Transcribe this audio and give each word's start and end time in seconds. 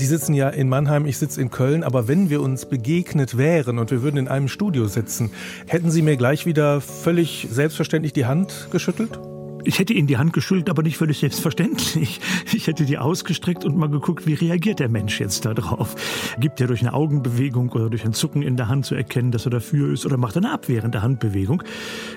Sie 0.00 0.06
sitzen 0.06 0.32
ja 0.32 0.48
in 0.48 0.70
Mannheim, 0.70 1.04
ich 1.04 1.18
sitze 1.18 1.42
in 1.42 1.50
Köln, 1.50 1.84
aber 1.84 2.08
wenn 2.08 2.30
wir 2.30 2.40
uns 2.40 2.64
begegnet 2.64 3.36
wären 3.36 3.78
und 3.78 3.90
wir 3.90 4.00
würden 4.00 4.16
in 4.16 4.28
einem 4.28 4.48
Studio 4.48 4.86
sitzen, 4.86 5.30
hätten 5.66 5.90
Sie 5.90 6.00
mir 6.00 6.16
gleich 6.16 6.46
wieder 6.46 6.80
völlig 6.80 7.48
selbstverständlich 7.50 8.14
die 8.14 8.24
Hand 8.24 8.68
geschüttelt? 8.72 9.20
Ich 9.64 9.78
hätte 9.78 9.92
Ihnen 9.92 10.06
die 10.06 10.16
Hand 10.16 10.32
geschüttelt, 10.32 10.70
aber 10.70 10.82
nicht 10.82 10.96
völlig 10.96 11.18
selbstverständlich. 11.18 12.20
Ich 12.52 12.66
hätte 12.66 12.84
die 12.84 12.98
ausgestreckt 12.98 13.64
und 13.64 13.76
mal 13.76 13.88
geguckt, 13.88 14.26
wie 14.26 14.34
reagiert 14.34 14.80
der 14.80 14.88
Mensch 14.88 15.20
jetzt 15.20 15.44
darauf. 15.44 15.94
Gibt 16.38 16.60
er 16.60 16.66
durch 16.66 16.80
eine 16.80 16.92
Augenbewegung 16.92 17.70
oder 17.70 17.88
durch 17.88 18.04
ein 18.04 18.12
Zucken 18.12 18.42
in 18.42 18.56
der 18.56 18.68
Hand 18.68 18.86
zu 18.86 18.94
erkennen, 18.94 19.30
dass 19.30 19.46
er 19.46 19.50
dafür 19.50 19.92
ist 19.92 20.04
oder 20.04 20.16
macht 20.16 20.36
er 20.36 20.42
eine 20.42 20.52
abwehrende 20.52 21.00
Handbewegung? 21.00 21.62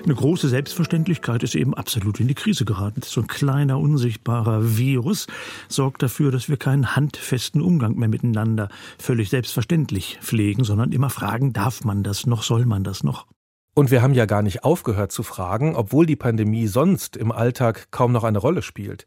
Eine 0.04 0.14
große 0.14 0.48
Selbstverständlichkeit 0.48 1.42
ist 1.42 1.54
eben 1.54 1.72
absolut 1.74 2.20
in 2.20 2.28
die 2.28 2.34
Krise 2.34 2.64
geraten. 2.64 3.00
So 3.02 3.20
ein 3.20 3.26
kleiner, 3.26 3.78
unsichtbarer 3.78 4.76
Virus 4.76 5.26
sorgt 5.68 6.02
dafür, 6.02 6.30
dass 6.30 6.48
wir 6.48 6.56
keinen 6.56 6.96
handfesten 6.96 7.62
Umgang 7.62 7.96
mehr 7.96 8.08
miteinander 8.08 8.68
völlig 8.98 9.30
selbstverständlich 9.30 10.18
pflegen, 10.20 10.64
sondern 10.64 10.92
immer 10.92 11.10
fragen, 11.10 11.52
darf 11.52 11.84
man 11.84 12.02
das 12.02 12.26
noch, 12.26 12.42
soll 12.42 12.66
man 12.66 12.84
das 12.84 13.04
noch? 13.04 13.26
Und 13.74 13.90
wir 13.90 14.02
haben 14.02 14.14
ja 14.14 14.24
gar 14.24 14.42
nicht 14.42 14.62
aufgehört 14.62 15.10
zu 15.10 15.24
fragen, 15.24 15.74
obwohl 15.74 16.06
die 16.06 16.14
Pandemie 16.14 16.68
sonst 16.68 17.16
im 17.16 17.32
Alltag 17.32 17.88
kaum 17.90 18.12
noch 18.12 18.22
eine 18.22 18.38
Rolle 18.38 18.62
spielt. 18.62 19.04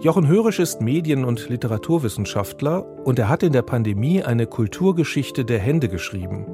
Jochen 0.00 0.28
Hörisch 0.28 0.60
ist 0.60 0.80
Medien- 0.80 1.24
und 1.24 1.48
Literaturwissenschaftler 1.48 2.86
und 3.04 3.18
er 3.18 3.28
hat 3.28 3.42
in 3.42 3.52
der 3.52 3.62
Pandemie 3.62 4.22
eine 4.22 4.46
Kulturgeschichte 4.46 5.44
der 5.44 5.58
Hände 5.58 5.88
geschrieben. 5.88 6.46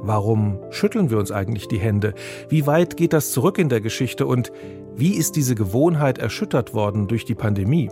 Warum 0.00 0.58
schütteln 0.70 1.10
wir 1.10 1.18
uns 1.18 1.30
eigentlich 1.30 1.68
die 1.68 1.78
Hände? 1.78 2.14
Wie 2.48 2.66
weit 2.66 2.96
geht 2.96 3.12
das 3.12 3.32
zurück 3.32 3.58
in 3.58 3.68
der 3.68 3.82
Geschichte 3.82 4.26
und 4.26 4.50
wie 4.94 5.14
ist 5.14 5.36
diese 5.36 5.54
Gewohnheit 5.54 6.16
erschüttert 6.16 6.72
worden 6.72 7.06
durch 7.06 7.26
die 7.26 7.34
Pandemie? 7.34 7.90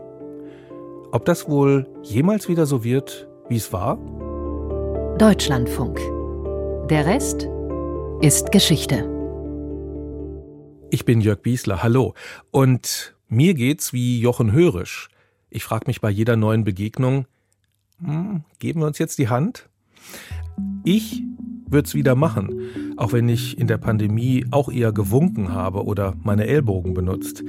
Ob 1.10 1.26
das 1.26 1.48
wohl 1.50 1.86
jemals 2.02 2.48
wieder 2.48 2.64
so 2.64 2.82
wird, 2.82 3.28
wie 3.48 3.56
es 3.56 3.72
war? 3.74 3.98
Deutschlandfunk. 5.18 6.00
Der 6.88 7.06
Rest 7.06 7.48
ist 8.22 8.52
Geschichte. 8.52 9.04
Ich 10.90 11.04
bin 11.04 11.20
Jörg 11.20 11.42
Biesler, 11.42 11.82
hallo. 11.82 12.14
Und 12.52 13.16
mir 13.28 13.54
geht's 13.54 13.92
wie 13.92 14.20
Jochen 14.20 14.52
Hörisch. 14.52 15.08
Ich 15.50 15.64
frage 15.64 15.86
mich 15.88 16.00
bei 16.00 16.08
jeder 16.08 16.36
neuen 16.36 16.62
Begegnung, 16.62 17.26
hm, 17.98 18.44
geben 18.60 18.80
wir 18.80 18.86
uns 18.86 18.98
jetzt 18.98 19.18
die 19.18 19.28
Hand? 19.28 19.68
Ich 20.84 21.20
würde 21.66 21.88
es 21.88 21.94
wieder 21.96 22.14
machen, 22.14 22.94
auch 22.96 23.12
wenn 23.12 23.28
ich 23.28 23.58
in 23.58 23.66
der 23.66 23.78
Pandemie 23.78 24.46
auch 24.52 24.70
eher 24.70 24.92
gewunken 24.92 25.52
habe 25.52 25.84
oder 25.84 26.14
meine 26.22 26.46
Ellbogen 26.46 26.94
benutzt. 26.94 27.42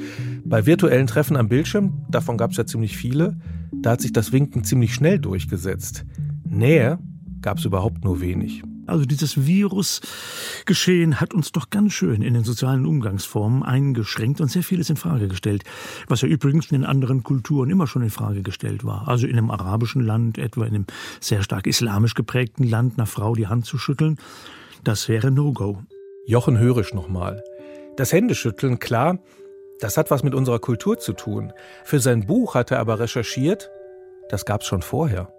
Bei 0.44 0.66
virtuellen 0.66 1.06
Treffen 1.06 1.38
am 1.38 1.50
Bildschirm, 1.50 2.04
davon 2.10 2.36
gab 2.36 2.50
es 2.50 2.58
ja 2.58 2.66
ziemlich 2.66 2.98
viele, 2.98 3.38
da 3.72 3.92
hat 3.92 4.02
sich 4.02 4.12
das 4.12 4.32
Winken 4.32 4.64
ziemlich 4.64 4.96
schnell 4.96 5.20
durchgesetzt. 5.20 6.04
Nähe 6.44 6.98
gab 7.42 7.60
es 7.60 7.66
überhaupt 7.66 8.04
nur 8.04 8.22
wenig. 8.22 8.64
Also 8.86 9.06
dieses 9.06 9.46
Virusgeschehen 9.46 11.22
hat 11.22 11.34
uns 11.34 11.52
doch 11.52 11.70
ganz 11.70 11.94
schön 11.94 12.22
in 12.22 12.34
den 12.34 12.44
sozialen 12.44 12.86
Umgangsformen 12.86 13.64
eingeschränkt 13.64 14.42
und 14.42 14.50
sehr 14.50 14.64
vieles 14.64 14.90
in 14.90 14.98
Frage 14.98 15.28
gestellt, 15.28 15.64
was 16.08 16.22
ja 16.22 16.28
übrigens 16.28 16.72
in 16.72 16.82
den 16.82 16.86
anderen 16.86 17.24
Kulturen 17.24 17.70
immer 17.70 17.88
schon 17.88 18.02
in 18.02 18.10
Frage 18.10 18.42
gestellt 18.42 18.84
war. 18.84 19.08
Also 19.08 19.28
in 19.28 19.38
einem 19.38 19.52
arabischen 19.52 20.02
Land, 20.02 20.38
etwa 20.38 20.66
in 20.66 20.76
einem 20.76 20.86
sehr 21.20 21.44
stark 21.44 21.68
islamisch 21.68 22.14
geprägten 22.14 22.64
Land, 22.64 22.98
einer 22.98 23.08
Frau 23.08 23.36
die 23.36 23.48
Hand 23.48 23.66
zu 23.66 23.78
schütteln, 23.78 24.18
das 24.84 25.08
wäre 25.08 25.32
No-Go. 25.32 25.82
Jochen 26.26 26.58
Hörisch 26.58 26.94
nochmal. 26.94 27.42
Das 27.96 28.12
Händeschütteln, 28.12 28.80
klar, 28.80 29.20
das 29.80 29.98
hat 29.98 30.12
was 30.12 30.24
mit 30.24 30.34
unserer 30.34 30.60
Kultur 30.60 31.00
zu 31.00 31.14
tun. 31.14 31.54
Für 31.84 32.00
sein 32.00 32.26
Buch 32.26 32.56
hat 32.56 32.72
er 32.72 32.80
aber 32.80 33.00
recherchiert, 33.00 33.70
das 34.30 34.46
gab's 34.46 34.66
schon 34.66 34.82
vorher. 34.82 35.34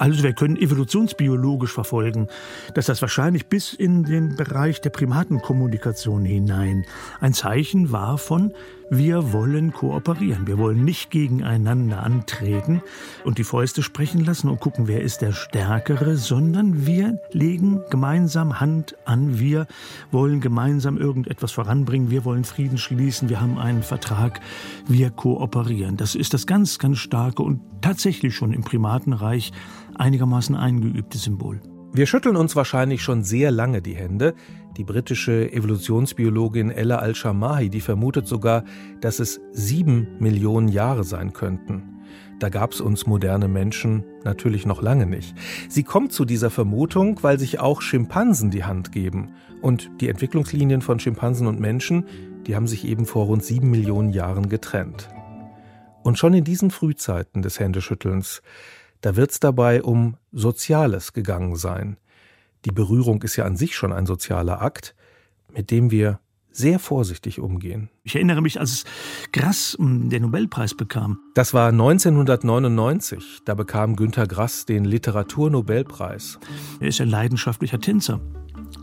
Also 0.00 0.22
wir 0.22 0.32
können 0.32 0.56
evolutionsbiologisch 0.56 1.74
verfolgen, 1.74 2.28
dass 2.72 2.86
das 2.86 3.02
wahrscheinlich 3.02 3.48
bis 3.48 3.74
in 3.74 4.02
den 4.02 4.34
Bereich 4.34 4.80
der 4.80 4.88
Primatenkommunikation 4.88 6.24
hinein 6.24 6.86
ein 7.20 7.34
Zeichen 7.34 7.92
war 7.92 8.16
von 8.16 8.54
wir 8.90 9.32
wollen 9.32 9.72
kooperieren, 9.72 10.48
wir 10.48 10.58
wollen 10.58 10.84
nicht 10.84 11.10
gegeneinander 11.10 12.02
antreten 12.02 12.82
und 13.24 13.38
die 13.38 13.44
Fäuste 13.44 13.82
sprechen 13.82 14.24
lassen 14.24 14.48
und 14.48 14.60
gucken, 14.60 14.88
wer 14.88 15.00
ist 15.00 15.22
der 15.22 15.32
Stärkere, 15.32 16.16
sondern 16.16 16.86
wir 16.86 17.20
legen 17.30 17.80
gemeinsam 17.88 18.58
Hand 18.58 18.96
an, 19.04 19.38
wir 19.38 19.68
wollen 20.10 20.40
gemeinsam 20.40 20.98
irgendetwas 20.98 21.52
voranbringen, 21.52 22.10
wir 22.10 22.24
wollen 22.24 22.42
Frieden 22.42 22.78
schließen, 22.78 23.28
wir 23.28 23.40
haben 23.40 23.58
einen 23.58 23.84
Vertrag, 23.84 24.40
wir 24.88 25.10
kooperieren. 25.10 25.96
Das 25.96 26.16
ist 26.16 26.34
das 26.34 26.46
ganz, 26.46 26.80
ganz 26.80 26.98
starke 26.98 27.42
und 27.42 27.60
tatsächlich 27.80 28.34
schon 28.34 28.52
im 28.52 28.62
Primatenreich 28.62 29.52
einigermaßen 29.94 30.56
eingeübte 30.56 31.16
Symbol. 31.16 31.60
Wir 31.92 32.06
schütteln 32.06 32.36
uns 32.36 32.54
wahrscheinlich 32.54 33.02
schon 33.02 33.24
sehr 33.24 33.50
lange 33.50 33.82
die 33.82 33.96
Hände. 33.96 34.34
Die 34.76 34.84
britische 34.84 35.52
Evolutionsbiologin 35.52 36.70
Ella 36.70 36.98
Al-Shamahi, 36.98 37.68
die 37.68 37.80
vermutet 37.80 38.28
sogar, 38.28 38.62
dass 39.00 39.18
es 39.18 39.40
sieben 39.50 40.06
Millionen 40.20 40.68
Jahre 40.68 41.02
sein 41.02 41.32
könnten. 41.32 42.00
Da 42.38 42.48
gab 42.48 42.72
es 42.72 42.80
uns 42.80 43.08
moderne 43.08 43.48
Menschen 43.48 44.04
natürlich 44.22 44.66
noch 44.66 44.82
lange 44.82 45.04
nicht. 45.04 45.34
Sie 45.68 45.82
kommt 45.82 46.12
zu 46.12 46.24
dieser 46.24 46.50
Vermutung, 46.50 47.18
weil 47.22 47.40
sich 47.40 47.58
auch 47.58 47.82
Schimpansen 47.82 48.52
die 48.52 48.64
Hand 48.64 48.92
geben. 48.92 49.34
Und 49.60 49.90
die 50.00 50.08
Entwicklungslinien 50.08 50.82
von 50.82 51.00
Schimpansen 51.00 51.48
und 51.48 51.58
Menschen, 51.58 52.04
die 52.46 52.54
haben 52.54 52.68
sich 52.68 52.86
eben 52.86 53.04
vor 53.04 53.26
rund 53.26 53.44
sieben 53.44 53.68
Millionen 53.68 54.10
Jahren 54.10 54.48
getrennt. 54.48 55.08
Und 56.04 56.18
schon 56.18 56.34
in 56.34 56.44
diesen 56.44 56.70
Frühzeiten 56.70 57.42
des 57.42 57.58
Händeschüttelns 57.58 58.42
da 59.00 59.16
wird 59.16 59.30
es 59.30 59.40
dabei 59.40 59.82
um 59.82 60.16
Soziales 60.32 61.12
gegangen 61.12 61.56
sein. 61.56 61.96
Die 62.64 62.72
Berührung 62.72 63.22
ist 63.22 63.36
ja 63.36 63.44
an 63.44 63.56
sich 63.56 63.74
schon 63.74 63.92
ein 63.92 64.06
sozialer 64.06 64.60
Akt, 64.60 64.94
mit 65.52 65.70
dem 65.70 65.90
wir 65.90 66.20
sehr 66.52 66.78
vorsichtig 66.78 67.40
umgehen. 67.40 67.90
Ich 68.02 68.16
erinnere 68.16 68.42
mich, 68.42 68.58
als 68.58 68.84
Grass 69.32 69.76
hm, 69.78 70.10
den 70.10 70.22
Nobelpreis 70.22 70.74
bekam. 70.74 71.18
Das 71.34 71.54
war 71.54 71.68
1999. 71.68 73.42
Da 73.44 73.54
bekam 73.54 73.96
Günter 73.96 74.26
Grass 74.26 74.66
den 74.66 74.84
Literaturnobelpreis. 74.84 76.38
Er 76.80 76.88
ist 76.88 77.00
ein 77.00 77.08
leidenschaftlicher 77.08 77.80
Tänzer 77.80 78.20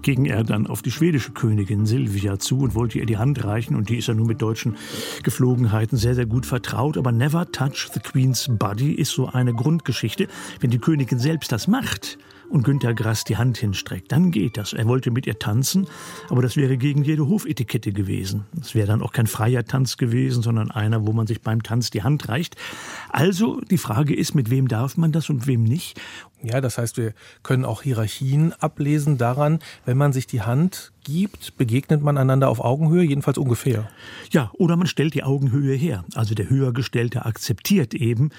ging 0.01 0.25
er 0.25 0.43
dann 0.43 0.67
auf 0.67 0.81
die 0.81 0.91
schwedische 0.91 1.31
Königin 1.31 1.85
Silvia 1.85 2.39
zu 2.39 2.59
und 2.59 2.75
wollte 2.75 2.99
ihr 2.99 3.05
die 3.05 3.17
Hand 3.17 3.43
reichen. 3.43 3.75
Und 3.75 3.89
die 3.89 3.97
ist 3.97 4.07
ja 4.07 4.13
nun 4.13 4.27
mit 4.27 4.41
deutschen 4.41 4.75
Geflogenheiten 5.23 5.97
sehr, 5.97 6.15
sehr 6.15 6.25
gut 6.25 6.45
vertraut. 6.45 6.97
Aber 6.97 7.11
Never 7.11 7.51
Touch 7.51 7.89
the 7.93 7.99
Queen's 7.99 8.47
Body 8.49 8.93
ist 8.93 9.11
so 9.11 9.27
eine 9.27 9.53
Grundgeschichte. 9.53 10.27
Wenn 10.59 10.69
die 10.69 10.79
Königin 10.79 11.19
selbst 11.19 11.51
das 11.51 11.67
macht, 11.67 12.17
und 12.49 12.63
Günter 12.63 12.93
Grass 12.93 13.23
die 13.23 13.37
Hand 13.37 13.57
hinstreckt, 13.57 14.11
dann 14.11 14.31
geht 14.31 14.57
das. 14.57 14.73
Er 14.73 14.87
wollte 14.87 15.11
mit 15.11 15.27
ihr 15.27 15.39
tanzen, 15.39 15.87
aber 16.29 16.41
das 16.41 16.55
wäre 16.55 16.77
gegen 16.77 17.03
jede 17.03 17.27
Hofetikette 17.27 17.91
gewesen. 17.91 18.45
Es 18.59 18.75
wäre 18.75 18.87
dann 18.87 19.01
auch 19.01 19.11
kein 19.11 19.27
freier 19.27 19.65
Tanz 19.65 19.97
gewesen, 19.97 20.41
sondern 20.41 20.71
einer, 20.71 21.05
wo 21.05 21.13
man 21.13 21.27
sich 21.27 21.41
beim 21.41 21.63
Tanz 21.63 21.89
die 21.89 22.03
Hand 22.03 22.29
reicht. 22.29 22.55
Also 23.09 23.59
die 23.69 23.77
Frage 23.77 24.15
ist, 24.15 24.35
mit 24.35 24.49
wem 24.49 24.67
darf 24.67 24.97
man 24.97 25.11
das 25.11 25.29
und 25.29 25.47
wem 25.47 25.63
nicht? 25.63 25.99
Ja, 26.43 26.61
das 26.61 26.77
heißt, 26.77 26.97
wir 26.97 27.13
können 27.41 27.65
auch 27.65 27.81
Hierarchien 27.81 28.53
ablesen 28.53 29.17
daran, 29.17 29.59
wenn 29.85 29.97
man 29.97 30.13
sich 30.13 30.27
die 30.27 30.41
Hand 30.41 30.91
gibt, 31.07 31.55
begegnet 31.57 32.03
man 32.03 32.17
einander 32.17 32.49
auf 32.49 32.59
Augenhöhe, 32.59 33.03
jedenfalls 33.03 33.37
ungefähr. 33.37 33.89
Ja, 34.31 34.51
oder 34.53 34.75
man 34.75 34.87
stellt 34.87 35.13
die 35.13 35.23
Augenhöhe 35.23 35.73
her. 35.73 36.03
Also 36.15 36.35
der 36.35 36.49
Höhergestellte 36.49 37.25
akzeptiert 37.25 37.93
eben, 37.93 38.31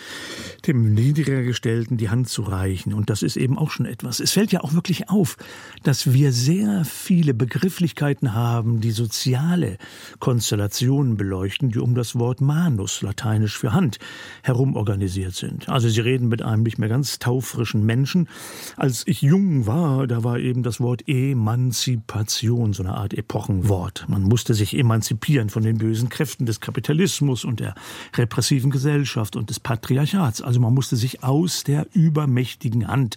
dem 0.66 0.92
Niedrigergestellten 0.92 1.96
die 1.96 2.10
Hand 2.10 2.28
zu 2.28 2.42
reichen. 2.42 2.92
Und 2.92 3.08
das 3.08 3.22
ist 3.22 3.36
eben 3.36 3.58
auch 3.58 3.70
schon 3.70 3.86
etwas. 3.86 4.20
Es 4.20 4.32
fällt 4.32 4.52
ja 4.52 4.60
auch 4.60 4.74
wirklich 4.74 5.08
auf, 5.08 5.38
dass 5.82 6.12
wir 6.12 6.32
sehr 6.32 6.84
viele 6.84 7.32
Begrifflichkeiten 7.32 8.34
haben, 8.34 8.80
die 8.80 8.90
soziale 8.90 9.78
Konstellationen 10.18 11.16
beleuchten, 11.16 11.70
die 11.70 11.78
um 11.78 11.94
das 11.94 12.18
Wort 12.18 12.42
Manus, 12.42 13.00
lateinisch 13.00 13.56
für 13.56 13.72
Hand, 13.72 13.98
herum 14.42 14.76
organisiert 14.76 15.34
sind. 15.34 15.68
Also 15.70 15.88
sie 15.88 16.00
reden 16.00 16.28
mit 16.28 16.42
einem 16.42 16.64
nicht 16.64 16.78
mehr 16.78 16.90
ganz 16.90 17.18
taufrischen 17.18 17.86
Menschen. 17.86 18.28
Als 18.76 19.06
ich 19.06 19.22
jung 19.22 19.66
war, 19.66 20.06
da 20.06 20.22
war 20.22 20.38
eben 20.38 20.62
das 20.62 20.80
Wort 20.80 21.08
Emanzipation 21.08 22.57
Revolution, 22.58 22.72
so 22.72 22.82
eine 22.82 22.94
Art 22.94 23.14
Epochenwort. 23.14 24.04
Man 24.08 24.22
musste 24.22 24.54
sich 24.54 24.76
emanzipieren 24.76 25.48
von 25.48 25.62
den 25.62 25.78
bösen 25.78 26.08
Kräften 26.08 26.46
des 26.46 26.60
Kapitalismus 26.60 27.44
und 27.44 27.60
der 27.60 27.74
repressiven 28.16 28.70
Gesellschaft 28.70 29.36
und 29.36 29.50
des 29.50 29.60
Patriarchats. 29.60 30.42
Also 30.42 30.60
man 30.60 30.74
musste 30.74 30.96
sich 30.96 31.22
aus 31.22 31.64
der 31.64 31.86
übermächtigen 31.92 32.88
Hand 32.88 33.16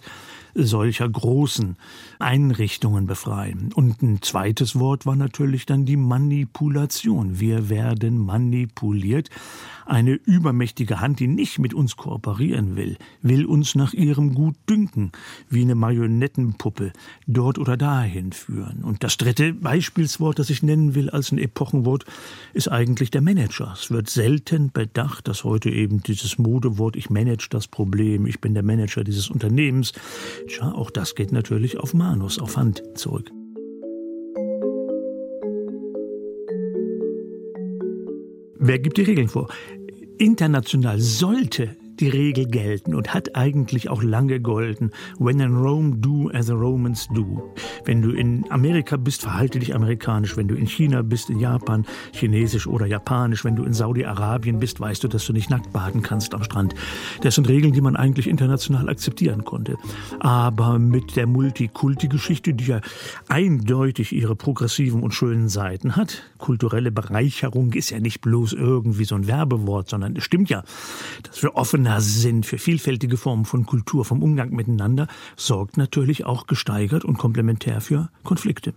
solcher 0.54 1.08
großen 1.08 1.76
Einrichtungen 2.18 3.06
befreien. 3.06 3.72
Und 3.74 4.02
ein 4.02 4.22
zweites 4.22 4.78
Wort 4.78 5.06
war 5.06 5.16
natürlich 5.16 5.66
dann 5.66 5.84
die 5.84 5.96
Manipulation. 5.96 7.40
Wir 7.40 7.68
werden 7.68 8.18
manipuliert. 8.18 9.30
Eine 9.84 10.12
übermächtige 10.12 11.00
Hand, 11.00 11.18
die 11.18 11.26
nicht 11.26 11.58
mit 11.58 11.74
uns 11.74 11.96
kooperieren 11.96 12.76
will, 12.76 12.96
will 13.20 13.44
uns 13.44 13.74
nach 13.74 13.92
ihrem 13.92 14.34
Gut 14.34 14.54
dünken, 14.68 15.10
wie 15.48 15.62
eine 15.62 15.74
Marionettenpuppe, 15.74 16.92
dort 17.26 17.58
oder 17.58 17.76
dahin 17.76 18.32
führen. 18.32 18.84
Und 18.84 19.02
das 19.02 19.16
dritte 19.16 19.52
Beispielswort, 19.52 20.38
das 20.38 20.50
ich 20.50 20.62
nennen 20.62 20.94
will 20.94 21.10
als 21.10 21.32
ein 21.32 21.38
Epochenwort, 21.38 22.04
ist 22.52 22.68
eigentlich 22.68 23.10
der 23.10 23.22
Manager. 23.22 23.72
Es 23.72 23.90
wird 23.90 24.08
selten 24.08 24.70
bedacht, 24.72 25.26
dass 25.26 25.44
heute 25.44 25.70
eben 25.70 26.02
dieses 26.02 26.38
Modewort, 26.38 26.96
ich 26.96 27.10
manage 27.10 27.48
das 27.50 27.66
Problem, 27.66 28.26
ich 28.26 28.40
bin 28.40 28.54
der 28.54 28.62
Manager 28.62 29.02
dieses 29.02 29.30
Unternehmens, 29.30 29.92
Tja, 30.48 30.72
auch 30.72 30.90
das 30.90 31.14
geht 31.14 31.32
natürlich 31.32 31.78
auf 31.78 31.94
Manus, 31.94 32.38
auf 32.38 32.56
Hand 32.56 32.82
zurück. 32.94 33.30
Wer 38.64 38.78
gibt 38.78 38.96
die 38.96 39.02
Regeln 39.02 39.28
vor? 39.28 39.48
International 40.18 41.00
sollte 41.00 41.76
die 42.00 42.08
Regel 42.08 42.46
gelten 42.46 42.94
und 42.94 43.14
hat 43.14 43.36
eigentlich 43.36 43.88
auch 43.88 44.02
lange 44.02 44.40
golden. 44.40 44.90
When 45.18 45.40
in 45.40 45.56
Rome, 45.56 45.96
do 45.96 46.30
as 46.32 46.46
the 46.46 46.52
Romans 46.52 47.08
do. 47.14 47.54
Wenn 47.84 48.02
du 48.02 48.10
in 48.10 48.44
Amerika 48.50 48.96
bist, 48.96 49.22
verhalte 49.22 49.58
dich 49.58 49.74
amerikanisch. 49.74 50.36
Wenn 50.36 50.48
du 50.48 50.54
in 50.54 50.66
China 50.66 51.02
bist, 51.02 51.30
in 51.30 51.38
Japan, 51.38 51.84
chinesisch 52.12 52.66
oder 52.66 52.86
japanisch. 52.86 53.44
Wenn 53.44 53.56
du 53.56 53.64
in 53.64 53.72
Saudi-Arabien 53.72 54.58
bist, 54.58 54.80
weißt 54.80 55.04
du, 55.04 55.08
dass 55.08 55.26
du 55.26 55.32
nicht 55.32 55.50
nackt 55.50 55.72
baden 55.72 56.02
kannst 56.02 56.34
am 56.34 56.42
Strand. 56.42 56.74
Das 57.22 57.34
sind 57.34 57.48
Regeln, 57.48 57.72
die 57.72 57.80
man 57.80 57.96
eigentlich 57.96 58.26
international 58.26 58.88
akzeptieren 58.88 59.44
konnte. 59.44 59.76
Aber 60.20 60.78
mit 60.78 61.16
der 61.16 61.26
Multikulti-Geschichte, 61.26 62.54
die 62.54 62.64
ja 62.64 62.80
eindeutig 63.28 64.12
ihre 64.12 64.36
progressiven 64.36 65.02
und 65.02 65.12
schönen 65.12 65.48
Seiten 65.48 65.96
hat, 65.96 66.22
kulturelle 66.38 66.90
Bereicherung 66.90 67.72
ist 67.72 67.90
ja 67.90 68.00
nicht 68.00 68.20
bloß 68.20 68.52
irgendwie 68.52 69.04
so 69.04 69.14
ein 69.14 69.26
Werbewort, 69.26 69.88
sondern 69.88 70.16
es 70.16 70.24
stimmt 70.24 70.50
ja, 70.50 70.64
dass 71.22 71.42
wir 71.42 71.54
offener 71.54 71.91
offener 71.92 72.00
Sinn 72.00 72.42
für 72.42 72.58
vielfältige 72.58 73.16
Formen 73.16 73.44
von 73.44 73.66
Kultur, 73.66 74.04
vom 74.04 74.22
Umgang 74.22 74.50
miteinander, 74.50 75.08
sorgt 75.36 75.76
natürlich 75.76 76.24
auch 76.24 76.46
gesteigert 76.46 77.04
und 77.04 77.18
komplementär 77.18 77.80
für 77.80 78.08
Konflikte. 78.24 78.74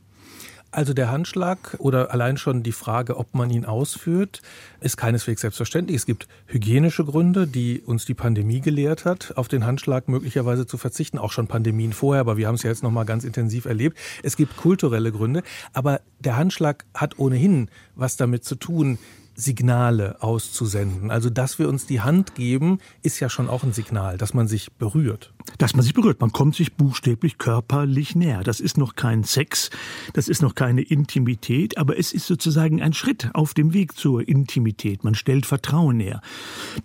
Also 0.71 0.93
der 0.93 1.09
Handschlag 1.09 1.77
oder 1.77 2.11
allein 2.11 2.35
schon 2.35 2.61
die 2.61 2.73
Frage, 2.73 3.15
ob 3.15 3.33
man 3.33 3.49
ihn 3.49 3.63
ausführt, 3.63 4.41
ist 4.81 4.97
keineswegs 4.97 5.39
selbstverständlich. 5.39 5.95
Es 5.95 6.05
gibt 6.05 6.27
hygienische 6.47 7.05
Gründe, 7.05 7.47
die 7.47 7.79
uns 7.79 8.03
die 8.03 8.13
Pandemie 8.13 8.59
gelehrt 8.59 9.05
hat, 9.05 9.37
auf 9.37 9.47
den 9.47 9.65
Handschlag 9.65 10.09
möglicherweise 10.09 10.67
zu 10.67 10.77
verzichten, 10.77 11.17
auch 11.17 11.31
schon 11.31 11.47
Pandemien 11.47 11.93
vorher, 11.93 12.19
aber 12.19 12.35
wir 12.35 12.47
haben 12.47 12.55
es 12.55 12.63
ja 12.63 12.69
jetzt 12.69 12.83
noch 12.83 12.91
mal 12.91 13.05
ganz 13.05 13.23
intensiv 13.23 13.63
erlebt. 13.63 13.97
Es 14.21 14.35
gibt 14.35 14.57
kulturelle 14.57 15.13
Gründe, 15.13 15.43
aber 15.71 16.01
der 16.19 16.35
Handschlag 16.35 16.83
hat 16.93 17.17
ohnehin 17.19 17.69
was 17.95 18.17
damit 18.17 18.43
zu 18.43 18.55
tun, 18.55 18.97
Signale 19.35 20.21
auszusenden. 20.21 21.11
Also, 21.11 21.29
dass 21.29 21.59
wir 21.59 21.69
uns 21.69 21.85
die 21.85 22.01
Hand 22.01 22.35
geben, 22.35 22.79
ist 23.01 23.19
ja 23.19 23.29
schon 23.29 23.49
auch 23.49 23.63
ein 23.63 23.73
Signal, 23.73 24.17
dass 24.17 24.33
man 24.33 24.47
sich 24.47 24.71
berührt. 24.73 25.34
Dass 25.57 25.75
man 25.75 25.83
sich 25.83 25.93
berührt, 25.93 26.21
man 26.21 26.31
kommt 26.31 26.55
sich 26.55 26.73
buchstäblich 26.73 27.37
körperlich 27.37 28.15
näher. 28.15 28.41
Das 28.43 28.59
ist 28.59 28.77
noch 28.77 28.95
kein 28.95 29.23
Sex, 29.23 29.69
das 30.13 30.27
ist 30.27 30.41
noch 30.41 30.55
keine 30.55 30.81
Intimität, 30.81 31.77
aber 31.77 31.97
es 31.97 32.13
ist 32.13 32.27
sozusagen 32.27 32.81
ein 32.81 32.93
Schritt 32.93 33.29
auf 33.33 33.53
dem 33.53 33.73
Weg 33.73 33.97
zur 33.97 34.27
Intimität. 34.27 35.03
Man 35.03 35.15
stellt 35.15 35.45
Vertrauen 35.45 35.97
näher. 35.97 36.21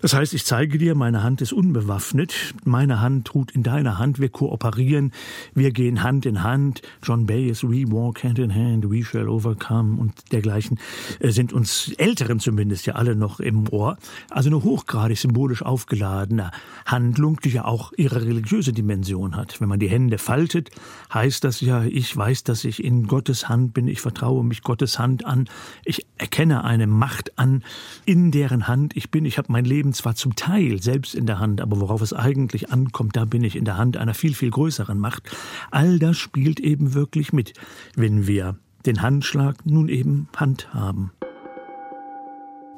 Das 0.00 0.14
heißt, 0.14 0.34
ich 0.34 0.44
zeige 0.44 0.78
dir, 0.78 0.94
meine 0.94 1.22
Hand 1.22 1.40
ist 1.40 1.52
unbewaffnet, 1.52 2.54
meine 2.64 3.00
Hand 3.00 3.34
ruht 3.34 3.50
in 3.50 3.62
deiner 3.62 3.98
Hand, 3.98 4.20
wir 4.20 4.28
kooperieren, 4.28 5.12
wir 5.54 5.72
gehen 5.72 6.02
Hand 6.02 6.26
in 6.26 6.42
Hand. 6.42 6.82
John 7.02 7.26
Bayes, 7.26 7.62
we 7.62 7.90
walk 7.90 8.22
hand 8.24 8.38
in 8.38 8.54
hand, 8.54 8.90
we 8.90 9.02
shall 9.02 9.28
overcome 9.28 10.00
und 10.00 10.32
dergleichen 10.32 10.78
äh, 11.18 11.30
sind 11.30 11.52
uns 11.52 11.92
älteren 11.96 12.40
zumindest 12.40 12.86
ja 12.86 12.94
alle 12.94 13.16
noch 13.16 13.40
im 13.40 13.68
Ohr. 13.68 13.96
Also 14.28 14.48
eine 14.48 14.62
hochgradig 14.62 15.18
symbolisch 15.18 15.62
aufgeladene 15.62 16.50
Handlung, 16.86 17.40
die 17.40 17.50
ja 17.50 17.64
auch 17.64 17.92
ihre 17.96 18.24
religiöse 18.50 18.73
Dimension 18.73 19.37
hat. 19.37 19.61
Wenn 19.61 19.69
man 19.69 19.79
die 19.79 19.88
Hände 19.88 20.19
faltet, 20.19 20.70
heißt 21.14 21.44
das 21.44 21.61
ja, 21.61 21.85
ich 21.85 22.17
weiß, 22.17 22.43
dass 22.44 22.64
ich 22.64 22.82
in 22.82 23.06
Gottes 23.06 23.49
Hand 23.49 23.75
bin, 23.75 23.87
ich 23.87 24.00
vertraue 24.00 24.44
mich 24.44 24.62
Gottes 24.62 24.99
Hand 24.99 25.25
an, 25.25 25.49
ich 25.85 26.06
erkenne 26.19 26.64
eine 26.64 26.88
Macht 26.88 27.38
an, 27.38 27.62
in 28.05 28.32
deren 28.32 28.67
Hand 28.67 28.97
ich 28.97 29.11
bin. 29.11 29.25
Ich 29.25 29.38
habe 29.38 29.52
mein 29.52 29.64
Leben 29.64 29.93
zwar 29.93 30.17
zum 30.17 30.35
Teil 30.35 30.82
selbst 30.82 31.14
in 31.14 31.26
der 31.26 31.38
Hand, 31.38 31.61
aber 31.61 31.81
worauf 31.81 32.02
es 32.02 32.12
eigentlich 32.12 32.73
ankommt, 32.73 33.17
da 33.17 33.25
bin 33.25 33.44
ich 33.44 33.55
in 33.55 33.64
der 33.64 33.76
Hand 33.79 33.97
einer 33.97 34.14
viel, 34.14 34.35
viel 34.35 34.50
größeren 34.50 34.99
Macht. 34.99 35.31
All 35.70 35.99
das 35.99 36.17
spielt 36.19 36.58
eben 36.58 36.94
wirklich 36.94 37.32
mit, 37.32 37.53
wenn 37.94 38.26
wir 38.26 38.56
den 38.85 39.00
Handschlag 39.00 39.64
nun 39.64 39.88
eben 39.88 40.29
handhaben. 40.37 41.12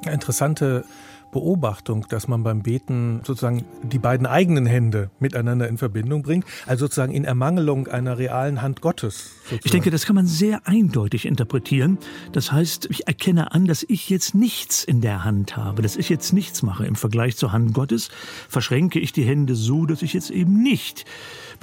Interessante 0.05 0.85
Beobachtung, 1.33 2.05
dass 2.07 2.27
man 2.27 2.43
beim 2.43 2.61
Beten 2.61 3.21
sozusagen 3.25 3.65
die 3.83 3.99
beiden 3.99 4.25
eigenen 4.25 4.65
Hände 4.65 5.09
miteinander 5.19 5.67
in 5.67 5.77
Verbindung 5.77 6.23
bringt, 6.23 6.45
also 6.65 6.85
sozusagen 6.85 7.11
in 7.11 7.25
Ermangelung 7.25 7.87
einer 7.87 8.17
realen 8.17 8.61
Hand 8.61 8.81
Gottes. 8.81 9.31
Sozusagen. 9.43 9.61
Ich 9.65 9.71
denke, 9.71 9.91
das 9.91 10.05
kann 10.05 10.15
man 10.15 10.25
sehr 10.25 10.65
eindeutig 10.65 11.25
interpretieren. 11.25 11.97
Das 12.31 12.51
heißt, 12.51 12.87
ich 12.89 13.07
erkenne 13.07 13.51
an, 13.51 13.65
dass 13.65 13.83
ich 13.83 14.09
jetzt 14.09 14.35
nichts 14.35 14.83
in 14.83 15.01
der 15.01 15.23
Hand 15.23 15.57
habe, 15.57 15.81
dass 15.81 15.97
ich 15.97 16.07
jetzt 16.07 16.31
nichts 16.31 16.63
mache 16.63 16.85
im 16.85 16.95
Vergleich 16.95 17.35
zur 17.35 17.51
Hand 17.51 17.73
Gottes, 17.73 18.09
verschränke 18.47 18.99
ich 18.99 19.11
die 19.11 19.23
Hände 19.23 19.55
so, 19.55 19.85
dass 19.85 20.01
ich 20.01 20.13
jetzt 20.13 20.29
eben 20.29 20.61
nicht 20.61 21.05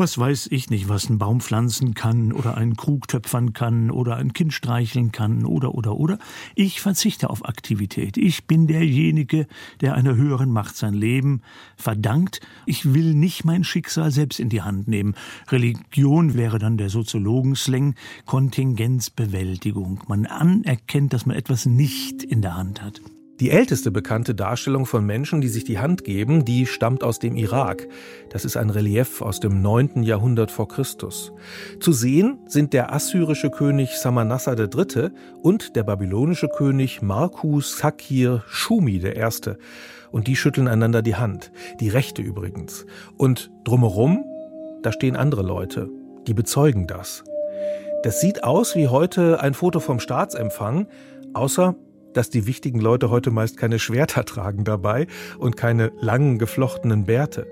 was 0.01 0.17
weiß 0.17 0.49
ich 0.51 0.71
nicht, 0.71 0.89
was 0.89 1.11
ein 1.11 1.19
Baum 1.19 1.43
pflanzen 1.43 1.93
kann 1.93 2.33
oder 2.33 2.57
einen 2.57 2.75
Krug 2.75 3.07
töpfern 3.07 3.53
kann 3.53 3.91
oder 3.91 4.17
ein 4.17 4.33
Kind 4.33 4.55
streicheln 4.55 5.13
kann 5.13 5.45
oder 5.45 5.75
oder 5.75 5.99
oder. 5.99 6.19
Ich 6.55 6.81
verzichte 6.81 7.29
auf 7.29 7.45
Aktivität. 7.45 8.17
Ich 8.17 8.47
bin 8.47 8.67
derjenige, 8.67 9.47
der 9.83 9.95
einer 9.95 10.17
höheren 10.17 10.51
Macht 10.51 10.75
sein 10.75 10.95
Leben 10.95 11.43
verdankt. 11.77 12.41
Ich 12.65 12.95
will 12.95 13.13
nicht 13.13 13.45
mein 13.45 13.63
Schicksal 13.63 14.11
selbst 14.11 14.41
in 14.41 14.49
die 14.49 14.63
Hand 14.63 14.89
nehmen. 14.89 15.15
Religion 15.49 16.33
wäre 16.33 16.59
dann 16.59 16.79
der 16.79 16.89
Soziologenslang 16.89 17.95
Kontingenzbewältigung. 18.25 20.01
Man 20.09 20.25
anerkennt, 20.25 21.13
dass 21.13 21.27
man 21.27 21.37
etwas 21.37 21.67
nicht 21.67 22.23
in 22.23 22.41
der 22.41 22.57
Hand 22.57 22.81
hat. 22.83 23.03
Die 23.41 23.51
älteste 23.51 23.91
bekannte 23.91 24.35
Darstellung 24.35 24.85
von 24.85 25.07
Menschen, 25.07 25.41
die 25.41 25.49
sich 25.49 25.65
die 25.65 25.79
Hand 25.79 26.05
geben, 26.05 26.45
die 26.45 26.67
stammt 26.67 27.03
aus 27.03 27.19
dem 27.19 27.37
Irak. 27.37 27.89
Das 28.29 28.45
ist 28.45 28.59
ein 28.59 28.69
Relief 28.69 29.23
aus 29.23 29.41
dem 29.41 29.63
9. 29.63 30.03
Jahrhundert 30.03 30.51
vor 30.51 30.69
Christus. 30.69 31.33
Zu 31.81 31.93
sehen 31.93 32.39
sind 32.47 32.75
der 32.75 32.93
assyrische 32.93 33.49
König 33.49 33.97
Samanassa 33.97 34.53
III. 34.53 35.09
und 35.41 35.75
der 35.75 35.85
babylonische 35.85 36.49
König 36.49 37.01
Markus 37.01 37.79
Sakir 37.79 38.45
Shumi 38.47 38.97
I. 38.97 39.55
Und 40.13 40.27
die 40.27 40.37
schütteln 40.37 40.69
einander 40.69 41.01
die 41.01 41.17
Hand. 41.17 41.51
Die 41.81 41.89
rechte 41.89 42.21
übrigens. 42.21 42.85
Und 43.17 43.51
drumherum, 43.65 44.23
da 44.83 44.93
stehen 44.93 45.17
andere 45.17 45.43
Leute. 45.43 45.89
Die 46.27 46.35
bezeugen 46.35 46.87
das. 46.87 47.25
Das 48.03 48.21
sieht 48.21 48.45
aus 48.45 48.77
wie 48.77 48.89
heute 48.89 49.41
ein 49.41 49.55
Foto 49.55 49.81
vom 49.81 49.99
Staatsempfang, 49.99 50.89
außer 51.33 51.75
dass 52.15 52.31
die 52.31 52.47
wichtigen 52.47 52.81
Leute 52.81 53.11
heute 53.11 53.31
meist 53.31 53.57
keine 53.57 53.79
Schwerter 53.79 54.25
tragen 54.27 54.65
dabei 54.65 55.07
und 55.39 55.57
keine 55.57 55.93
langen 56.01 56.39
geflochtenen 56.39 57.05
Bärte. 57.07 57.47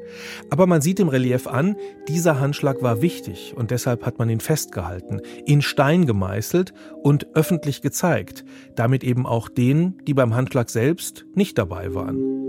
Aber 0.50 0.66
man 0.66 0.80
sieht 0.80 1.00
im 1.00 1.09
Relief 1.09 1.47
an, 1.47 1.76
dieser 2.09 2.40
Handschlag 2.40 2.82
war 2.82 3.02
wichtig 3.02 3.54
und 3.56 3.71
deshalb 3.71 4.04
hat 4.06 4.18
man 4.18 4.30
ihn 4.30 4.40
festgehalten, 4.40 5.21
in 5.47 5.62
Stein 5.62 6.06
gemeißelt 6.06 6.73
und 7.02 7.28
öffentlich 7.35 7.82
gezeigt, 7.82 8.44
damit 8.75 9.04
eben 9.04 9.26
auch 9.26 9.49
denen, 9.49 9.99
die 10.06 10.14
beim 10.14 10.35
Handschlag 10.35 10.71
selbst 10.71 11.26
nicht 11.35 11.59
dabei 11.59 11.94
waren. 11.94 12.48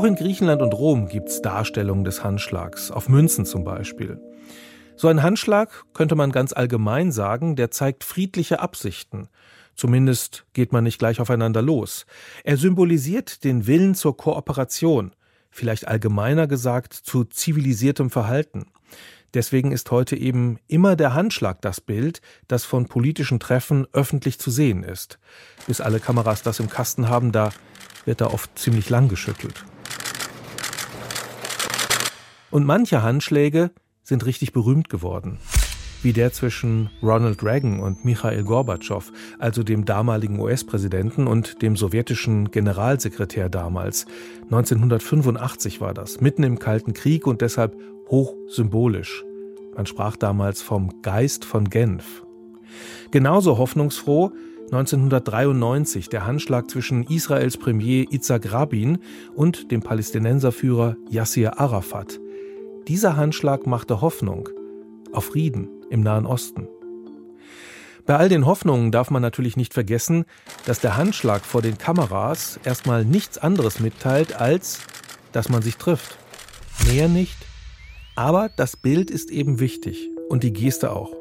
Auch 0.00 0.04
in 0.04 0.14
Griechenland 0.14 0.62
und 0.62 0.72
Rom 0.72 1.08
gibt 1.08 1.28
es 1.28 1.42
Darstellungen 1.42 2.04
des 2.04 2.24
Handschlags, 2.24 2.90
auf 2.90 3.10
Münzen 3.10 3.44
zum 3.44 3.64
Beispiel. 3.64 4.18
So 4.96 5.08
ein 5.08 5.22
Handschlag, 5.22 5.84
könnte 5.92 6.14
man 6.14 6.32
ganz 6.32 6.54
allgemein 6.54 7.12
sagen, 7.12 7.54
der 7.54 7.70
zeigt 7.70 8.02
friedliche 8.02 8.60
Absichten. 8.60 9.28
Zumindest 9.74 10.46
geht 10.54 10.72
man 10.72 10.84
nicht 10.84 10.98
gleich 10.98 11.20
aufeinander 11.20 11.60
los. 11.60 12.06
Er 12.44 12.56
symbolisiert 12.56 13.44
den 13.44 13.66
Willen 13.66 13.94
zur 13.94 14.16
Kooperation, 14.16 15.12
vielleicht 15.50 15.86
allgemeiner 15.86 16.46
gesagt 16.46 16.94
zu 16.94 17.24
zivilisiertem 17.24 18.08
Verhalten. 18.08 18.68
Deswegen 19.34 19.70
ist 19.70 19.90
heute 19.90 20.16
eben 20.16 20.60
immer 20.66 20.96
der 20.96 21.12
Handschlag 21.12 21.60
das 21.60 21.82
Bild, 21.82 22.22
das 22.48 22.64
von 22.64 22.86
politischen 22.86 23.38
Treffen 23.38 23.86
öffentlich 23.92 24.38
zu 24.38 24.50
sehen 24.50 24.82
ist. 24.82 25.18
Bis 25.66 25.82
alle 25.82 26.00
Kameras 26.00 26.42
das 26.42 26.58
im 26.58 26.70
Kasten 26.70 27.10
haben, 27.10 27.32
da 27.32 27.50
wird 28.06 28.22
er 28.22 28.32
oft 28.32 28.58
ziemlich 28.58 28.88
lang 28.88 29.08
geschüttelt. 29.08 29.62
Und 32.50 32.66
manche 32.66 33.02
Handschläge 33.02 33.70
sind 34.02 34.26
richtig 34.26 34.52
berühmt 34.52 34.88
geworden. 34.88 35.38
wie 36.02 36.14
der 36.14 36.32
zwischen 36.32 36.88
Ronald 37.02 37.42
Reagan 37.42 37.78
und 37.78 38.06
Michail 38.06 38.42
Gorbatschow, 38.42 39.12
also 39.38 39.62
dem 39.62 39.84
damaligen 39.84 40.38
US-Präsidenten 40.40 41.26
und 41.26 41.60
dem 41.60 41.76
sowjetischen 41.76 42.50
Generalsekretär 42.50 43.50
damals. 43.50 44.06
1985 44.44 45.82
war 45.82 45.92
das, 45.92 46.22
mitten 46.22 46.42
im 46.42 46.58
Kalten 46.58 46.94
Krieg 46.94 47.26
und 47.26 47.42
deshalb 47.42 47.76
hoch 48.08 48.34
symbolisch. 48.48 49.24
Man 49.76 49.84
sprach 49.84 50.16
damals 50.16 50.62
vom 50.62 51.02
Geist 51.02 51.44
von 51.44 51.68
Genf. 51.68 52.24
Genauso 53.10 53.58
hoffnungsfroh 53.58 54.32
1993 54.72 56.08
der 56.08 56.26
Handschlag 56.26 56.70
zwischen 56.70 57.02
Israels 57.04 57.56
Premier 57.56 58.06
Itzhak 58.10 58.52
Rabin 58.52 58.98
und 59.34 59.70
dem 59.70 59.82
Palästinenserführer 59.82 60.96
Yassir 61.10 61.60
Arafat. 61.60 62.20
Dieser 62.88 63.16
Handschlag 63.16 63.66
machte 63.66 64.00
Hoffnung 64.00 64.48
auf 65.12 65.26
Frieden 65.26 65.68
im 65.90 66.00
Nahen 66.00 66.26
Osten. 66.26 66.68
Bei 68.06 68.16
all 68.16 68.28
den 68.28 68.46
Hoffnungen 68.46 68.90
darf 68.90 69.10
man 69.10 69.22
natürlich 69.22 69.56
nicht 69.56 69.74
vergessen, 69.74 70.24
dass 70.66 70.80
der 70.80 70.96
Handschlag 70.96 71.44
vor 71.44 71.62
den 71.62 71.78
Kameras 71.78 72.58
erstmal 72.64 73.04
nichts 73.04 73.38
anderes 73.38 73.80
mitteilt, 73.80 74.40
als 74.40 74.80
dass 75.32 75.48
man 75.48 75.62
sich 75.62 75.76
trifft. 75.76 76.16
Mehr 76.86 77.08
nicht, 77.08 77.36
aber 78.16 78.48
das 78.48 78.76
Bild 78.76 79.10
ist 79.10 79.30
eben 79.30 79.60
wichtig 79.60 80.08
und 80.28 80.42
die 80.42 80.52
Geste 80.52 80.92
auch 80.92 81.19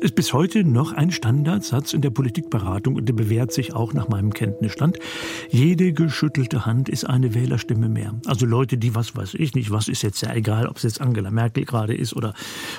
ist 0.00 0.14
bis 0.14 0.34
heute 0.34 0.62
noch 0.62 0.92
ein 0.92 1.10
Standardsatz 1.10 1.94
in 1.94 2.02
der 2.02 2.10
Politikberatung 2.10 2.96
und 2.96 3.08
der 3.08 3.14
bewährt 3.14 3.52
sich 3.52 3.74
auch 3.74 3.94
nach 3.94 4.08
meinem 4.08 4.32
Kenntnisstand. 4.32 4.98
Jede 5.50 5.94
geschüttelte 5.94 6.66
Hand 6.66 6.90
ist 6.90 7.04
eine 7.04 7.34
Wählerstimme 7.34 7.88
mehr. 7.88 8.14
Also 8.26 8.44
Leute, 8.44 8.76
die 8.76 8.94
was 8.94 9.16
weiß 9.16 9.34
ich 9.34 9.54
nicht, 9.54 9.70
was 9.70 9.88
ist 9.88 10.02
jetzt 10.02 10.20
ja 10.20 10.34
egal, 10.34 10.66
ob 10.68 10.76
es 10.76 10.82
jetzt 10.82 11.00
Angela 11.00 11.30
Merkel 11.30 11.64
gerade 11.64 11.94
ist 11.94 12.14
oder 12.14 12.34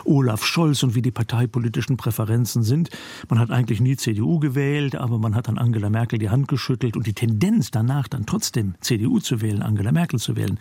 Olaf 0.06 0.46
Scholz 0.46 0.84
und 0.84 0.94
wie 0.94 1.02
die 1.02 1.12
parteipolitischen 1.12 1.98
Präferenzen 1.98 2.62
sind. 2.62 2.92
Man 3.30 3.40
hat 3.40 3.50
eigentlich 3.50 3.82
nie 3.82 3.98
CDU 3.98 4.40
gewählt, 4.40 4.96
aber 4.96 5.18
man 5.18 5.34
hat 5.34 5.48
dann 5.48 5.58
Angela 5.58 5.90
Merkel 5.90 6.20
die 6.20 6.30
Hand 6.30 6.48
geschüttelt 6.48 6.96
und 6.96 7.08
die 7.08 7.14
Tendenz 7.14 7.72
danach 7.72 8.08
dann 8.08 8.28
trotzdem 8.28 8.76
CDU 8.82 9.20
zu 9.20 9.42
wählen, 9.42 9.64
Angela 9.64 9.92
Merkel 9.92 10.20
zu 10.20 10.36
wählen, 10.36 10.60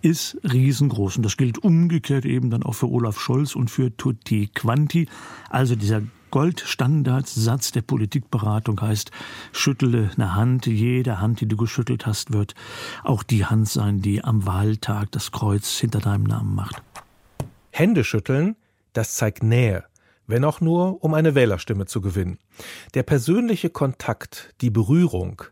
ist 0.00 0.38
riesengroß. 0.50 1.18
Und 1.18 1.22
das 1.24 1.36
gilt 1.36 1.58
umgekehrt 1.58 2.24
eben 2.24 2.48
dann 2.48 2.62
auch 2.62 2.74
für 2.74 2.88
Olaf 2.88 3.20
Scholz 3.20 3.54
und 3.54 3.70
für 3.70 3.94
Tutti 3.96 4.48
Quanti. 4.54 5.06
Also 5.50 5.76
dieser 5.76 6.02
Goldstandardsatz 6.30 7.72
der 7.72 7.82
Politikberatung 7.82 8.80
heißt, 8.80 9.10
schüttele 9.52 10.10
eine 10.14 10.34
Hand, 10.34 10.66
jede 10.66 11.20
Hand, 11.20 11.40
die 11.40 11.46
du 11.46 11.56
geschüttelt 11.56 12.06
hast, 12.06 12.32
wird 12.32 12.54
auch 13.04 13.22
die 13.22 13.44
Hand 13.44 13.68
sein, 13.68 14.00
die 14.00 14.22
am 14.22 14.46
Wahltag 14.46 15.12
das 15.12 15.32
Kreuz 15.32 15.78
hinter 15.78 16.00
deinem 16.00 16.24
Namen 16.24 16.54
macht. 16.54 16.82
Hände 17.70 18.04
schütteln, 18.04 18.56
das 18.92 19.14
zeigt 19.14 19.42
Nähe, 19.42 19.84
wenn 20.26 20.44
auch 20.44 20.60
nur, 20.60 21.02
um 21.02 21.14
eine 21.14 21.34
Wählerstimme 21.34 21.86
zu 21.86 22.00
gewinnen. 22.00 22.38
Der 22.94 23.02
persönliche 23.02 23.70
Kontakt, 23.70 24.54
die 24.60 24.70
Berührung, 24.70 25.42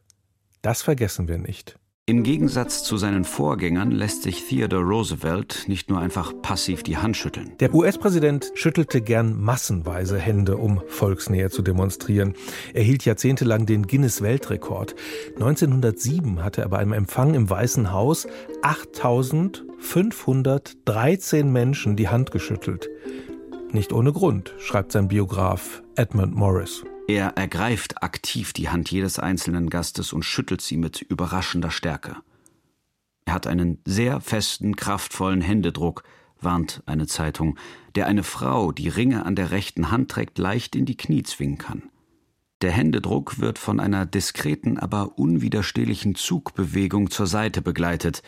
das 0.62 0.82
vergessen 0.82 1.28
wir 1.28 1.38
nicht. 1.38 1.78
Im 2.08 2.22
Gegensatz 2.22 2.84
zu 2.84 2.98
seinen 2.98 3.24
Vorgängern 3.24 3.90
lässt 3.90 4.22
sich 4.22 4.46
Theodore 4.46 4.84
Roosevelt 4.84 5.64
nicht 5.66 5.90
nur 5.90 5.98
einfach 5.98 6.40
passiv 6.40 6.84
die 6.84 6.98
Hand 6.98 7.16
schütteln. 7.16 7.54
Der 7.58 7.74
US-Präsident 7.74 8.52
schüttelte 8.54 9.00
gern 9.00 9.36
massenweise 9.36 10.16
Hände, 10.16 10.56
um 10.56 10.80
Volksnähe 10.86 11.50
zu 11.50 11.62
demonstrieren. 11.62 12.34
Er 12.74 12.84
hielt 12.84 13.04
jahrzehntelang 13.04 13.66
den 13.66 13.88
Guinness-Weltrekord. 13.88 14.94
1907 15.34 16.44
hatte 16.44 16.62
er 16.62 16.68
bei 16.68 16.78
einem 16.78 16.92
Empfang 16.92 17.34
im 17.34 17.50
Weißen 17.50 17.90
Haus 17.90 18.28
8513 18.62 21.50
Menschen 21.50 21.96
die 21.96 22.08
Hand 22.08 22.30
geschüttelt. 22.30 22.88
Nicht 23.72 23.92
ohne 23.92 24.12
Grund, 24.12 24.54
schreibt 24.58 24.92
sein 24.92 25.08
Biograf 25.08 25.82
Edmund 25.96 26.36
Morris. 26.36 26.84
Er 27.08 27.36
ergreift 27.36 28.02
aktiv 28.02 28.52
die 28.52 28.68
Hand 28.68 28.90
jedes 28.90 29.20
einzelnen 29.20 29.70
Gastes 29.70 30.12
und 30.12 30.24
schüttelt 30.24 30.60
sie 30.60 30.76
mit 30.76 31.02
überraschender 31.02 31.70
Stärke. 31.70 32.16
Er 33.26 33.34
hat 33.34 33.46
einen 33.46 33.78
sehr 33.84 34.20
festen, 34.20 34.74
kraftvollen 34.74 35.40
Händedruck, 35.40 36.02
warnt 36.40 36.82
eine 36.86 37.06
Zeitung, 37.06 37.58
der 37.94 38.06
eine 38.06 38.24
Frau, 38.24 38.72
die 38.72 38.88
Ringe 38.88 39.24
an 39.24 39.36
der 39.36 39.52
rechten 39.52 39.90
Hand 39.90 40.10
trägt, 40.10 40.38
leicht 40.38 40.74
in 40.74 40.84
die 40.84 40.96
Knie 40.96 41.22
zwingen 41.22 41.58
kann. 41.58 41.82
Der 42.62 42.72
Händedruck 42.72 43.38
wird 43.38 43.58
von 43.58 43.80
einer 43.80 44.06
diskreten, 44.06 44.78
aber 44.78 45.18
unwiderstehlichen 45.18 46.14
Zugbewegung 46.14 47.10
zur 47.10 47.26
Seite 47.26 47.62
begleitet, 47.62 48.22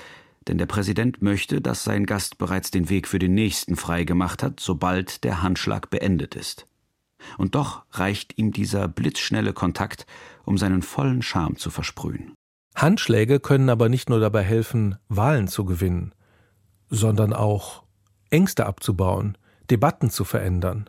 denn 0.46 0.58
der 0.58 0.66
Präsident 0.66 1.20
möchte, 1.20 1.60
dass 1.60 1.82
sein 1.82 2.06
Gast 2.06 2.38
bereits 2.38 2.70
den 2.70 2.88
Weg 2.90 3.08
für 3.08 3.18
den 3.18 3.34
nächsten 3.34 3.76
freigemacht 3.76 4.42
hat, 4.42 4.60
sobald 4.60 5.24
der 5.24 5.42
Handschlag 5.42 5.90
beendet 5.90 6.34
ist. 6.34 6.66
Und 7.36 7.54
doch 7.54 7.84
reicht 7.92 8.38
ihm 8.38 8.52
dieser 8.52 8.88
blitzschnelle 8.88 9.52
Kontakt, 9.52 10.06
um 10.44 10.58
seinen 10.58 10.82
vollen 10.82 11.22
Charme 11.22 11.56
zu 11.56 11.70
versprühen. 11.70 12.34
Handschläge 12.74 13.40
können 13.40 13.70
aber 13.70 13.88
nicht 13.88 14.08
nur 14.08 14.20
dabei 14.20 14.42
helfen, 14.42 14.96
Wahlen 15.08 15.48
zu 15.48 15.64
gewinnen, 15.64 16.14
sondern 16.90 17.32
auch 17.32 17.82
Ängste 18.30 18.66
abzubauen, 18.66 19.36
Debatten 19.70 20.10
zu 20.10 20.24
verändern. 20.24 20.88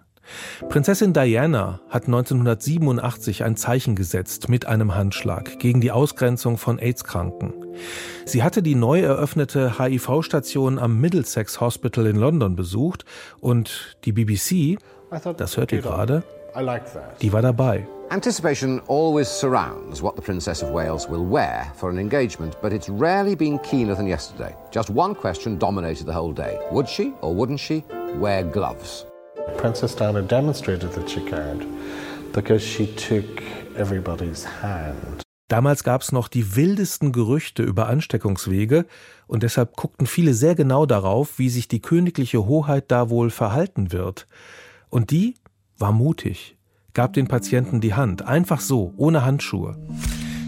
Prinzessin 0.68 1.14
Diana 1.14 1.82
hat 1.90 2.06
1987 2.06 3.44
ein 3.44 3.56
Zeichen 3.56 3.96
gesetzt 3.96 4.50
mit 4.50 4.66
einem 4.66 4.94
Handschlag 4.94 5.60
gegen 5.60 5.82
die 5.82 5.92
Ausgrenzung 5.92 6.58
von 6.58 6.78
AIDS-Kranken. 6.78 7.54
Sie 8.26 8.44
hatte 8.44 8.62
die 8.62 8.76
neu 8.76 9.02
eröffnete 9.02 9.80
HIV-Station 9.80 10.78
am 10.78 11.00
Middlesex 11.00 11.60
Hospital 11.60 12.06
in 12.06 12.18
London 12.18 12.56
besucht 12.56 13.06
und 13.40 13.98
die 14.06 14.12
BBC 14.12 14.78
das 15.38 15.58
hört 15.58 15.72
ihr 15.72 15.82
gerade. 15.82 16.24
Die 17.22 17.32
war 17.32 17.42
dabei. 17.42 17.88
Anticipation 18.12 18.82
always 18.88 19.28
surrounds 19.28 20.02
what 20.02 20.16
the 20.16 20.22
Princess 20.22 20.64
of 20.64 20.72
Wales 20.72 21.08
will 21.08 21.24
wear 21.24 21.72
for 21.76 21.92
an 21.92 22.00
engagement, 22.00 22.60
but 22.60 22.74
it's 22.74 22.90
rarely 22.90 23.36
been 23.36 23.60
keener 23.60 23.96
than 23.96 24.08
yesterday. 24.08 24.56
Just 24.72 24.90
one 24.90 25.14
question 25.14 25.60
dominated 25.60 26.08
the 26.08 26.14
whole 26.14 26.34
day. 26.34 26.58
Would 26.72 26.90
she 26.90 27.14
or 27.22 27.36
wouldn't 27.36 27.60
she 27.60 27.84
wear 28.16 28.44
gloves? 28.44 29.06
Princess 29.58 29.96
Diana 29.96 30.24
demonstrated 30.24 30.92
that 30.94 31.08
she 31.08 31.22
cared 31.22 31.64
because 32.34 32.64
she 32.64 32.88
took 32.96 33.44
everybody's 33.78 34.44
hand. 34.44 35.24
Damals 35.48 35.84
gab 35.84 36.02
es 36.02 36.12
noch 36.12 36.28
die 36.28 36.56
wildesten 36.56 37.12
Gerüchte 37.12 37.64
über 37.64 37.88
Ansteckungswege 37.88 38.86
und 39.28 39.42
deshalb 39.44 39.76
guckten 39.76 40.08
viele 40.08 40.34
sehr 40.34 40.56
genau 40.56 40.86
darauf, 40.86 41.38
wie 41.40 41.50
sich 41.50 41.68
die 41.68 41.82
königliche 41.82 42.46
Hoheit 42.48 42.86
da 42.88 43.10
wohl 43.10 43.30
verhalten 43.32 43.92
wird. 43.92 44.28
Und 44.90 45.12
die 45.12 45.36
war 45.78 45.92
mutig, 45.92 46.58
gab 46.94 47.14
den 47.14 47.28
Patienten 47.28 47.80
die 47.80 47.94
Hand, 47.94 48.24
einfach 48.24 48.60
so, 48.60 48.94
ohne 48.98 49.24
Handschuhe. 49.24 49.78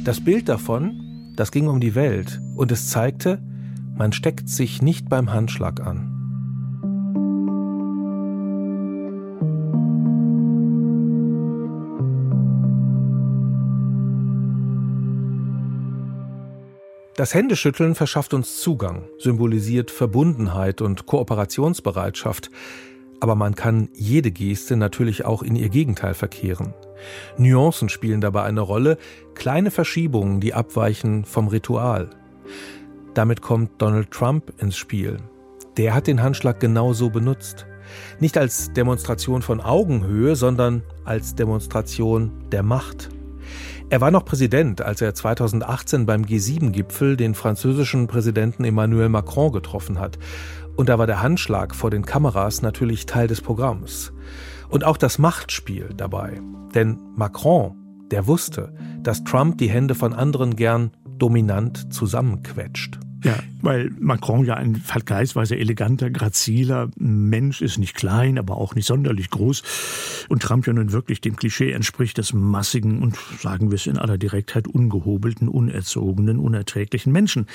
Das 0.04 0.24
Bild 0.24 0.50
davon, 0.50 1.34
das 1.36 1.52
ging 1.52 1.68
um 1.68 1.80
die 1.80 1.96
Welt 1.96 2.42
und 2.56 2.72
es 2.72 2.90
zeigte, 2.90 3.42
man 3.96 4.14
steckt 4.14 4.50
sich 4.50 4.82
nicht 4.82 5.10
beim 5.10 5.32
Handschlag 5.32 5.80
an. 5.80 6.12
Das 17.16 17.36
Händeschütteln 17.36 17.94
verschafft 17.94 18.34
uns 18.34 18.60
Zugang, 18.62 19.04
symbolisiert 19.20 19.92
Verbundenheit 19.92 20.82
und 20.82 21.06
Kooperationsbereitschaft. 21.06 22.50
Aber 23.22 23.36
man 23.36 23.56
kann 23.56 23.88
jede 23.94 24.32
Geste 24.32 24.76
natürlich 24.76 25.26
auch 25.26 25.44
in 25.44 25.56
ihr 25.56 25.70
Gegenteil 25.70 26.16
verkehren. 26.16 26.74
Nuancen 27.38 27.88
spielen 27.88 28.20
dabei 28.20 28.44
eine 28.44 28.62
Rolle, 28.62 28.98
kleine 29.36 29.72
Verschiebungen, 29.72 30.42
die 30.42 30.54
abweichen 30.54 31.24
vom 31.24 31.48
Ritual. 31.48 32.10
Damit 33.14 33.42
kommt 33.42 33.82
Donald 33.82 34.12
Trump 34.12 34.52
ins 34.58 34.76
Spiel. 34.76 35.18
Der 35.78 35.94
hat 35.94 36.08
den 36.08 36.22
Handschlag 36.22 36.60
genauso 36.60 37.10
benutzt. 37.10 37.68
Nicht 38.20 38.38
als 38.38 38.74
Demonstration 38.74 39.42
von 39.42 39.62
Augenhöhe, 39.62 40.36
sondern 40.36 40.82
als 41.06 41.36
Demonstration 41.36 42.32
der 42.52 42.64
Macht. 42.64 43.10
Er 43.92 44.00
war 44.00 44.10
noch 44.10 44.24
Präsident, 44.24 44.82
als 44.82 45.02
er 45.02 45.14
2018 45.14 46.06
beim 46.06 46.22
G7-Gipfel 46.22 47.18
den 47.18 47.36
französischen 47.36 48.08
Präsidenten 48.08 48.64
Emmanuel 48.64 49.10
Macron 49.10 49.52
getroffen 49.52 50.00
hat. 50.00 50.18
Und 50.78 50.88
da 50.88 50.98
war 50.98 51.08
der 51.08 51.22
Handschlag 51.22 51.76
vor 51.76 51.92
den 51.92 52.06
Kameras 52.06 52.62
natürlich 52.62 53.06
Teil 53.06 53.28
des 53.28 53.42
Programms. 53.42 54.14
Und 54.70 54.86
auch 54.86 54.96
das 54.96 55.20
Machtspiel 55.20 55.90
dabei. 55.94 56.40
Denn 56.74 57.02
Macron, 57.18 57.76
der 58.12 58.28
wusste, 58.28 58.74
dass 59.04 59.26
Trump 59.26 59.58
die 59.58 59.70
Hände 59.70 59.94
von 59.94 60.14
anderen 60.14 60.56
gern 60.56 60.92
dominant 61.18 61.94
zusammenquetscht. 61.94 62.98
Ja, 63.24 63.38
weil 63.62 63.92
Macron 64.00 64.46
ja 64.46 64.56
ein 64.56 64.76
vergleichsweise 64.76 65.56
eleganter, 65.56 66.10
graziler 66.10 66.90
Mensch 66.98 67.62
ist, 67.62 67.78
nicht 67.78 67.96
klein, 67.96 68.40
aber 68.40 68.58
auch 68.58 68.74
nicht 68.74 68.88
sonderlich 68.88 69.30
groß. 69.30 70.26
Und 70.28 70.42
Trump 70.42 70.66
ja 70.66 70.74
nun 70.74 70.92
wirklich 70.92 71.22
dem 71.22 71.36
Klischee 71.36 71.72
entspricht 71.72 72.18
des 72.18 72.34
massigen 72.34 73.04
und, 73.04 73.18
sagen 73.40 73.70
wir 73.70 73.76
es 73.76 73.86
in 73.86 74.00
aller 74.00 74.18
Direktheit, 74.18 74.68
ungehobelten, 74.68 75.48
unerzogenen, 75.50 76.40
unerträglichen 76.40 77.12
Menschen 77.12 77.46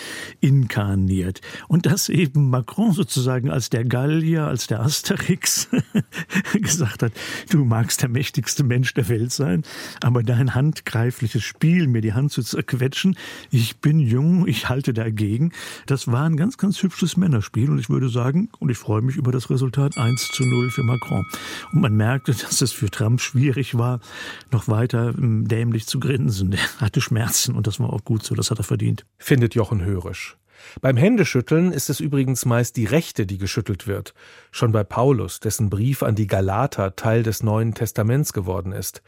inkarniert. 0.40 1.40
Und 1.66 1.86
dass 1.86 2.08
eben 2.08 2.48
Macron 2.48 2.92
sozusagen 2.92 3.50
als 3.50 3.68
der 3.68 3.84
Gallier, 3.84 4.46
als 4.46 4.68
der 4.68 4.82
Asterix 4.82 5.68
gesagt 6.52 7.02
hat, 7.02 7.12
du 7.50 7.64
magst 7.64 8.02
der 8.02 8.08
mächtigste 8.08 8.62
Mensch 8.62 8.94
der 8.94 9.08
Welt 9.08 9.32
sein, 9.32 9.64
aber 10.00 10.22
dein 10.22 10.54
handgreifliches 10.54 11.42
Spiel, 11.42 11.88
mir 11.88 12.02
die 12.02 12.12
Hand 12.12 12.30
zu 12.30 12.42
zerquetschen, 12.42 13.16
ich 13.50 13.78
bin 13.78 13.98
jung, 13.98 14.46
ich 14.46 14.68
halte 14.68 14.92
dagegen, 14.92 15.50
das 15.86 16.10
war 16.10 16.24
ein 16.24 16.36
ganz, 16.36 16.58
ganz 16.58 16.82
hübsches 16.82 17.16
Männerspiel 17.16 17.70
und 17.70 17.78
ich 17.78 17.90
würde 17.90 18.08
sagen, 18.08 18.48
und 18.58 18.70
ich 18.70 18.78
freue 18.78 19.02
mich 19.02 19.16
über 19.16 19.32
das 19.32 19.50
Resultat 19.50 19.96
1 19.96 20.30
zu 20.32 20.44
0 20.44 20.70
für 20.70 20.82
Macron. 20.82 21.24
Und 21.72 21.80
man 21.80 21.94
merkte, 21.94 22.32
dass 22.40 22.60
es 22.60 22.72
für 22.72 22.90
Trump 22.90 23.20
schwierig 23.20 23.76
war, 23.76 24.00
noch 24.50 24.68
weiter 24.68 25.14
ähm, 25.16 25.46
dämlich 25.48 25.86
zu 25.86 26.00
grinsen. 26.00 26.52
Er 26.52 26.80
hatte 26.86 27.00
Schmerzen 27.00 27.54
und 27.54 27.66
das 27.66 27.80
war 27.80 27.92
auch 27.92 28.04
gut 28.04 28.24
so, 28.24 28.34
das 28.34 28.50
hat 28.50 28.58
er 28.58 28.64
verdient. 28.64 29.06
Findet 29.18 29.54
Jochen 29.54 29.84
Hörisch. 29.84 30.36
Beim 30.80 30.96
Händeschütteln 30.96 31.72
ist 31.72 31.90
es 31.90 32.00
übrigens 32.00 32.44
meist 32.44 32.76
die 32.76 32.84
rechte, 32.84 33.26
die 33.26 33.38
geschüttelt 33.38 33.86
wird. 33.86 34.14
Schon 34.50 34.72
bei 34.72 34.84
Paulus, 34.84 35.40
dessen 35.40 35.70
Brief 35.70 36.02
an 36.02 36.14
die 36.14 36.26
Galater 36.26 36.96
Teil 36.96 37.22
des 37.22 37.42
Neuen 37.42 37.74
Testaments 37.74 38.32
geworden 38.32 38.72
ist. 38.72 39.02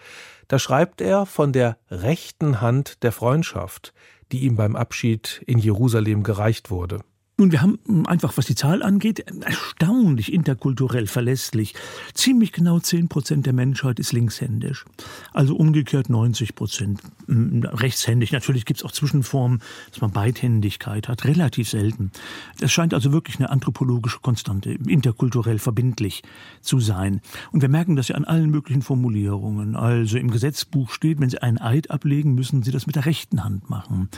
Da 0.49 0.59
schreibt 0.59 1.01
er 1.01 1.27
von 1.27 1.53
der 1.53 1.79
rechten 1.91 2.61
Hand 2.61 3.03
der 3.03 3.13
Freundschaft, 3.13 3.93
die 4.33 4.41
ihm 4.41 4.57
beim 4.57 4.77
Abschied 4.77 5.43
in 5.47 5.59
Jerusalem 5.59 6.23
gereicht 6.23 6.71
wurde. 6.71 7.01
Nun, 7.41 7.53
wir 7.53 7.63
haben 7.63 7.79
hm, 7.87 8.05
einfach, 8.07 8.37
was 8.37 8.47
die 8.47 8.57
Zahl 8.57 8.83
angeht, 8.83 9.21
erstaunlich 9.43 10.33
interkulturell 10.33 11.07
verlässlich. 11.07 11.77
Ziemlich 12.13 12.51
genau 12.51 12.81
10 12.81 13.07
Prozent 13.07 13.47
der 13.47 13.53
Menschheit 13.53 14.01
ist 14.01 14.13
linkshändisch. 14.13 14.85
Also 15.33 15.55
umgekehrt 15.55 16.11
90 16.11 16.57
Prozent 16.57 17.01
hm, 17.27 17.63
rechtshändig. 17.63 18.33
Natürlich 18.33 18.65
gibt 18.65 18.81
es 18.81 18.85
auch 18.85 18.91
Zwischenformen, 18.91 19.63
dass 19.91 20.01
man 20.01 20.11
Beidhändigkeit 20.11 21.07
hat. 21.07 21.27
Relativ 21.27 21.71
selten. 21.71 22.11
Es 22.61 22.73
scheint 22.73 22.93
also 22.93 23.13
wirklich 23.13 23.39
eine 23.39 23.51
anthropologische 23.51 24.19
Konstante, 24.19 24.73
interkulturell 24.73 25.61
verbindlich 25.61 26.25
zu 26.61 26.81
sein. 26.81 27.21
Und 27.53 27.63
wir 27.63 27.69
merken 27.69 27.95
das 27.95 28.09
ja 28.09 28.17
an 28.17 28.25
allen 28.25 28.51
möglichen 28.51 28.83
Formulierungen. 28.83 29.77
Also 29.77 30.19
im 30.19 30.33
Gesetzbuch 30.33 30.91
steht, 30.91 31.21
wenn 31.21 31.31
Sie 31.31 31.41
einen 31.41 31.59
Eid 31.59 31.93
ablegen, 31.93 32.35
müssen 32.35 32.65
Sie 32.65 32.73
das 32.73 32.89
mit 32.89 32.97
der 32.97 33.07
rechten 33.07 33.45
Hand 33.45 33.71
machen. 33.71 34.09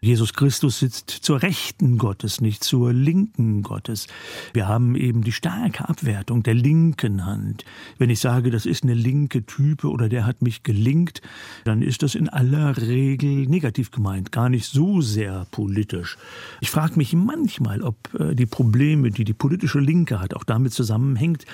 Jesus 0.00 0.32
Christus 0.32 0.78
sitzt 0.78 1.10
zur 1.10 1.42
Rechten 1.42 1.98
Gottes, 1.98 2.40
nicht 2.40 2.67
zur 2.68 2.92
linken 2.92 3.62
Gottes. 3.62 4.08
Wir 4.52 4.68
haben 4.68 4.94
eben 4.94 5.22
die 5.22 5.32
starke 5.32 5.88
Abwertung 5.88 6.42
der 6.42 6.52
linken 6.52 7.24
Hand. 7.24 7.64
Wenn 7.96 8.10
ich 8.10 8.20
sage, 8.20 8.50
das 8.50 8.66
ist 8.66 8.82
eine 8.82 8.92
linke 8.92 9.46
Type 9.46 9.88
oder 9.88 10.10
der 10.10 10.26
hat 10.26 10.42
mich 10.42 10.64
gelingt, 10.64 11.22
dann 11.64 11.80
ist 11.80 12.02
das 12.02 12.14
in 12.14 12.28
aller 12.28 12.76
Regel 12.76 13.46
negativ 13.46 13.90
gemeint, 13.90 14.32
gar 14.32 14.50
nicht 14.50 14.66
so 14.66 15.00
sehr 15.00 15.46
politisch. 15.50 16.18
Ich 16.60 16.70
frage 16.70 16.96
mich 16.96 17.14
manchmal, 17.14 17.80
ob 17.80 17.96
äh, 18.12 18.34
die 18.34 18.44
Probleme, 18.44 19.10
die 19.10 19.24
die 19.24 19.32
politische 19.32 19.80
Linke 19.80 20.20
hat, 20.20 20.34
auch 20.34 20.44
damit 20.44 20.74
zusammenhängt, 20.74 21.46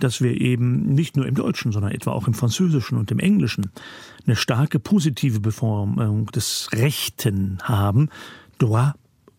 dass 0.00 0.20
wir 0.20 0.40
eben 0.40 0.94
nicht 0.94 1.16
nur 1.16 1.26
im 1.26 1.36
Deutschen, 1.36 1.70
sondern 1.70 1.92
etwa 1.92 2.10
auch 2.10 2.26
im 2.26 2.34
Französischen 2.34 2.98
und 2.98 3.12
im 3.12 3.20
Englischen 3.20 3.70
eine 4.26 4.34
starke 4.34 4.80
positive 4.80 5.38
Beformung 5.38 6.26
des 6.26 6.70
Rechten 6.72 7.58
haben. 7.62 8.08
Droit 8.58 8.94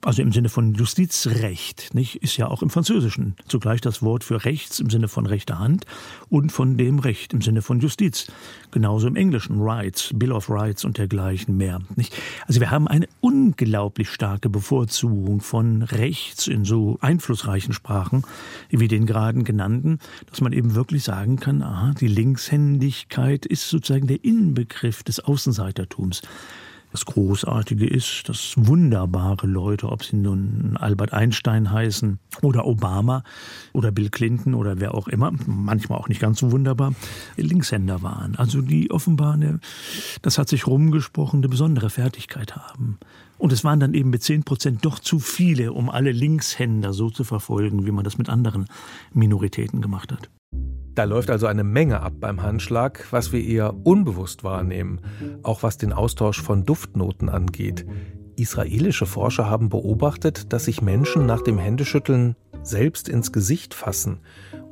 also 0.07 0.21
im 0.21 0.31
Sinne 0.31 0.47
von 0.47 0.73
Justizrecht, 0.73 1.93
nicht, 1.93 2.23
ist 2.23 2.37
ja 2.37 2.47
auch 2.47 2.61
im 2.61 2.69
Französischen 2.69 3.35
zugleich 3.49 3.81
das 3.81 4.01
Wort 4.01 4.23
für 4.23 4.45
rechts 4.45 4.79
im 4.79 4.89
Sinne 4.89 5.09
von 5.09 5.25
rechter 5.25 5.59
Hand 5.59 5.85
und 6.29 6.53
von 6.53 6.77
dem 6.77 6.99
Recht 6.99 7.33
im 7.33 7.41
Sinne 7.41 7.61
von 7.61 7.81
Justiz. 7.81 8.27
Genauso 8.71 9.07
im 9.07 9.17
Englischen 9.17 9.59
Rights, 9.59 10.11
Bill 10.15 10.31
of 10.31 10.49
Rights 10.49 10.85
und 10.85 10.97
dergleichen 10.97 11.57
mehr. 11.57 11.81
Nicht? 11.97 12.15
Also 12.45 12.61
wir 12.61 12.71
haben 12.71 12.87
eine 12.87 13.09
unglaublich 13.19 14.09
starke 14.09 14.47
Bevorzugung 14.47 15.41
von 15.41 15.81
rechts 15.81 16.47
in 16.47 16.63
so 16.63 16.97
einflussreichen 17.01 17.73
Sprachen 17.73 18.23
wie 18.69 18.87
den 18.87 19.07
gerade 19.07 19.43
genannten, 19.43 19.99
dass 20.29 20.39
man 20.39 20.53
eben 20.53 20.73
wirklich 20.73 21.03
sagen 21.03 21.35
kann, 21.35 21.61
aha, 21.61 21.93
die 21.99 22.07
Linkshändigkeit 22.07 23.45
ist 23.45 23.69
sozusagen 23.69 24.07
der 24.07 24.23
Inbegriff 24.23 25.03
des 25.03 25.19
Außenseitertums. 25.19 26.21
Das 26.91 27.05
Großartige 27.05 27.85
ist, 27.85 28.29
dass 28.29 28.53
wunderbare 28.55 29.45
Leute, 29.45 29.89
ob 29.89 30.03
sie 30.03 30.15
nun 30.15 30.77
Albert 30.77 31.13
Einstein 31.13 31.71
heißen 31.71 32.17
oder 32.41 32.65
Obama 32.65 33.23
oder 33.73 33.91
Bill 33.91 34.09
Clinton 34.09 34.53
oder 34.53 34.79
wer 34.79 34.93
auch 34.93 35.07
immer, 35.07 35.31
manchmal 35.45 35.99
auch 35.99 36.07
nicht 36.07 36.21
ganz 36.21 36.39
so 36.39 36.51
wunderbar, 36.51 36.93
Linkshänder 37.35 38.01
waren. 38.01 38.35
Also 38.37 38.61
die 38.61 38.89
offenbar 38.89 39.33
eine, 39.33 39.59
das 40.21 40.37
hat 40.37 40.49
sich 40.49 40.65
rumgesprochen, 40.65 41.39
eine 41.39 41.49
besondere 41.49 41.89
Fertigkeit 41.89 42.55
haben. 42.55 42.97
Und 43.37 43.51
es 43.51 43.63
waren 43.63 43.79
dann 43.79 43.93
eben 43.93 44.09
mit 44.09 44.23
10 44.23 44.43
Prozent 44.43 44.85
doch 44.85 44.99
zu 44.99 45.19
viele, 45.19 45.73
um 45.73 45.89
alle 45.89 46.11
Linkshänder 46.11 46.93
so 46.93 47.09
zu 47.09 47.23
verfolgen, 47.23 47.85
wie 47.85 47.91
man 47.91 48.03
das 48.03 48.17
mit 48.17 48.29
anderen 48.29 48.65
Minoritäten 49.13 49.81
gemacht 49.81 50.11
hat. 50.11 50.29
Da 50.97 51.03
läuft 51.03 51.29
also 51.29 51.45
eine 51.45 51.63
Menge 51.63 52.01
ab 52.01 52.13
beim 52.19 52.41
Handschlag, 52.41 53.05
was 53.11 53.31
wir 53.31 53.43
eher 53.43 53.85
unbewusst 53.85 54.43
wahrnehmen, 54.43 54.99
auch 55.43 55.61
was 55.61 55.77
den 55.77 55.93
Austausch 55.93 56.41
von 56.41 56.65
Duftnoten 56.65 57.29
angeht. 57.29 57.85
Israelische 58.35 59.05
Forscher 59.05 59.47
haben 59.47 59.69
beobachtet, 59.69 60.51
dass 60.51 60.65
sich 60.65 60.81
Menschen 60.81 61.27
nach 61.27 61.41
dem 61.43 61.59
Händeschütteln 61.59 62.35
selbst 62.63 63.09
ins 63.09 63.31
Gesicht 63.31 63.75
fassen 63.75 64.21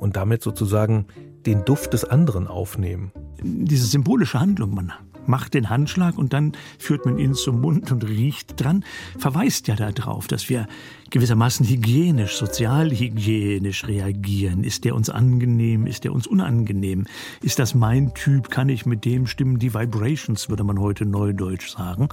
und 0.00 0.16
damit 0.16 0.42
sozusagen 0.42 1.06
den 1.46 1.64
Duft 1.64 1.92
des 1.92 2.04
anderen 2.04 2.48
aufnehmen. 2.48 3.12
Diese 3.40 3.86
symbolische 3.86 4.40
Handlung, 4.40 4.74
man 4.74 4.92
macht 5.28 5.54
den 5.54 5.70
Handschlag 5.70 6.18
und 6.18 6.32
dann 6.32 6.52
führt 6.78 7.06
man 7.06 7.18
ihn 7.18 7.34
zum 7.34 7.60
Mund 7.60 7.90
und 7.92 8.06
riecht 8.06 8.60
dran, 8.62 8.84
verweist 9.18 9.68
ja 9.68 9.76
darauf, 9.76 10.26
dass 10.26 10.48
wir 10.48 10.66
gewissermaßen 11.10 11.66
hygienisch, 11.66 12.36
sozialhygienisch 12.36 13.86
reagieren. 13.86 14.64
Ist 14.64 14.84
der 14.84 14.94
uns 14.94 15.08
angenehm? 15.08 15.86
Ist 15.86 16.04
der 16.04 16.12
uns 16.12 16.26
unangenehm? 16.26 17.06
Ist 17.42 17.58
das 17.58 17.74
mein 17.74 18.12
Typ? 18.14 18.50
Kann 18.50 18.68
ich 18.68 18.86
mit 18.86 19.04
dem 19.04 19.26
stimmen? 19.26 19.58
Die 19.58 19.72
Vibrations, 19.72 20.48
würde 20.48 20.64
man 20.64 20.80
heute 20.80 21.06
neudeutsch 21.06 21.68
sagen. 21.68 22.08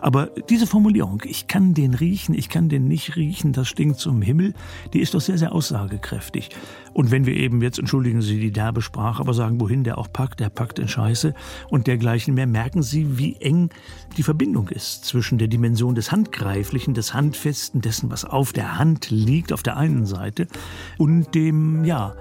Aber 0.00 0.30
diese 0.48 0.66
Formulierung, 0.66 1.22
ich 1.24 1.48
kann 1.48 1.74
den 1.74 1.94
riechen, 1.94 2.34
ich 2.34 2.48
kann 2.48 2.68
den 2.68 2.86
nicht 2.86 3.16
riechen, 3.16 3.52
das 3.52 3.68
stinkt 3.68 3.98
zum 3.98 4.22
Himmel, 4.22 4.54
die 4.92 5.00
ist 5.00 5.14
doch 5.14 5.20
sehr, 5.20 5.38
sehr 5.38 5.52
aussagekräftig. 5.52 6.50
Und 6.92 7.10
wenn 7.10 7.26
wir 7.26 7.34
eben 7.34 7.60
jetzt, 7.60 7.78
entschuldigen 7.78 8.22
Sie 8.22 8.40
die 8.40 8.52
derbe 8.52 8.80
Sprache, 8.80 9.20
aber 9.20 9.34
sagen, 9.34 9.60
wohin 9.60 9.84
der 9.84 9.98
auch 9.98 10.10
packt, 10.10 10.40
der 10.40 10.48
packt 10.48 10.78
in 10.78 10.88
Scheiße 10.88 11.34
und 11.68 11.86
dergleichen 11.86 12.32
mehr, 12.34 12.46
merken 12.56 12.82
Sie, 12.82 13.18
wie 13.18 13.36
eng 13.36 13.68
die 14.16 14.22
Verbindung 14.22 14.70
ist 14.70 15.04
zwischen 15.04 15.36
der 15.36 15.46
Dimension 15.46 15.94
des 15.94 16.10
Handgreiflichen, 16.10 16.94
des 16.94 17.12
Handfesten, 17.12 17.82
dessen, 17.82 18.10
was 18.10 18.24
auf 18.24 18.54
der 18.54 18.78
Hand 18.78 19.10
liegt, 19.10 19.52
auf 19.52 19.62
der 19.62 19.76
einen 19.76 20.06
Seite, 20.06 20.48
und 20.96 21.34
dem, 21.34 21.84
ja, 21.84 22.14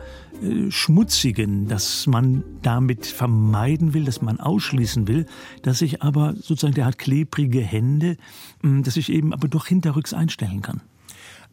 äh, 0.43 0.69
Schmutzigen, 0.71 1.69
dass 1.69 2.05
man 2.05 2.43
damit 2.61 3.05
vermeiden 3.05 3.93
will, 3.93 4.03
dass 4.03 4.21
man 4.21 4.41
ausschließen 4.41 5.07
will, 5.07 5.25
dass 5.61 5.81
ich 5.81 6.03
aber 6.03 6.33
sozusagen, 6.33 6.73
der 6.73 6.87
hat 6.87 6.97
klebrige 6.97 7.61
Hände, 7.61 8.17
dass 8.61 8.97
ich 8.97 9.13
eben 9.13 9.31
aber 9.31 9.47
doch 9.47 9.67
hinterrücks 9.67 10.13
einstellen 10.13 10.61
kann. 10.61 10.81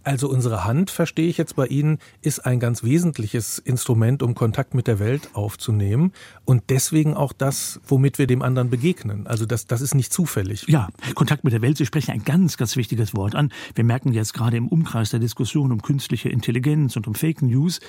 Also 0.05 0.29
unsere 0.29 0.65
Hand, 0.65 0.91
verstehe 0.91 1.29
ich 1.29 1.39
jetzt 1.39 1.57
bei 1.57 1.67
Ihnen, 1.67 1.99
ist 2.23 2.41
ein 2.41 2.61
ganz 2.61 2.83
wesentliches 2.83 3.59
Instrument, 3.59 4.23
um 4.23 4.35
Kontakt 4.35 4.75
mit 4.75 4.87
der 4.87 4.99
Welt 4.99 5.31
aufzunehmen 5.35 6.13
und 6.45 6.65
deswegen 6.71 7.15
auch 7.15 7.33
das, 7.33 7.81
womit 7.87 8.19
wir 8.19 8.27
dem 8.27 8.43
anderen 8.43 8.71
begegnen. 8.71 9.27
Also 9.27 9.47
das, 9.47 9.67
das 9.67 9.81
ist 9.81 9.95
nicht 9.95 10.13
zufällig. 10.13 10.67
Ja, 10.69 10.89
Kontakt 11.15 11.45
mit 11.45 11.53
der 11.53 11.63
Welt, 11.63 11.77
Sie 11.77 11.87
sprechen 11.87 12.13
ein 12.13 12.25
ganz, 12.25 12.57
ganz 12.57 12.77
wichtiges 12.77 13.15
Wort 13.15 13.35
an. 13.35 13.53
Wir 13.75 13.85
merken 13.85 14.13
jetzt 14.13 14.35
gerade 14.35 14.57
im 14.57 14.69
Umkreis 14.69 15.11
der 15.11 15.21
Diskussion 15.21 15.71
um 15.73 15.83
künstliche 15.83 16.29
Intelligenz 16.29 16.97
und 16.97 17.07
um 17.07 17.15
Fake 17.15 17.43
News, 17.43 17.81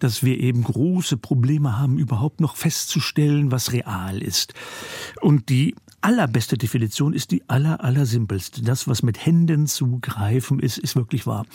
dass 0.00 0.22
wir 0.22 0.38
eben 0.38 0.64
große 0.64 1.16
Probleme 1.16 1.78
haben, 1.78 1.98
überhaupt 1.98 2.40
noch 2.40 2.56
festzustellen, 2.56 3.50
was 3.50 3.72
real 3.72 4.20
ist. 4.22 4.54
Und 5.20 5.48
die 5.48 5.74
allerbeste 6.02 6.58
Definition 6.58 7.12
ist 7.14 7.30
die 7.30 7.48
aller, 7.48 7.82
aller 7.82 8.06
simpelste. 8.06 8.62
Das, 8.62 8.88
was 8.88 9.02
mit 9.02 9.24
Händen 9.24 9.66
zu 9.66 9.98
greifen 10.00 10.58
ist, 10.58 10.76
ist 10.78 10.96
wirklich 10.96 11.26
wahr. 11.26 11.46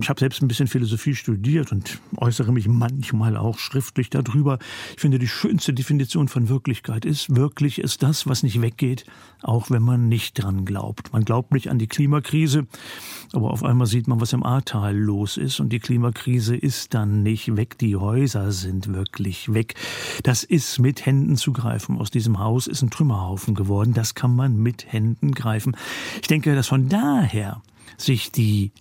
Ich 0.00 0.08
habe 0.08 0.18
selbst 0.18 0.42
ein 0.42 0.48
bisschen 0.48 0.66
Philosophie 0.66 1.14
studiert 1.14 1.70
und 1.70 2.00
äußere 2.16 2.50
mich 2.52 2.66
manchmal 2.66 3.36
auch 3.36 3.58
schriftlich 3.58 4.08
darüber. 4.08 4.58
Ich 4.94 5.00
finde, 5.00 5.18
die 5.18 5.28
schönste 5.28 5.74
Definition 5.74 6.28
von 6.28 6.48
Wirklichkeit 6.48 7.04
ist, 7.04 7.36
wirklich 7.36 7.78
ist 7.78 8.02
das, 8.02 8.26
was 8.26 8.42
nicht 8.42 8.62
weggeht, 8.62 9.04
auch 9.42 9.70
wenn 9.70 9.82
man 9.82 10.08
nicht 10.08 10.42
dran 10.42 10.64
glaubt. 10.64 11.12
Man 11.12 11.24
glaubt 11.24 11.52
nicht 11.52 11.68
an 11.68 11.78
die 11.78 11.86
Klimakrise, 11.86 12.66
aber 13.32 13.50
auf 13.50 13.62
einmal 13.62 13.86
sieht 13.86 14.08
man, 14.08 14.20
was 14.20 14.32
im 14.32 14.42
Ahrtal 14.42 14.96
los 14.96 15.36
ist 15.36 15.60
und 15.60 15.70
die 15.70 15.78
Klimakrise 15.78 16.56
ist 16.56 16.94
dann 16.94 17.22
nicht 17.22 17.54
weg. 17.56 17.78
Die 17.78 17.96
Häuser 17.96 18.50
sind 18.50 18.92
wirklich 18.92 19.52
weg. 19.52 19.74
Das 20.22 20.42
ist 20.42 20.78
mit 20.78 21.04
Händen 21.04 21.36
zu 21.36 21.52
greifen. 21.52 21.98
Aus 21.98 22.10
diesem 22.10 22.38
Haus 22.38 22.66
ist 22.66 22.82
ein 22.82 22.90
Trümmerhaufen 22.90 23.54
geworden. 23.54 23.89
Das 23.92 24.14
kann 24.14 24.34
man 24.34 24.56
mit 24.56 24.92
Händen 24.92 25.32
greifen. 25.32 25.76
Ich 26.20 26.28
denke, 26.28 26.54
dass 26.54 26.68
von 26.68 26.88
daher 26.88 27.62
sich 27.96 28.32
die 28.32 28.72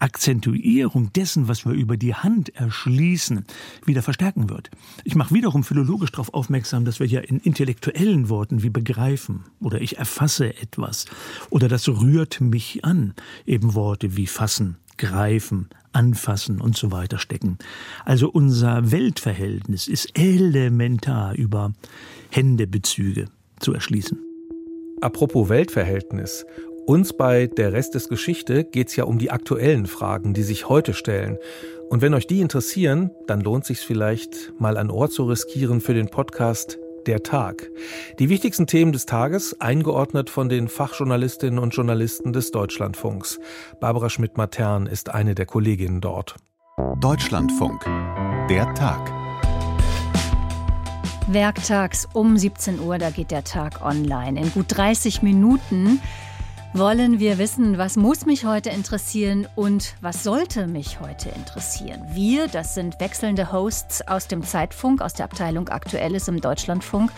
Akzentuierung 0.00 1.12
dessen, 1.12 1.46
was 1.46 1.66
wir 1.66 1.72
über 1.72 1.96
die 1.96 2.14
Hand 2.14 2.54
erschließen, 2.56 3.44
wieder 3.84 4.02
verstärken 4.02 4.48
wird. 4.48 4.70
Ich 5.04 5.14
mache 5.14 5.34
wiederum 5.34 5.62
philologisch 5.62 6.10
darauf 6.10 6.32
aufmerksam, 6.34 6.84
dass 6.84 7.00
wir 7.00 7.06
ja 7.06 7.20
in 7.20 7.38
intellektuellen 7.38 8.28
Worten 8.28 8.62
wie 8.62 8.70
begreifen 8.70 9.44
oder 9.60 9.80
ich 9.80 9.98
erfasse 9.98 10.56
etwas 10.56 11.04
oder 11.50 11.68
das 11.68 11.86
rührt 11.88 12.40
mich 12.40 12.84
an, 12.84 13.14
eben 13.46 13.74
Worte 13.74 14.16
wie 14.16 14.26
fassen, 14.26 14.76
greifen, 14.96 15.68
anfassen 15.92 16.60
und 16.60 16.76
so 16.76 16.90
weiter 16.92 17.18
stecken. 17.18 17.58
Also 18.04 18.30
unser 18.30 18.90
Weltverhältnis 18.90 19.86
ist 19.86 20.18
elementar 20.18 21.34
über 21.34 21.72
Händebezüge 22.30 23.26
zu 23.58 23.74
erschließen. 23.74 24.29
Apropos 25.00 25.48
Weltverhältnis. 25.48 26.44
Uns 26.86 27.12
bei 27.14 27.46
Der 27.46 27.72
Rest 27.72 27.94
des 27.94 28.08
Geschichte 28.08 28.64
geht 28.64 28.88
es 28.88 28.96
ja 28.96 29.04
um 29.04 29.18
die 29.18 29.30
aktuellen 29.30 29.86
Fragen, 29.86 30.34
die 30.34 30.42
sich 30.42 30.68
heute 30.68 30.92
stellen. 30.92 31.38
Und 31.88 32.02
wenn 32.02 32.14
euch 32.14 32.26
die 32.26 32.40
interessieren, 32.40 33.10
dann 33.26 33.40
lohnt 33.40 33.64
sich 33.64 33.80
vielleicht 33.80 34.52
mal 34.58 34.76
ein 34.76 34.90
Ohr 34.90 35.08
zu 35.08 35.24
riskieren 35.24 35.80
für 35.80 35.94
den 35.94 36.08
Podcast 36.08 36.78
Der 37.06 37.22
Tag. 37.22 37.70
Die 38.18 38.28
wichtigsten 38.28 38.66
Themen 38.66 38.92
des 38.92 39.06
Tages 39.06 39.58
eingeordnet 39.60 40.28
von 40.28 40.48
den 40.48 40.68
Fachjournalistinnen 40.68 41.58
und 41.58 41.74
Journalisten 41.74 42.32
des 42.32 42.50
Deutschlandfunks. 42.50 43.40
Barbara 43.80 44.10
Schmidt-Matern 44.10 44.86
ist 44.86 45.14
eine 45.14 45.34
der 45.34 45.46
Kolleginnen 45.46 46.00
dort. 46.00 46.36
Deutschlandfunk. 47.00 47.84
Der 48.50 48.74
Tag. 48.74 49.19
Werktags 51.32 52.08
um 52.12 52.36
17 52.36 52.80
Uhr, 52.80 52.98
da 52.98 53.10
geht 53.10 53.30
der 53.30 53.44
Tag 53.44 53.84
online. 53.84 54.40
In 54.40 54.52
gut 54.52 54.66
30 54.68 55.22
Minuten 55.22 56.00
wollen 56.72 57.18
wir 57.18 57.38
wissen, 57.38 57.78
was 57.78 57.96
muss 57.96 58.26
mich 58.26 58.44
heute 58.44 58.70
interessieren 58.70 59.48
und 59.56 59.94
was 60.00 60.22
sollte 60.22 60.68
mich 60.68 61.00
heute 61.00 61.28
interessieren. 61.30 62.00
Wir, 62.12 62.46
das 62.46 62.74
sind 62.74 63.00
wechselnde 63.00 63.50
Hosts 63.50 64.06
aus 64.06 64.28
dem 64.28 64.44
Zeitfunk, 64.44 65.02
aus 65.02 65.14
der 65.14 65.24
Abteilung 65.24 65.68
Aktuelles 65.68 66.28
im 66.28 66.40
Deutschlandfunk. 66.40 67.10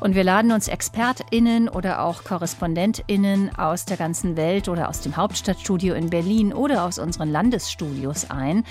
Und 0.00 0.14
wir 0.14 0.22
laden 0.22 0.52
uns 0.52 0.68
ExpertInnen 0.68 1.70
oder 1.70 2.02
auch 2.02 2.24
KorrespondentInnen 2.24 3.56
aus 3.56 3.86
der 3.86 3.96
ganzen 3.96 4.36
Welt 4.36 4.68
oder 4.68 4.90
aus 4.90 5.00
dem 5.00 5.16
Hauptstadtstudio 5.16 5.94
in 5.94 6.10
Berlin 6.10 6.52
oder 6.52 6.84
aus 6.84 6.98
unseren 6.98 7.30
Landesstudios 7.30 8.28
ein 8.28 8.64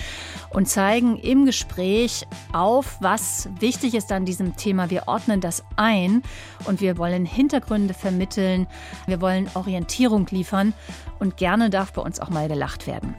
und 0.50 0.68
zeigen 0.68 1.16
im 1.16 1.44
Gespräch 1.44 2.26
auf, 2.52 2.98
was 3.00 3.48
wichtig 3.58 3.94
ist 3.94 4.12
an 4.12 4.26
diesem 4.26 4.56
Thema. 4.56 4.90
Wir 4.90 5.08
ordnen 5.08 5.40
das 5.40 5.64
ein 5.74 6.22
und 6.66 6.80
wir 6.80 6.98
wollen 6.98 7.24
Hintergründe 7.24 7.94
vermitteln. 7.94 8.68
Wir 9.06 9.20
wollen 9.20 9.50
Orientierung 9.54 10.19
Stimmung 10.20 10.26
liefern 10.30 10.74
und 11.18 11.36
gerne 11.36 11.70
darf 11.70 11.92
bei 11.92 12.02
uns 12.02 12.20
auch 12.20 12.30
mal 12.30 12.48
gelacht 12.48 12.86
werden. 12.86 13.14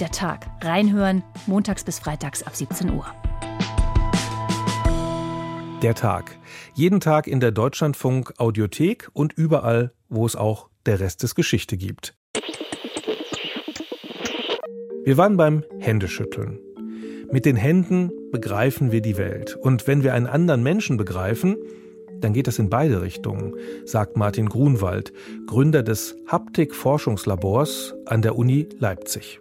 Der 0.00 0.10
Tag. 0.10 0.46
Reinhören, 0.62 1.22
montags 1.46 1.84
bis 1.84 1.98
freitags 1.98 2.42
ab 2.42 2.54
17 2.54 2.90
Uhr. 2.90 3.06
Der 5.82 5.94
Tag. 5.94 6.36
Jeden 6.74 7.00
Tag 7.00 7.26
in 7.26 7.40
der 7.40 7.52
Deutschlandfunk 7.52 8.34
Audiothek 8.38 9.08
und 9.12 9.32
überall, 9.32 9.92
wo 10.08 10.26
es 10.26 10.36
auch 10.36 10.68
der 10.86 11.00
Rest 11.00 11.22
des 11.22 11.34
Geschichte 11.34 11.76
gibt. 11.76 12.14
Wir 15.04 15.16
waren 15.16 15.36
beim 15.36 15.64
Händeschütteln. 15.78 16.58
Mit 17.30 17.44
den 17.44 17.56
Händen 17.56 18.10
begreifen 18.32 18.92
wir 18.92 19.00
die 19.00 19.16
Welt. 19.16 19.56
Und 19.56 19.86
wenn 19.86 20.02
wir 20.02 20.14
einen 20.14 20.26
anderen 20.26 20.62
Menschen 20.62 20.96
begreifen, 20.96 21.56
dann 22.20 22.32
geht 22.32 22.46
das 22.46 22.58
in 22.58 22.70
beide 22.70 23.02
Richtungen, 23.02 23.54
sagt 23.84 24.16
Martin 24.16 24.48
Grunwald, 24.48 25.12
Gründer 25.46 25.82
des 25.82 26.16
Haptik-Forschungslabors 26.26 27.94
an 28.06 28.22
der 28.22 28.36
Uni 28.36 28.68
Leipzig. 28.78 29.40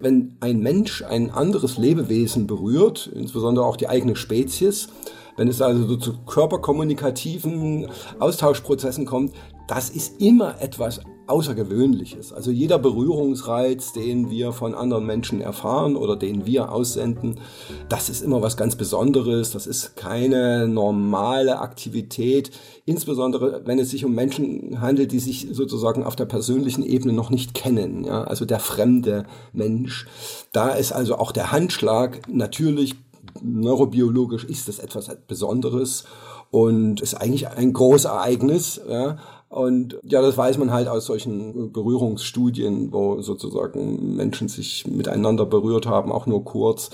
Wenn 0.00 0.36
ein 0.40 0.60
Mensch 0.60 1.02
ein 1.02 1.30
anderes 1.30 1.76
Lebewesen 1.76 2.46
berührt, 2.46 3.10
insbesondere 3.14 3.66
auch 3.66 3.76
die 3.76 3.88
eigene 3.88 4.14
Spezies, 4.14 4.88
wenn 5.36 5.48
es 5.48 5.60
also 5.60 5.86
so 5.86 5.96
zu 5.96 6.18
körperkommunikativen 6.24 7.88
Austauschprozessen 8.18 9.06
kommt, 9.06 9.34
das 9.66 9.90
ist 9.90 10.20
immer 10.20 10.60
etwas 10.60 11.00
Außergewöhnliches. 11.28 12.32
Also 12.32 12.50
jeder 12.50 12.78
Berührungsreiz, 12.78 13.92
den 13.92 14.30
wir 14.30 14.52
von 14.52 14.74
anderen 14.74 15.06
Menschen 15.06 15.40
erfahren 15.40 15.96
oder 15.96 16.16
den 16.16 16.46
wir 16.46 16.72
aussenden, 16.72 17.40
das 17.88 18.08
ist 18.08 18.22
immer 18.22 18.42
was 18.42 18.56
ganz 18.56 18.76
Besonderes. 18.76 19.50
Das 19.50 19.66
ist 19.66 19.96
keine 19.96 20.68
normale 20.68 21.60
Aktivität, 21.60 22.50
insbesondere 22.84 23.62
wenn 23.64 23.78
es 23.78 23.90
sich 23.90 24.04
um 24.04 24.14
Menschen 24.14 24.80
handelt, 24.80 25.12
die 25.12 25.18
sich 25.18 25.48
sozusagen 25.52 26.04
auf 26.04 26.16
der 26.16 26.26
persönlichen 26.26 26.82
Ebene 26.82 27.12
noch 27.12 27.30
nicht 27.30 27.54
kennen. 27.54 28.04
Ja? 28.04 28.24
Also 28.24 28.44
der 28.44 28.60
fremde 28.60 29.24
Mensch. 29.52 30.06
Da 30.52 30.70
ist 30.70 30.92
also 30.92 31.16
auch 31.16 31.32
der 31.32 31.52
Handschlag 31.52 32.28
natürlich 32.28 32.94
neurobiologisch 33.42 34.44
ist 34.44 34.68
das 34.68 34.78
etwas 34.78 35.10
Besonderes 35.26 36.04
und 36.50 37.00
ist 37.00 37.14
eigentlich 37.14 37.48
ein 37.48 37.72
Großereignis. 37.72 38.80
Ja? 38.88 39.18
Und 39.48 39.98
ja, 40.02 40.20
das 40.20 40.36
weiß 40.36 40.58
man 40.58 40.72
halt 40.72 40.88
aus 40.88 41.06
solchen 41.06 41.72
Berührungsstudien, 41.72 42.92
wo 42.92 43.22
sozusagen 43.22 44.14
Menschen 44.14 44.48
sich 44.48 44.86
miteinander 44.86 45.46
berührt 45.46 45.86
haben, 45.86 46.12
auch 46.12 46.26
nur 46.26 46.44
kurz. 46.44 46.90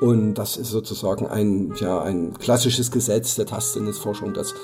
Und 0.00 0.34
das 0.34 0.56
ist 0.56 0.70
sozusagen 0.70 1.26
ein, 1.26 1.72
ja, 1.80 2.02
ein 2.02 2.34
klassisches 2.34 2.90
Gesetz 2.90 3.36
der 3.36 3.46
Tastsinnesforschung, 3.46 4.34
dass 4.34 4.54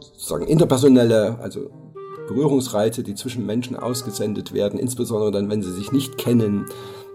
sozusagen 0.00 0.46
interpersonelle, 0.46 1.38
also 1.40 1.70
Berührungsreize, 2.28 3.02
die 3.02 3.14
zwischen 3.14 3.46
Menschen 3.46 3.76
ausgesendet 3.76 4.52
werden, 4.52 4.78
insbesondere 4.78 5.30
dann, 5.30 5.50
wenn 5.50 5.62
sie 5.62 5.72
sich 5.72 5.92
nicht 5.92 6.18
kennen, 6.18 6.66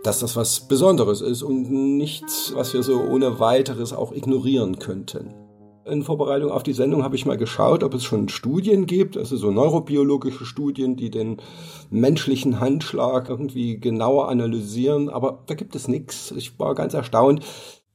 dass 0.04 0.20
das 0.20 0.36
was 0.36 0.62
Besonderes 0.62 1.22
ist 1.22 1.44
und 1.44 1.70
nichts, 1.98 2.54
was 2.56 2.74
wir 2.74 2.84
so 2.84 3.02
ohne 3.02 3.40
weiteres 3.40 3.92
auch 3.92 4.12
ignorieren 4.12 4.80
könnten. 4.80 5.45
In 5.86 6.02
Vorbereitung 6.02 6.50
auf 6.50 6.64
die 6.64 6.74
Sendung 6.74 7.04
habe 7.04 7.16
ich 7.16 7.28
mal 7.28 7.38
geschaut, 7.38 7.84
ob 7.84 7.94
es 7.94 8.04
schon 8.04 8.28
Studien 8.28 8.88
gibt, 8.88 9.18
also 9.18 9.38
so 9.38 9.52
neurobiologische 9.52 10.44
Studien, 10.44 10.96
die 10.96 11.12
den 11.12 11.38
menschlichen 11.92 12.60
Handschlag 12.60 13.30
irgendwie 13.30 13.80
genauer 13.80 14.30
analysieren, 14.30 15.10
aber 15.10 15.44
da 15.46 15.54
gibt 15.54 15.76
es 15.76 15.88
nichts. 15.88 16.32
Ich 16.32 16.58
war 16.60 16.74
ganz 16.74 16.96
erstaunt. 16.96 17.46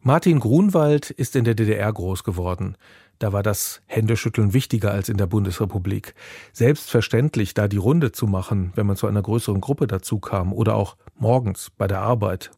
Martin 0.02 0.38
Grunwald 0.38 1.10
ist 1.10 1.34
in 1.34 1.42
der 1.42 1.54
DDR 1.54 1.92
groß 1.92 2.22
geworden. 2.22 2.76
Da 3.18 3.32
war 3.32 3.42
das 3.42 3.82
Händeschütteln 3.86 4.54
wichtiger 4.54 4.92
als 4.92 5.08
in 5.08 5.16
der 5.16 5.26
Bundesrepublik. 5.26 6.14
Selbstverständlich, 6.52 7.54
da 7.54 7.66
die 7.66 7.76
Runde 7.76 8.12
zu 8.12 8.28
machen, 8.28 8.72
wenn 8.76 8.86
man 8.86 8.96
zu 8.96 9.08
einer 9.08 9.20
größeren 9.20 9.60
Gruppe 9.60 9.88
dazu 9.88 10.20
kam 10.20 10.52
oder 10.52 10.76
auch 10.76 10.96
morgens 11.18 11.70
bei 11.76 11.88
der 11.88 12.00
Arbeit. 12.00 12.52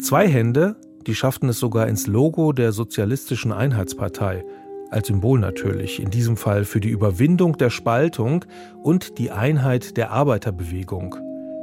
Zwei 0.00 0.26
Hände, 0.26 0.76
die 1.06 1.14
schafften 1.14 1.48
es 1.48 1.58
sogar 1.58 1.86
ins 1.86 2.06
Logo 2.06 2.52
der 2.52 2.72
Sozialistischen 2.72 3.52
Einheitspartei, 3.52 4.44
als 4.90 5.08
Symbol 5.08 5.38
natürlich, 5.38 6.00
in 6.00 6.10
diesem 6.10 6.36
Fall 6.36 6.64
für 6.64 6.80
die 6.80 6.88
Überwindung 6.88 7.56
der 7.58 7.70
Spaltung 7.70 8.44
und 8.82 9.18
die 9.18 9.30
Einheit 9.30 9.96
der 9.96 10.10
Arbeiterbewegung. 10.10 11.16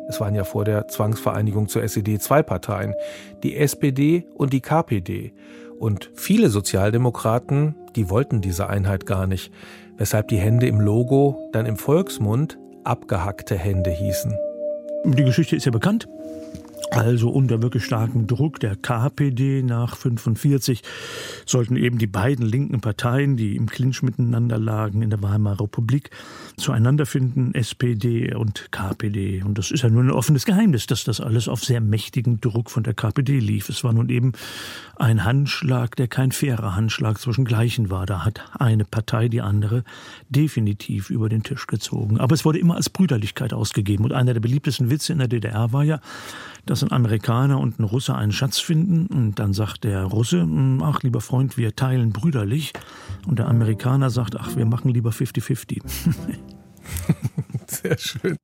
Es 0.08 0.20
waren 0.20 0.36
ja 0.36 0.44
vor 0.44 0.66
der 0.66 0.88
Zwangsvereinigung 0.88 1.68
zur 1.68 1.84
SED 1.84 2.22
zwei 2.22 2.44
Parteien, 2.44 2.94
die 3.44 3.56
SPD 3.56 4.26
und 4.36 4.52
die 4.52 4.62
KPD. 4.62 5.34
Und 5.80 6.12
viele 6.14 6.50
Sozialdemokraten, 6.50 7.76
die 7.96 8.10
wollten 8.10 8.42
diese 8.42 8.68
Einheit 8.68 9.06
gar 9.06 9.28
nicht, 9.28 9.52
weshalb 9.98 10.28
die 10.28 10.38
Hände 10.38 10.68
im 10.68 10.82
Logo 10.82 11.50
dann 11.54 11.66
im 11.66 11.78
Volksmund 11.78 12.58
abgehackte 12.84 13.56
Hände 13.58 13.92
hießen. 13.92 14.36
Die 15.06 15.24
Geschichte 15.24 15.56
ist 15.56 15.66
ja 15.66 15.72
bekannt. 15.72 16.08
Also 16.96 17.30
unter 17.30 17.62
wirklich 17.62 17.86
starkem 17.86 18.28
Druck 18.28 18.60
der 18.60 18.76
KPD 18.76 19.64
nach 19.64 19.98
45 19.98 20.84
sollten 21.46 21.76
eben 21.76 21.98
die 21.98 22.08
beiden 22.08 22.46
linken 22.46 22.82
Parteien, 22.82 23.36
die 23.36 23.56
im 23.56 23.66
Clinch 23.66 24.04
miteinander 24.04 24.60
lagen 24.60 25.02
in 25.02 25.10
der 25.10 25.22
Weimarer 25.22 25.62
Republik, 25.62 26.12
zueinander 26.58 27.06
finden, 27.06 27.54
SPD 27.54 28.34
und 28.34 28.72
KPD. 28.72 29.44
Und 29.44 29.58
das 29.58 29.72
ist 29.72 29.84
ja 29.84 29.90
nur 29.90 30.04
ein 30.04 30.12
offenes 30.12 30.46
Geheimnis, 30.46 30.88
dass 30.88 31.04
das 31.04 31.20
alles 31.20 31.48
auf 31.48 31.64
sehr 31.64 31.82
mächtigen 31.82 32.40
Druck 32.42 32.70
von 32.70 32.84
der 32.84 32.94
KPD 32.94 33.40
lief. 33.40 33.70
Es 33.70 33.84
war 33.84 33.94
nun 33.94 34.10
eben 34.10 34.34
ein 34.96 35.24
Handschlag, 35.24 35.96
der 35.96 36.08
kein 36.08 36.32
fairer 36.32 36.76
Handschlag 36.76 37.20
zwischen 37.20 37.46
Gleichen 37.46 37.90
war. 37.90 38.06
Da 38.06 38.24
hat 38.24 38.42
eine 38.60 38.86
Partei 38.86 39.28
die 39.28 39.42
andere 39.42 39.84
definitiv 40.30 41.10
über 41.10 41.30
den 41.30 41.44
Tisch 41.44 41.68
gezogen. 41.68 42.20
Aber 42.20 42.36
es 42.36 42.46
wurde 42.46 42.60
immer 42.60 42.76
als 42.76 42.90
Brüderlichkeit 42.90 43.54
ausgegeben. 43.54 44.06
Und 44.06 44.14
einer 44.14 44.34
der 44.34 44.42
beliebtesten 44.42 44.90
Witze 44.90 45.14
in 45.14 45.20
der 45.20 45.28
DDR 45.28 45.74
war 45.74 45.84
ja, 45.84 46.00
dass 46.66 46.84
ein 46.84 46.92
Amerikaner 46.92 47.60
und 47.60 47.80
ein 47.80 47.84
Russe 47.84 48.16
einen 48.16 48.32
Schatz 48.32 48.60
finden 48.60 49.08
und 49.08 49.40
dann 49.40 49.54
sagt 49.54 49.84
der 49.84 50.04
Russe, 50.04 50.42
hm, 50.42 50.82
ach 50.82 51.04
lieber 51.04 51.20
Freund, 51.20 51.58
wir 51.58 51.76
teilen 51.76 52.12
brüderlich 52.12 52.74
und 53.28 53.40
der 53.40 53.48
Amerikaner 53.48 54.10
sagt, 54.10 54.38
ach, 54.40 54.56
wir 54.56 54.66
machen 54.66 54.90
lieber 54.90 55.10
50-50. 55.10 55.82
Sehr 57.68 57.98
schön. 57.98 58.38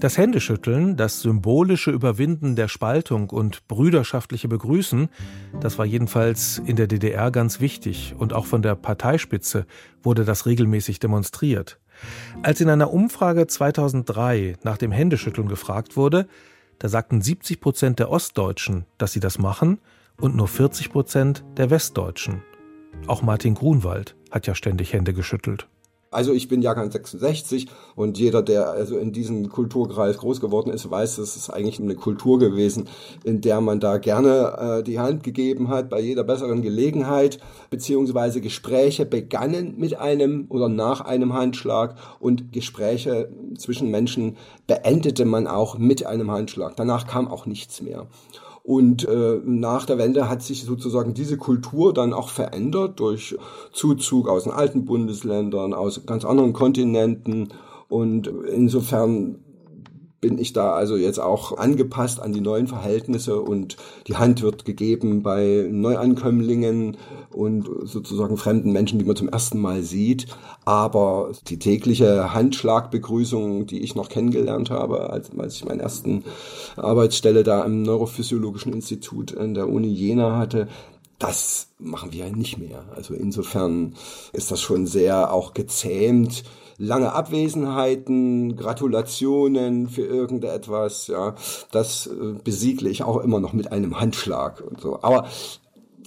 Das 0.00 0.16
Händeschütteln, 0.16 0.96
das 0.96 1.22
symbolische 1.22 1.90
Überwinden 1.90 2.54
der 2.54 2.68
Spaltung 2.68 3.30
und 3.30 3.66
brüderschaftliche 3.66 4.46
Begrüßen, 4.46 5.08
das 5.58 5.76
war 5.76 5.86
jedenfalls 5.86 6.62
in 6.64 6.76
der 6.76 6.86
DDR 6.86 7.32
ganz 7.32 7.58
wichtig 7.58 8.14
und 8.16 8.32
auch 8.32 8.46
von 8.46 8.62
der 8.62 8.76
Parteispitze 8.76 9.66
wurde 10.04 10.24
das 10.24 10.46
regelmäßig 10.46 11.00
demonstriert. 11.00 11.80
Als 12.44 12.60
in 12.60 12.70
einer 12.70 12.92
Umfrage 12.92 13.48
2003 13.48 14.56
nach 14.62 14.78
dem 14.78 14.92
Händeschütteln 14.92 15.48
gefragt 15.48 15.96
wurde, 15.96 16.28
da 16.78 16.88
sagten 16.88 17.20
70 17.20 17.60
Prozent 17.60 17.98
der 17.98 18.08
Ostdeutschen, 18.08 18.86
dass 18.98 19.12
sie 19.12 19.20
das 19.20 19.38
machen 19.38 19.80
und 20.20 20.36
nur 20.36 20.46
40 20.46 20.92
Prozent 20.92 21.44
der 21.56 21.70
Westdeutschen. 21.70 22.42
Auch 23.06 23.22
Martin 23.22 23.54
Grunwald 23.54 24.16
hat 24.30 24.46
ja 24.46 24.54
ständig 24.54 24.92
Hände 24.92 25.14
geschüttelt. 25.14 25.68
Also 26.10 26.32
ich 26.32 26.48
bin 26.48 26.62
Jahrgang 26.62 26.90
66 26.90 27.66
und 27.94 28.18
jeder, 28.18 28.40
der 28.40 28.70
also 28.70 28.96
in 28.96 29.12
diesem 29.12 29.50
Kulturkreis 29.50 30.16
groß 30.16 30.40
geworden 30.40 30.70
ist, 30.70 30.90
weiß, 30.90 31.16
das 31.16 31.36
ist 31.36 31.50
eigentlich 31.50 31.80
eine 31.80 31.96
Kultur 31.96 32.38
gewesen, 32.38 32.88
in 33.24 33.42
der 33.42 33.60
man 33.60 33.78
da 33.78 33.98
gerne 33.98 34.78
äh, 34.78 34.82
die 34.82 34.98
Hand 34.98 35.22
gegeben 35.22 35.68
hat 35.68 35.90
bei 35.90 36.00
jeder 36.00 36.24
besseren 36.24 36.62
Gelegenheit, 36.62 37.40
beziehungsweise 37.68 38.40
Gespräche 38.40 39.04
begannen 39.04 39.74
mit 39.76 39.98
einem 39.98 40.46
oder 40.48 40.70
nach 40.70 41.02
einem 41.02 41.34
Handschlag 41.34 41.96
und 42.20 42.52
Gespräche 42.52 43.28
zwischen 43.58 43.90
Menschen 43.90 44.38
beendete 44.66 45.26
man 45.26 45.46
auch 45.46 45.76
mit 45.76 46.06
einem 46.06 46.30
Handschlag. 46.30 46.74
Danach 46.76 47.06
kam 47.06 47.28
auch 47.28 47.44
nichts 47.44 47.82
mehr. 47.82 48.06
Und 48.68 49.08
äh, 49.08 49.40
nach 49.46 49.86
der 49.86 49.96
Wende 49.96 50.28
hat 50.28 50.42
sich 50.42 50.64
sozusagen 50.64 51.14
diese 51.14 51.38
Kultur 51.38 51.94
dann 51.94 52.12
auch 52.12 52.28
verändert 52.28 53.00
durch 53.00 53.34
Zuzug 53.72 54.28
aus 54.28 54.44
den 54.44 54.52
alten 54.52 54.84
Bundesländern, 54.84 55.72
aus 55.72 56.04
ganz 56.04 56.26
anderen 56.26 56.52
Kontinenten. 56.52 57.48
Und 57.88 58.26
insofern 58.26 59.36
bin 60.20 60.38
ich 60.38 60.52
da 60.52 60.72
also 60.72 60.96
jetzt 60.96 61.20
auch 61.20 61.58
angepasst 61.58 62.20
an 62.20 62.32
die 62.32 62.40
neuen 62.40 62.66
Verhältnisse 62.66 63.40
und 63.40 63.76
die 64.08 64.16
Hand 64.16 64.42
wird 64.42 64.64
gegeben 64.64 65.22
bei 65.22 65.68
Neuankömmlingen 65.70 66.96
und 67.30 67.68
sozusagen 67.84 68.36
fremden 68.36 68.72
Menschen, 68.72 68.98
die 68.98 69.04
man 69.04 69.14
zum 69.14 69.28
ersten 69.28 69.60
Mal 69.60 69.82
sieht. 69.82 70.26
Aber 70.64 71.32
die 71.46 71.58
tägliche 71.58 72.34
Handschlagbegrüßung, 72.34 73.66
die 73.66 73.80
ich 73.82 73.94
noch 73.94 74.08
kennengelernt 74.08 74.70
habe, 74.70 75.10
als, 75.10 75.30
als 75.38 75.54
ich 75.54 75.64
meine 75.64 75.82
ersten 75.82 76.24
Arbeitsstelle 76.76 77.44
da 77.44 77.64
im 77.64 77.82
Neurophysiologischen 77.82 78.72
Institut 78.72 79.30
in 79.30 79.54
der 79.54 79.68
Uni 79.68 79.88
Jena 79.88 80.36
hatte, 80.36 80.66
das 81.18 81.68
machen 81.78 82.12
wir 82.12 82.30
nicht 82.30 82.58
mehr. 82.58 82.84
Also 82.94 83.14
insofern 83.14 83.94
ist 84.32 84.50
das 84.50 84.60
schon 84.60 84.86
sehr 84.86 85.32
auch 85.32 85.54
gezähmt 85.54 86.44
lange 86.78 87.12
Abwesenheiten, 87.12 88.56
Gratulationen 88.56 89.88
für 89.88 90.02
irgendetwas, 90.02 91.08
ja, 91.08 91.34
das 91.72 92.06
äh, 92.06 92.34
besiegle 92.42 92.88
ich 92.88 93.02
auch 93.02 93.18
immer 93.18 93.40
noch 93.40 93.52
mit 93.52 93.72
einem 93.72 94.00
Handschlag 94.00 94.60
und 94.60 94.80
so. 94.80 95.00
Aber 95.02 95.26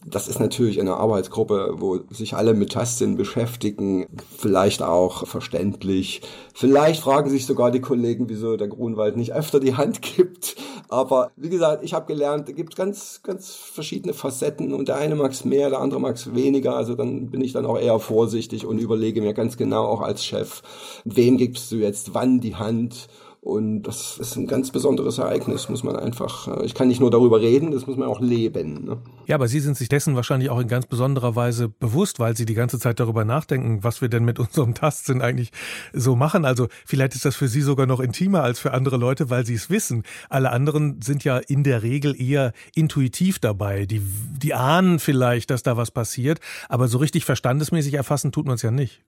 das 0.06 0.28
ist 0.28 0.40
natürlich 0.40 0.80
eine 0.80 0.96
Arbeitsgruppe, 0.98 1.76
wo 1.78 2.00
sich 2.10 2.34
alle 2.34 2.54
mit 2.56 2.72
Tastsinn 2.72 3.18
beschäftigen, 3.18 4.08
vielleicht 4.36 4.82
auch 4.82 5.28
verständlich. 5.28 6.22
Vielleicht 6.54 7.04
fragen 7.04 7.30
sich 7.30 7.46
sogar 7.46 7.70
die 7.70 7.82
Kollegen, 7.82 8.28
wieso 8.28 8.58
der 8.58 8.68
Grunwald 8.68 9.16
nicht 9.16 9.34
öfter 9.34 9.60
die 9.60 9.76
Hand 9.76 10.02
gibt. 10.02 10.56
Aber 10.90 11.32
wie 11.36 11.50
gesagt, 11.50 11.84
ich 11.84 11.94
habe 11.94 12.08
gelernt, 12.08 12.50
es 12.50 12.56
gibt 12.56 12.76
ganz, 12.76 13.22
ganz 13.24 13.54
verschiedene 13.54 14.14
Facetten 14.14 14.74
und 14.74 14.88
der 14.88 14.98
eine 14.98 15.16
mag 15.16 15.32
es 15.32 15.46
mehr, 15.46 15.70
der 15.70 15.80
andere 15.80 16.02
mag 16.02 16.16
es 16.16 16.34
weniger. 16.34 16.76
Also 16.76 16.96
dann 16.96 17.30
bin 17.30 17.42
ich 17.42 17.54
dann 17.54 17.66
auch 17.66 17.80
eher 17.80 18.00
vorsichtig 18.00 18.66
und 18.66 18.80
überlege 18.80 19.22
mir 19.22 19.34
ganz 19.34 19.56
genau 19.56 19.86
auch 19.86 20.02
als 20.02 20.26
Chef, 20.26 20.64
wem 21.06 21.38
gibst 21.38 21.72
du 21.72 21.76
jetzt 21.76 22.14
wann 22.14 22.42
die 22.42 22.56
Hand 22.56 23.08
und 23.44 23.82
das 23.82 24.20
ist 24.20 24.36
ein 24.36 24.46
ganz 24.46 24.70
besonderes 24.70 25.18
Ereignis, 25.18 25.68
muss 25.68 25.84
man 25.84 25.96
einfach, 25.96 26.48
äh, 26.48 26.64
ich 26.64 26.76
kann 26.76 26.88
nicht 26.88 27.00
nur 27.00 27.10
darüber 27.10 27.42
reden, 27.42 27.72
das 27.72 27.88
muss 27.88 27.98
man 27.98 28.08
auch 28.08 28.22
leben. 28.22 28.86
Ne? 28.86 28.98
Ja, 29.26 29.34
aber 29.34 29.48
Sie 29.48 29.60
sind 29.60 29.76
sich 29.76 29.90
dessen 29.90 30.16
wahrscheinlich 30.16 30.52
auch 30.52 30.60
in 30.60 30.68
ganz 30.68 30.86
besonderer 30.86 31.36
Weise 31.36 31.68
bewusst, 31.68 32.20
weil 32.20 32.38
Sie 32.38 32.46
die 32.46 32.54
ganze 32.54 32.78
Zeit 32.78 33.00
darüber 33.00 33.26
nachdenken, 33.26 33.84
was 33.84 34.00
wir 34.00 34.10
denn 34.10 34.26
mit 34.26 34.38
unserem 34.40 34.76
Tastsinn 34.76 35.24
eigentlich 35.24 35.52
so 35.92 36.16
machen. 36.16 36.46
Also 36.46 36.68
vielleicht 36.86 37.16
ist 37.16 37.26
das 37.26 37.36
für 37.36 37.48
Sie 37.48 37.62
sogar 37.62 37.88
noch 37.88 38.00
intimer 38.00 38.44
als 38.44 38.60
für 38.60 38.74
andere 38.74 38.98
Leute, 38.98 39.32
weil 39.32 39.44
Sie 39.44 39.56
es 39.56 39.72
wissen. 39.72 40.04
Alle 40.30 40.52
anderen 40.52 41.02
sind 41.02 41.24
ja 41.24 41.40
in 41.40 41.64
der 41.64 41.82
Regel 41.82 42.22
eher 42.22 42.54
intuitiv 42.76 43.40
dabei. 43.40 43.88
Die, 43.88 44.04
die 44.40 44.54
ahnen 44.54 45.00
vielleicht, 45.00 45.50
dass 45.50 45.64
da 45.64 45.78
was 45.78 45.90
passiert, 45.90 46.40
aber 46.70 46.88
so 46.88 47.00
richtig 47.00 47.26
verstandesmäßig 47.26 47.96
erfassen 47.96 48.32
tut 48.32 48.46
man 48.46 48.54
es 48.54 48.62
ja 48.62 48.70
nicht. 48.70 49.02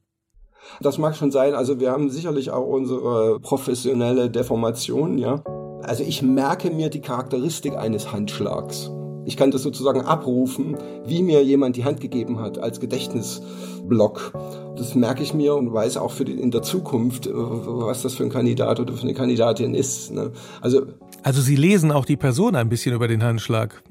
Das 0.81 0.97
mag 0.97 1.15
schon 1.15 1.31
sein. 1.31 1.53
Also 1.53 1.79
wir 1.79 1.91
haben 1.91 2.09
sicherlich 2.09 2.51
auch 2.51 2.65
unsere 2.65 3.39
professionelle 3.39 4.29
Deformation, 4.29 5.17
ja. 5.17 5.43
Also 5.83 6.03
ich 6.03 6.21
merke 6.21 6.71
mir 6.71 6.89
die 6.89 7.01
Charakteristik 7.01 7.75
eines 7.75 8.11
Handschlags. 8.11 8.89
Ich 9.25 9.37
kann 9.37 9.51
das 9.51 9.63
sozusagen 9.63 10.01
abrufen, 10.01 10.77
wie 11.05 11.23
mir 11.23 11.43
jemand 11.43 11.77
die 11.77 11.85
Hand 11.85 12.01
gegeben 12.01 12.39
hat 12.39 12.57
als 12.57 12.79
Gedächtnisblock. 12.79 14.33
Das 14.75 14.95
merke 14.95 15.23
ich 15.23 15.33
mir 15.33 15.55
und 15.55 15.71
weiß 15.71 15.97
auch 15.97 16.11
für 16.11 16.25
die, 16.25 16.33
in 16.33 16.51
der 16.51 16.61
Zukunft, 16.61 17.27
äh, 17.27 17.31
was 17.33 18.01
das 18.01 18.15
für 18.15 18.23
ein 18.23 18.29
Kandidat 18.29 18.79
oder 18.79 18.93
für 18.93 19.03
eine 19.03 19.13
Kandidatin 19.13 19.73
ist. 19.73 20.11
Ne? 20.11 20.31
Also, 20.61 20.81
also 21.21 21.41
Sie 21.41 21.55
lesen 21.55 21.91
auch 21.91 22.05
die 22.05 22.17
Person 22.17 22.55
ein 22.55 22.69
bisschen 22.69 22.93
über 22.93 23.07
den 23.07 23.23
Handschlag. 23.23 23.83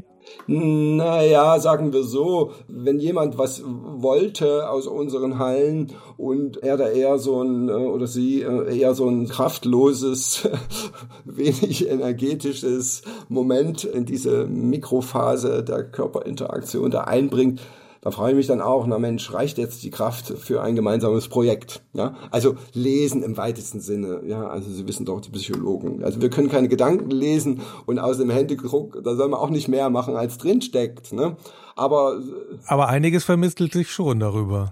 Naja, 0.47 1.59
sagen 1.61 1.93
wir 1.93 2.03
so, 2.03 2.53
wenn 2.69 2.99
jemand 2.99 3.39
was 3.39 3.63
wollte 3.65 4.69
aus 4.69 4.87
unseren 4.87 5.39
Hallen 5.39 5.93
und 6.17 6.63
er 6.63 6.77
da 6.77 6.89
eher 6.89 7.19
so 7.19 7.43
ein, 7.43 7.69
äh, 7.69 7.73
oder 7.73 8.07
sie 8.07 8.43
äh, 8.43 8.79
eher 8.79 8.95
so 8.95 9.09
ein 9.09 9.29
kraftloses, 9.29 10.49
wenig 11.25 11.89
energetisches 11.89 13.03
Moment 13.29 13.85
in 13.85 14.05
diese 14.05 14.47
Mikrophase 14.47 15.63
der 15.63 15.85
Körperinteraktion 15.85 16.91
da 16.91 17.03
einbringt, 17.03 17.61
da 18.03 18.11
frage 18.11 18.33
ich 18.33 18.37
mich 18.37 18.47
dann 18.49 18.61
auch, 18.61 18.85
na 18.89 18.99
Mensch, 18.99 19.33
reicht 19.33 19.59
jetzt 19.59 19.85
die 19.85 19.91
Kraft 19.91 20.27
für 20.27 20.61
ein 20.61 20.75
gemeinsames 20.75 21.29
Projekt? 21.29 21.83
Ja, 21.93 22.17
also 22.33 22.57
lesen 22.73 23.23
im 23.23 23.37
weitesten 23.37 23.79
Sinne. 23.79 24.23
Ja, 24.27 24.49
also 24.49 24.69
Sie 24.71 24.89
wissen 24.89 25.07
doch, 25.07 25.21
die 25.21 25.31
Psychologen. 25.31 26.03
Also 26.03 26.21
wir 26.21 26.29
können 26.29 26.49
keine 26.49 26.69
Gedanken 26.69 27.13
lesen 27.13 27.61
und 27.87 28.01
aus 28.01 28.19
dem 28.19 28.29
Händedruck, 28.29 29.01
da 29.05 29.15
soll 29.15 29.29
man 29.29 29.39
auch 29.39 29.51
nicht 29.51 29.69
mehr 29.69 29.89
machen, 29.89 30.17
als 30.17 30.37
drinsteckt. 30.37 31.13
Ne? 31.13 31.37
Aber, 31.77 32.21
aber 32.67 32.89
einiges 32.89 33.23
vermittelt 33.23 33.73
sich 33.73 33.93
schon 33.93 34.19
darüber. 34.19 34.71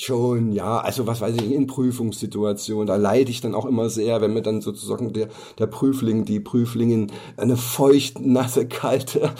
Schon, 0.00 0.52
ja, 0.52 0.78
also 0.78 1.08
was 1.08 1.20
weiß 1.20 1.34
ich, 1.34 1.50
in 1.50 1.66
Prüfungssituationen, 1.66 2.86
da 2.86 2.94
leide 2.94 3.32
ich 3.32 3.40
dann 3.40 3.56
auch 3.56 3.66
immer 3.66 3.90
sehr, 3.90 4.20
wenn 4.20 4.32
mir 4.32 4.42
dann 4.42 4.60
sozusagen 4.60 5.12
der, 5.12 5.26
der 5.58 5.66
Prüfling, 5.66 6.24
die 6.24 6.38
Prüflingin 6.38 7.08
eine 7.36 7.56
feucht, 7.56 8.20
nasse, 8.24 8.68
kalte, 8.68 9.32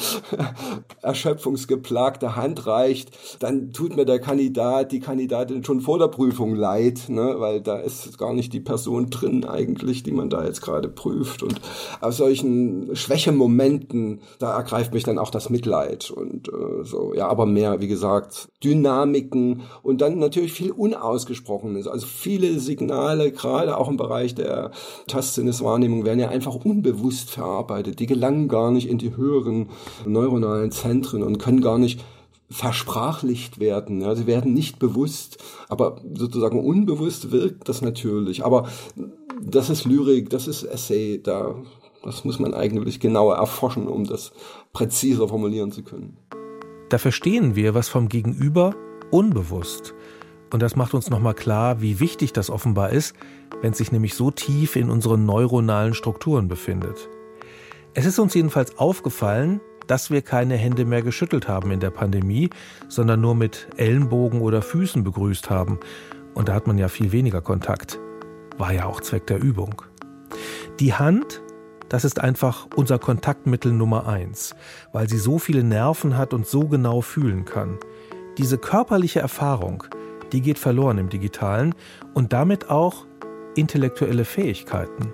erschöpfungsgeplagte 1.03 2.35
Hand 2.35 2.67
reicht, 2.67 3.17
dann 3.39 3.73
tut 3.73 3.95
mir 3.95 4.05
der 4.05 4.19
Kandidat, 4.19 4.91
die 4.91 4.99
Kandidatin 4.99 5.63
schon 5.63 5.81
vor 5.81 6.01
der 6.01 6.09
Prüfung 6.09 6.57
leid, 6.57 7.09
ne, 7.09 7.37
weil 7.39 7.61
da 7.61 7.79
ist 7.79 8.19
gar 8.19 8.35
nicht 8.35 8.53
die 8.53 8.59
Person 8.59 9.11
drin 9.11 9.45
eigentlich, 9.45 10.03
die 10.03 10.11
man 10.11 10.29
da 10.29 10.45
jetzt 10.45 10.61
gerade 10.61 10.89
prüft. 10.89 11.45
Und 11.45 11.61
aus 12.01 12.17
solchen 12.17 12.97
Schwächemomenten, 12.97 14.23
da 14.41 14.57
ergreift 14.57 14.93
mich 14.93 15.05
dann 15.05 15.19
auch 15.19 15.31
das 15.31 15.51
Mitleid 15.51 16.11
und 16.11 16.49
äh, 16.49 16.83
so, 16.83 17.15
ja, 17.15 17.29
aber 17.29 17.47
mehr, 17.47 17.81
wie 17.81 17.87
gesagt, 17.87 18.49
Dynamiken 18.65 19.63
und 19.85 20.01
dann 20.01 20.19
natürlich 20.19 20.48
natürlich 20.49 20.53
viel 20.53 20.71
Unausgesprochenes. 20.73 21.87
Also 21.87 22.07
viele 22.07 22.59
Signale, 22.59 23.33
gerade 23.33 23.77
auch 23.77 23.89
im 23.89 23.97
Bereich 23.97 24.35
der 24.35 24.71
Tastsinneswahrnehmung, 25.07 26.05
werden 26.05 26.21
ja 26.21 26.29
einfach 26.29 26.55
unbewusst 26.55 27.31
verarbeitet. 27.31 28.01
Die 28.01 28.07
gelangen 28.07 28.49
gar 28.49 28.71
nicht 28.71 28.89
in 28.89 28.99
die 28.99 29.17
höheren 29.17 29.69
neuronalen 30.07 30.71
Zentren 30.71 31.23
und 31.23 31.39
können 31.39 31.61
gar 31.61 31.79
nicht 31.79 32.05
versprachlicht 32.51 33.61
werden. 33.61 34.01
Ja, 34.01 34.15
sie 34.15 34.27
werden 34.27 34.55
nicht 34.55 34.79
bewusst, 34.79 35.39
aber 35.69 36.01
sozusagen 36.15 36.65
unbewusst 36.65 37.31
wirkt 37.31 37.69
das 37.69 37.83
natürlich. 37.83 38.45
Aber 38.45 38.69
das 39.43 39.69
ist 39.69 39.85
Lyrik, 39.85 40.31
das 40.31 40.49
ist 40.49 40.63
Essay, 40.63 41.21
da, 41.23 41.57
das 42.03 42.25
muss 42.25 42.39
man 42.39 42.55
eigentlich 42.55 43.01
genauer 43.01 43.37
erforschen, 43.37 43.87
um 43.87 44.05
das 44.05 44.33
präziser 44.73 45.29
formulieren 45.29 45.73
zu 45.73 45.83
können. 45.83 46.17
Da 46.89 46.97
verstehen 46.97 47.55
wir 47.55 47.75
was 47.75 47.91
vom 47.91 48.09
Gegenüber 48.09 48.75
unbewusst. 49.11 49.95
Und 50.51 50.63
das 50.63 50.77
macht 50.77 50.95
uns 50.95 51.11
nochmal 51.11 51.35
klar, 51.35 51.81
wie 51.81 52.01
wichtig 52.01 52.33
das 52.33 52.51
offenbar 52.51 52.91
ist, 52.91 53.15
wenn 53.61 53.73
es 53.73 53.79
sich 53.79 53.93
nämlich 53.93 54.15
so 54.15 54.31
tief 54.31 54.77
in 54.77 54.91
unseren 54.91 55.27
neuronalen 55.27 55.95
Strukturen 55.95 56.49
befindet. 56.49 57.09
Es 57.95 58.07
ist 58.07 58.19
uns 58.19 58.35
jedenfalls 58.35 58.79
aufgefallen, 58.79 59.61
dass 59.87 60.11
wir 60.11 60.23
keine 60.23 60.57
Hände 60.57 60.85
mehr 60.85 61.03
geschüttelt 61.03 61.49
haben 61.49 61.71
in 61.71 61.81
der 61.81 61.91
Pandemie, 61.91 62.51
sondern 62.89 63.21
nur 63.21 63.35
mit 63.35 63.69
Ellenbogen 63.77 64.41
oder 64.41 64.63
Füßen 64.63 65.03
begrüßt 65.03 65.51
haben. 65.51 65.81
Und 66.35 66.49
da 66.49 66.55
hat 66.55 66.67
man 66.67 66.79
ja 66.79 66.89
viel 66.89 67.11
weniger 67.11 67.41
Kontakt. 67.41 67.99
War 68.59 68.73
ja 68.73 68.85
auch 68.85 69.01
Zweck 69.01 69.27
der 69.27 69.43
Übung. 69.43 69.83
Die 70.79 70.95
Hand, 70.95 71.43
das 71.89 72.05
ist 72.05 72.21
einfach 72.21 72.69
unser 72.77 72.99
Kontaktmittel 72.99 73.73
Nummer 73.73 74.07
eins, 74.07 74.55
weil 74.93 75.09
sie 75.09 75.19
so 75.19 75.39
viele 75.39 75.65
Nerven 75.65 76.17
hat 76.17 76.35
und 76.35 76.47
so 76.47 76.69
genau 76.69 77.01
fühlen 77.01 77.45
kann. 77.45 77.79
Diese 78.37 78.59
körperliche 78.59 79.21
Erfahrung, 79.21 79.85
die 80.33 80.41
geht 80.41 80.59
verloren 80.59 80.99
im 80.99 81.09
digitalen 81.09 81.75
und 82.15 82.33
damit 82.33 82.71
auch 82.71 83.07
intellektuelle 83.57 84.25
Fähigkeiten. 84.25 85.13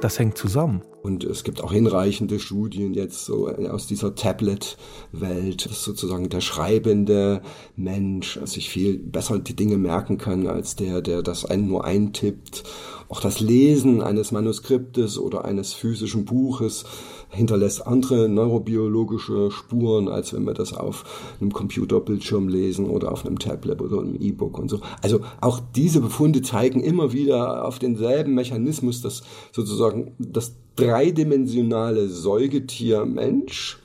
Das 0.00 0.18
hängt 0.18 0.36
zusammen. 0.36 0.82
Und 1.02 1.22
es 1.22 1.44
gibt 1.44 1.62
auch 1.62 1.70
hinreichende 1.70 2.40
Studien 2.40 2.92
jetzt 2.92 3.26
so 3.26 3.48
aus 3.48 3.86
dieser 3.86 4.16
Tablet-Welt, 4.16 5.70
dass 5.70 5.84
sozusagen 5.84 6.28
der 6.28 6.40
schreibende 6.40 7.42
Mensch 7.76 8.40
sich 8.44 8.68
viel 8.68 8.98
besser 8.98 9.38
die 9.38 9.54
Dinge 9.54 9.78
merken 9.78 10.18
kann 10.18 10.48
als 10.48 10.74
der, 10.74 11.02
der 11.02 11.22
das 11.22 11.44
einen 11.44 11.68
nur 11.68 11.84
eintippt. 11.84 12.64
Auch 13.08 13.20
das 13.20 13.38
Lesen 13.38 14.02
eines 14.02 14.32
Manuskriptes 14.32 15.16
oder 15.16 15.44
eines 15.44 15.74
physischen 15.74 16.24
Buches 16.24 16.84
hinterlässt 17.30 17.86
andere 17.86 18.28
neurobiologische 18.28 19.50
Spuren, 19.50 20.08
als 20.08 20.32
wenn 20.32 20.44
wir 20.44 20.54
das 20.54 20.72
auf 20.72 21.04
einem 21.40 21.52
Computerbildschirm 21.52 22.48
lesen 22.48 22.88
oder 22.88 23.12
auf 23.12 23.26
einem 23.26 23.38
Tablet 23.38 23.80
oder 23.80 24.00
einem 24.00 24.16
E-Book 24.16 24.58
und 24.58 24.68
so. 24.68 24.80
Also 25.02 25.20
auch 25.40 25.60
diese 25.74 26.00
Befunde 26.00 26.42
zeigen 26.42 26.82
immer 26.82 27.12
wieder 27.12 27.64
auf 27.64 27.78
denselben 27.78 28.34
Mechanismus, 28.34 29.02
dass 29.02 29.22
sozusagen 29.52 30.14
das 30.18 30.54
dreidimensionale 30.76 32.08
Säugetier 32.08 33.06
Mensch 33.06 33.78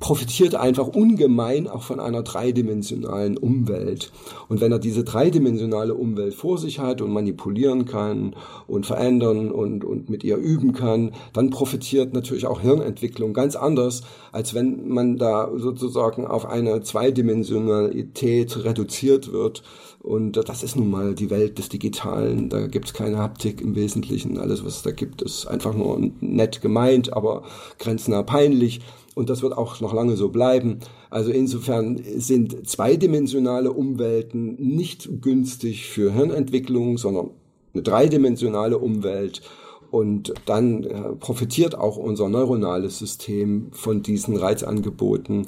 profitiert 0.00 0.54
einfach 0.54 0.86
ungemein 0.86 1.66
auch 1.66 1.82
von 1.82 2.00
einer 2.00 2.22
dreidimensionalen 2.22 3.36
Umwelt. 3.36 4.12
Und 4.48 4.60
wenn 4.60 4.72
er 4.72 4.78
diese 4.78 5.04
dreidimensionale 5.04 5.94
Umwelt 5.94 6.34
vor 6.34 6.58
sich 6.58 6.78
hat 6.78 7.00
und 7.00 7.12
manipulieren 7.12 7.84
kann 7.84 8.34
und 8.66 8.86
verändern 8.86 9.50
und, 9.50 9.84
und 9.84 10.08
mit 10.08 10.24
ihr 10.24 10.36
üben 10.36 10.72
kann, 10.72 11.12
dann 11.32 11.50
profitiert 11.50 12.14
natürlich 12.14 12.46
auch 12.46 12.60
Hirnentwicklung 12.60 13.32
ganz 13.32 13.56
anders, 13.56 14.02
als 14.32 14.54
wenn 14.54 14.88
man 14.88 15.16
da 15.16 15.50
sozusagen 15.56 16.26
auf 16.26 16.46
eine 16.46 16.80
Zweidimensionalität 16.82 18.64
reduziert 18.64 19.32
wird. 19.32 19.62
Und 20.00 20.48
das 20.48 20.62
ist 20.62 20.76
nun 20.76 20.90
mal 20.90 21.14
die 21.14 21.28
Welt 21.28 21.58
des 21.58 21.68
Digitalen. 21.68 22.48
Da 22.48 22.66
gibt 22.68 22.86
es 22.86 22.94
keine 22.94 23.18
Haptik 23.18 23.60
im 23.60 23.74
Wesentlichen. 23.74 24.38
Alles, 24.38 24.64
was 24.64 24.76
es 24.76 24.82
da 24.82 24.92
gibt, 24.92 25.22
ist 25.22 25.46
einfach 25.46 25.74
nur 25.74 25.98
nett 26.20 26.62
gemeint, 26.62 27.12
aber 27.12 27.42
grenznah 27.78 28.22
peinlich 28.22 28.80
und 29.18 29.28
das 29.28 29.42
wird 29.42 29.58
auch 29.58 29.80
noch 29.80 29.92
lange 29.92 30.16
so 30.16 30.28
bleiben. 30.28 30.78
Also 31.10 31.32
insofern 31.32 32.00
sind 32.18 32.68
zweidimensionale 32.68 33.72
Umwelten 33.72 34.54
nicht 34.54 35.08
günstig 35.20 35.88
für 35.88 36.12
Hirnentwicklung, 36.12 36.98
sondern 36.98 37.30
eine 37.74 37.82
dreidimensionale 37.82 38.78
Umwelt. 38.78 39.42
Und 39.90 40.34
dann 40.46 40.84
äh, 40.84 41.14
profitiert 41.18 41.74
auch 41.74 41.96
unser 41.96 42.28
neuronales 42.28 42.98
System 42.98 43.68
von 43.72 44.02
diesen 44.02 44.36
Reizangeboten. 44.36 45.46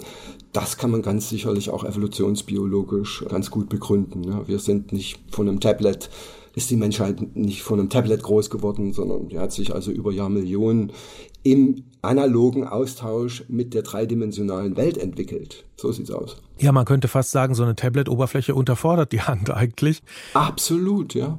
Das 0.52 0.76
kann 0.76 0.90
man 0.90 1.02
ganz 1.02 1.28
sicherlich 1.28 1.70
auch 1.70 1.84
evolutionsbiologisch 1.84 3.24
ganz 3.28 3.52
gut 3.52 3.68
begründen. 3.68 4.48
Wir 4.48 4.58
sind 4.58 4.92
nicht 4.92 5.20
von 5.30 5.48
einem 5.48 5.60
Tablet 5.60 6.10
ist 6.54 6.70
die 6.70 6.76
Menschheit 6.76 7.36
nicht 7.36 7.62
von 7.62 7.78
einem 7.78 7.90
Tablet 7.90 8.22
groß 8.22 8.50
geworden, 8.50 8.92
sondern 8.92 9.28
die 9.28 9.38
hat 9.38 9.52
sich 9.52 9.72
also 9.72 9.90
über 9.90 10.12
Jahrmillionen 10.12 10.92
im 11.42 11.84
analogen 12.02 12.66
Austausch 12.66 13.44
mit 13.48 13.74
der 13.74 13.82
dreidimensionalen 13.82 14.76
Welt 14.76 14.96
entwickelt. 14.96 15.64
So 15.76 15.92
sieht's 15.92 16.10
aus. 16.10 16.36
Ja, 16.58 16.72
man 16.72 16.84
könnte 16.84 17.08
fast 17.08 17.30
sagen, 17.30 17.54
so 17.54 17.62
eine 17.62 17.76
Tablet-Oberfläche 17.76 18.54
unterfordert 18.54 19.12
die 19.12 19.22
Hand 19.22 19.50
eigentlich. 19.54 20.02
Absolut, 20.34 21.14
ja. 21.14 21.38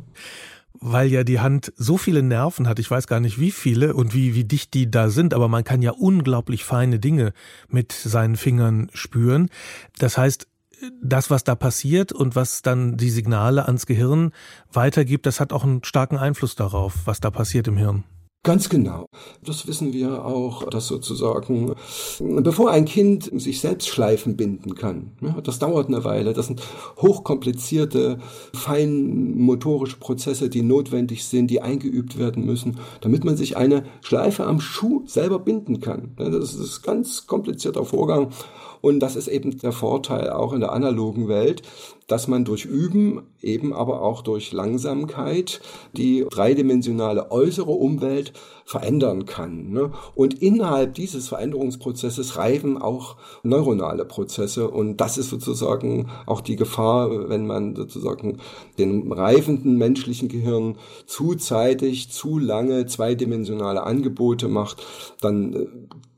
Weil 0.73 1.09
ja 1.09 1.23
die 1.23 1.39
Hand 1.39 1.73
so 1.75 1.97
viele 1.97 2.23
Nerven 2.23 2.67
hat, 2.67 2.79
ich 2.79 2.89
weiß 2.89 3.05
gar 3.05 3.19
nicht 3.19 3.39
wie 3.39 3.51
viele 3.51 3.93
und 3.93 4.15
wie, 4.15 4.33
wie 4.33 4.45
dicht 4.45 4.73
die 4.73 4.89
da 4.89 5.09
sind, 5.09 5.33
aber 5.33 5.47
man 5.47 5.63
kann 5.63 5.81
ja 5.83 5.91
unglaublich 5.91 6.63
feine 6.63 6.99
Dinge 6.99 7.33
mit 7.67 7.91
seinen 7.91 8.35
Fingern 8.35 8.89
spüren. 8.93 9.49
Das 9.99 10.17
heißt, 10.17 10.47
das, 11.01 11.29
was 11.29 11.43
da 11.43 11.53
passiert 11.53 12.11
und 12.11 12.35
was 12.35 12.63
dann 12.63 12.97
die 12.97 13.11
Signale 13.11 13.65
ans 13.65 13.85
Gehirn 13.85 14.31
weitergibt, 14.71 15.27
das 15.27 15.39
hat 15.39 15.53
auch 15.53 15.63
einen 15.63 15.83
starken 15.83 16.17
Einfluss 16.17 16.55
darauf, 16.55 17.05
was 17.05 17.19
da 17.19 17.29
passiert 17.29 17.67
im 17.67 17.77
Hirn. 17.77 18.03
Ganz 18.43 18.69
genau. 18.69 19.05
Das 19.43 19.67
wissen 19.67 19.93
wir 19.93 20.25
auch, 20.25 20.67
dass 20.67 20.87
sozusagen, 20.87 21.75
bevor 22.19 22.71
ein 22.71 22.85
Kind 22.85 23.29
sich 23.39 23.61
selbst 23.61 23.87
Schleifen 23.87 24.35
binden 24.35 24.73
kann, 24.73 25.11
das 25.43 25.59
dauert 25.59 25.89
eine 25.89 26.03
Weile. 26.03 26.33
Das 26.33 26.47
sind 26.47 26.59
hochkomplizierte, 26.97 28.17
feinmotorische 28.55 29.97
Prozesse, 29.97 30.49
die 30.49 30.63
notwendig 30.63 31.23
sind, 31.23 31.51
die 31.51 31.61
eingeübt 31.61 32.17
werden 32.17 32.43
müssen, 32.43 32.79
damit 33.01 33.23
man 33.23 33.37
sich 33.37 33.57
eine 33.57 33.83
Schleife 34.01 34.47
am 34.47 34.59
Schuh 34.59 35.03
selber 35.05 35.37
binden 35.37 35.79
kann. 35.79 36.15
Das 36.17 36.55
ist 36.55 36.79
ein 36.79 36.83
ganz 36.83 37.27
komplizierter 37.27 37.85
Vorgang. 37.85 38.31
Und 38.81 38.99
das 38.99 39.15
ist 39.15 39.27
eben 39.27 39.57
der 39.59 39.71
Vorteil 39.71 40.29
auch 40.29 40.53
in 40.53 40.59
der 40.59 40.73
analogen 40.73 41.27
Welt, 41.27 41.61
dass 42.07 42.27
man 42.27 42.43
durch 42.43 42.65
Üben, 42.65 43.23
eben 43.41 43.73
aber 43.73 44.01
auch 44.01 44.21
durch 44.21 44.51
Langsamkeit 44.51 45.61
die 45.93 46.25
dreidimensionale 46.29 47.31
äußere 47.31 47.71
Umwelt 47.71 48.33
verändern 48.65 49.25
kann. 49.25 49.71
Ne? 49.71 49.91
Und 50.15 50.41
innerhalb 50.41 50.93
dieses 50.95 51.29
Veränderungsprozesses 51.29 52.37
reifen 52.37 52.77
auch 52.77 53.15
neuronale 53.43 54.05
Prozesse. 54.05 54.69
Und 54.69 54.97
das 54.97 55.17
ist 55.17 55.29
sozusagen 55.29 56.09
auch 56.25 56.41
die 56.41 56.55
Gefahr, 56.55 57.29
wenn 57.29 57.47
man 57.47 57.75
sozusagen 57.75 58.37
dem 58.77 59.11
reifenden 59.11 59.77
menschlichen 59.77 60.27
Gehirn 60.27 60.77
zu 61.05 61.35
zeitig, 61.35 62.11
zu 62.11 62.39
lange 62.39 62.85
zweidimensionale 62.87 63.83
Angebote 63.83 64.47
macht, 64.47 64.85
dann 65.21 65.53
äh, 65.53 65.67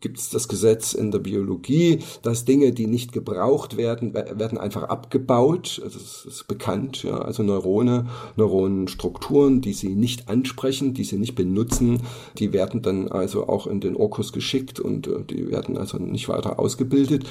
gibt 0.03 0.19
es 0.19 0.29
das 0.29 0.47
Gesetz 0.47 0.93
in 0.93 1.11
der 1.11 1.19
Biologie, 1.19 1.99
dass 2.21 2.45
Dinge, 2.45 2.73
die 2.73 2.87
nicht 2.87 3.13
gebraucht 3.13 3.77
werden, 3.77 4.13
werden 4.13 4.57
einfach 4.57 4.83
abgebaut. 4.83 5.81
Also 5.83 5.97
das 5.97 6.25
ist 6.27 6.47
bekannt. 6.47 7.03
Ja. 7.03 7.19
Also 7.19 7.41
Neurone, 7.41 8.07
Neuronenstrukturen, 8.35 9.61
die 9.61 9.73
sie 9.73 9.95
nicht 9.95 10.27
ansprechen, 10.27 10.93
die 10.93 11.05
sie 11.05 11.17
nicht 11.17 11.35
benutzen, 11.35 12.01
die 12.37 12.51
werden 12.51 12.81
dann 12.81 13.07
also 13.07 13.47
auch 13.47 13.65
in 13.65 13.79
den 13.79 13.95
Orkus 13.95 14.33
geschickt 14.33 14.79
und 14.79 15.07
äh, 15.07 15.23
die 15.23 15.49
werden 15.49 15.77
also 15.77 15.97
nicht 15.97 16.27
weiter 16.27 16.59
ausgebildet. 16.59 17.23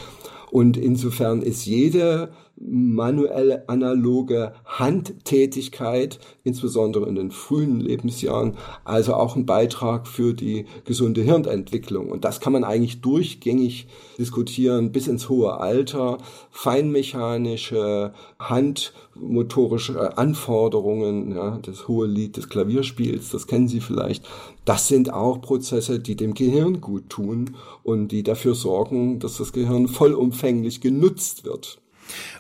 Und 0.51 0.77
insofern 0.77 1.43
ist 1.43 1.67
jede 1.67 2.31
manuelle 2.57 3.69
analoge 3.69 4.53
Handtätigkeit, 4.65 6.19
insbesondere 6.45 7.09
in 7.09 7.17
den 7.17 7.31
frühen 7.31 7.81
Lebensjahren, 7.81 8.57
also 8.85 9.15
auch 9.15 9.37
ein 9.37 9.47
Beitrag 9.47 10.07
für 10.07 10.33
die 10.33 10.67
gesunde 10.85 11.23
Hirnentwicklung. 11.23 12.11
Und 12.11 12.25
das 12.25 12.41
kann 12.41 12.53
man 12.53 12.65
eigentlich 12.65 13.01
durchgängig 13.01 13.89
diskutieren 14.19 14.93
bis 14.93 15.09
ins 15.09 15.29
hohe 15.29 15.59
Alter. 15.59 16.19
Feinmechanische, 16.51 18.13
handmotorische 18.39 20.17
Anforderungen, 20.17 21.35
ja, 21.35 21.59
das 21.63 21.89
hohe 21.89 22.07
Lied 22.07 22.37
des 22.37 22.49
Klavierspiels, 22.49 23.31
das 23.31 23.47
kennen 23.47 23.69
Sie 23.69 23.81
vielleicht. 23.81 24.25
Das 24.65 24.87
sind 24.87 25.13
auch 25.13 25.41
Prozesse, 25.41 25.99
die 25.99 26.15
dem 26.15 26.35
Gehirn 26.35 26.81
gut 26.81 27.09
tun 27.09 27.57
und 27.83 28.09
die 28.09 28.23
dafür 28.23 28.55
sorgen, 28.55 29.19
dass 29.19 29.39
das 29.39 29.53
Gehirn 29.53 29.89
vollumfänglich 29.89 30.81
genutzt 30.81 31.45
wird. 31.45 31.82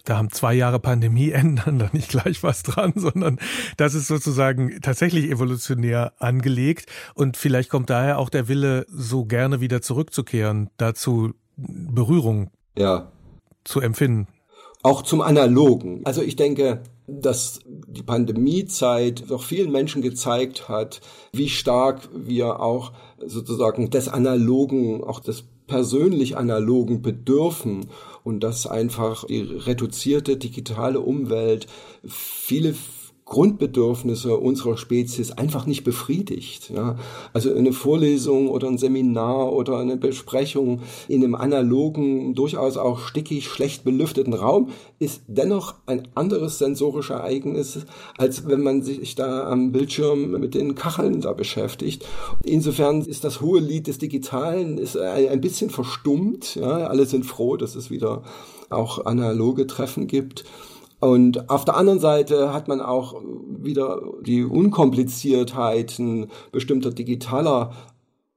Da 0.04 0.16
haben 0.16 0.30
zwei 0.30 0.54
Jahre 0.54 0.78
Pandemie 0.78 1.30
ändern 1.32 1.78
da 1.78 1.88
nicht 1.92 2.10
gleich 2.10 2.42
was 2.42 2.62
dran, 2.62 2.92
sondern 2.96 3.38
das 3.76 3.94
ist 3.94 4.08
sozusagen 4.08 4.80
tatsächlich 4.80 5.30
evolutionär 5.30 6.12
angelegt 6.18 6.86
und 7.14 7.36
vielleicht 7.36 7.70
kommt 7.70 7.90
daher 7.90 8.18
auch 8.18 8.28
der 8.28 8.48
Wille, 8.48 8.86
so 8.88 9.24
gerne 9.24 9.60
wieder 9.60 9.82
zurückzukehren, 9.82 10.70
dazu 10.76 11.32
Berührung 11.56 12.50
ja. 12.76 13.12
zu 13.64 13.80
empfinden. 13.80 14.28
Auch 14.82 15.02
zum 15.02 15.20
Analogen. 15.20 16.00
Also 16.04 16.22
ich 16.22 16.34
denke, 16.34 16.82
dass 17.06 17.60
die 17.66 18.02
Pandemiezeit 18.02 19.30
doch 19.30 19.42
vielen 19.42 19.70
Menschen 19.70 20.02
gezeigt 20.02 20.68
hat, 20.68 21.00
wie 21.32 21.48
stark 21.48 22.08
wir 22.14 22.60
auch 22.60 22.92
sozusagen 23.24 23.90
des 23.90 24.08
Analogen, 24.08 25.04
auch 25.04 25.20
des 25.20 25.44
persönlich 25.66 26.36
Analogen 26.36 27.02
bedürfen 27.02 27.86
und 28.24 28.40
dass 28.40 28.66
einfach 28.66 29.24
die 29.24 29.40
reduzierte 29.40 30.36
digitale 30.36 31.00
Umwelt 31.00 31.66
viele 32.06 32.74
Grundbedürfnisse 33.32 34.36
unserer 34.36 34.76
Spezies 34.76 35.30
einfach 35.30 35.64
nicht 35.64 35.84
befriedigt. 35.84 36.68
Ja. 36.68 36.96
Also 37.32 37.54
eine 37.54 37.72
Vorlesung 37.72 38.50
oder 38.50 38.68
ein 38.68 38.76
Seminar 38.76 39.54
oder 39.54 39.78
eine 39.78 39.96
Besprechung 39.96 40.82
in 41.08 41.24
einem 41.24 41.34
analogen, 41.34 42.34
durchaus 42.34 42.76
auch 42.76 42.98
stickig, 42.98 43.48
schlecht 43.48 43.84
belüfteten 43.84 44.34
Raum 44.34 44.68
ist 44.98 45.22
dennoch 45.28 45.76
ein 45.86 46.08
anderes 46.14 46.58
sensorisches 46.58 47.16
Ereignis, 47.16 47.86
als 48.18 48.46
wenn 48.48 48.62
man 48.62 48.82
sich 48.82 49.14
da 49.14 49.50
am 49.50 49.72
Bildschirm 49.72 50.32
mit 50.32 50.54
den 50.54 50.74
Kacheln 50.74 51.22
da 51.22 51.32
beschäftigt. 51.32 52.04
Insofern 52.44 53.00
ist 53.00 53.24
das 53.24 53.40
hohe 53.40 53.60
Lied 53.60 53.86
des 53.86 53.96
Digitalen 53.96 54.76
ist 54.76 54.98
ein 54.98 55.40
bisschen 55.40 55.70
verstummt. 55.70 56.56
Ja. 56.56 56.86
Alle 56.86 57.06
sind 57.06 57.24
froh, 57.24 57.56
dass 57.56 57.76
es 57.76 57.90
wieder 57.90 58.24
auch 58.68 59.06
analoge 59.06 59.66
Treffen 59.66 60.06
gibt. 60.06 60.44
Und 61.02 61.50
auf 61.50 61.64
der 61.64 61.76
anderen 61.76 61.98
Seite 61.98 62.52
hat 62.52 62.68
man 62.68 62.80
auch 62.80 63.20
wieder 63.60 64.00
die 64.24 64.44
Unkompliziertheiten 64.44 66.28
bestimmter 66.52 66.92
digitaler 66.92 67.72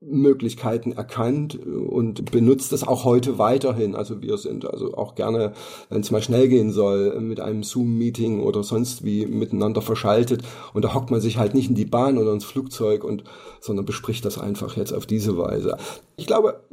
Möglichkeiten 0.02 0.92
erkannt 0.92 1.60
und 1.64 2.32
benutzt 2.32 2.72
das 2.72 2.88
auch 2.88 3.04
heute 3.04 3.38
weiterhin. 3.38 3.94
Also 3.96 4.24
wir 4.24 4.40
sind 4.40 4.66
also 4.66 4.96
auch 4.96 5.14
gerne, 5.14 5.54
wenn 5.90 6.02
es 6.02 6.10
mal 6.10 6.24
schnell 6.24 6.48
gehen 6.48 6.72
soll, 6.72 7.20
mit 7.22 7.40
einem 7.40 7.62
Zoom-Meeting 7.62 8.42
oder 8.42 8.64
sonst 8.64 9.06
wie 9.06 9.28
miteinander 9.28 9.84
verschaltet. 9.84 10.42
Und 10.74 10.84
da 10.84 10.96
hockt 10.96 11.12
man 11.12 11.22
sich 11.22 11.38
halt 11.38 11.54
nicht 11.54 11.70
in 11.70 11.76
die 11.76 11.86
Bahn 11.86 12.18
oder 12.18 12.34
ins 12.34 12.46
Flugzeug 12.46 13.04
und, 13.04 13.26
sondern 13.62 13.86
bespricht 13.86 14.26
das 14.26 14.40
einfach 14.40 14.76
jetzt 14.76 14.92
auf 14.92 15.06
diese 15.06 15.38
Weise. 15.38 15.78
Ich 16.16 16.26
glaube, 16.26 16.64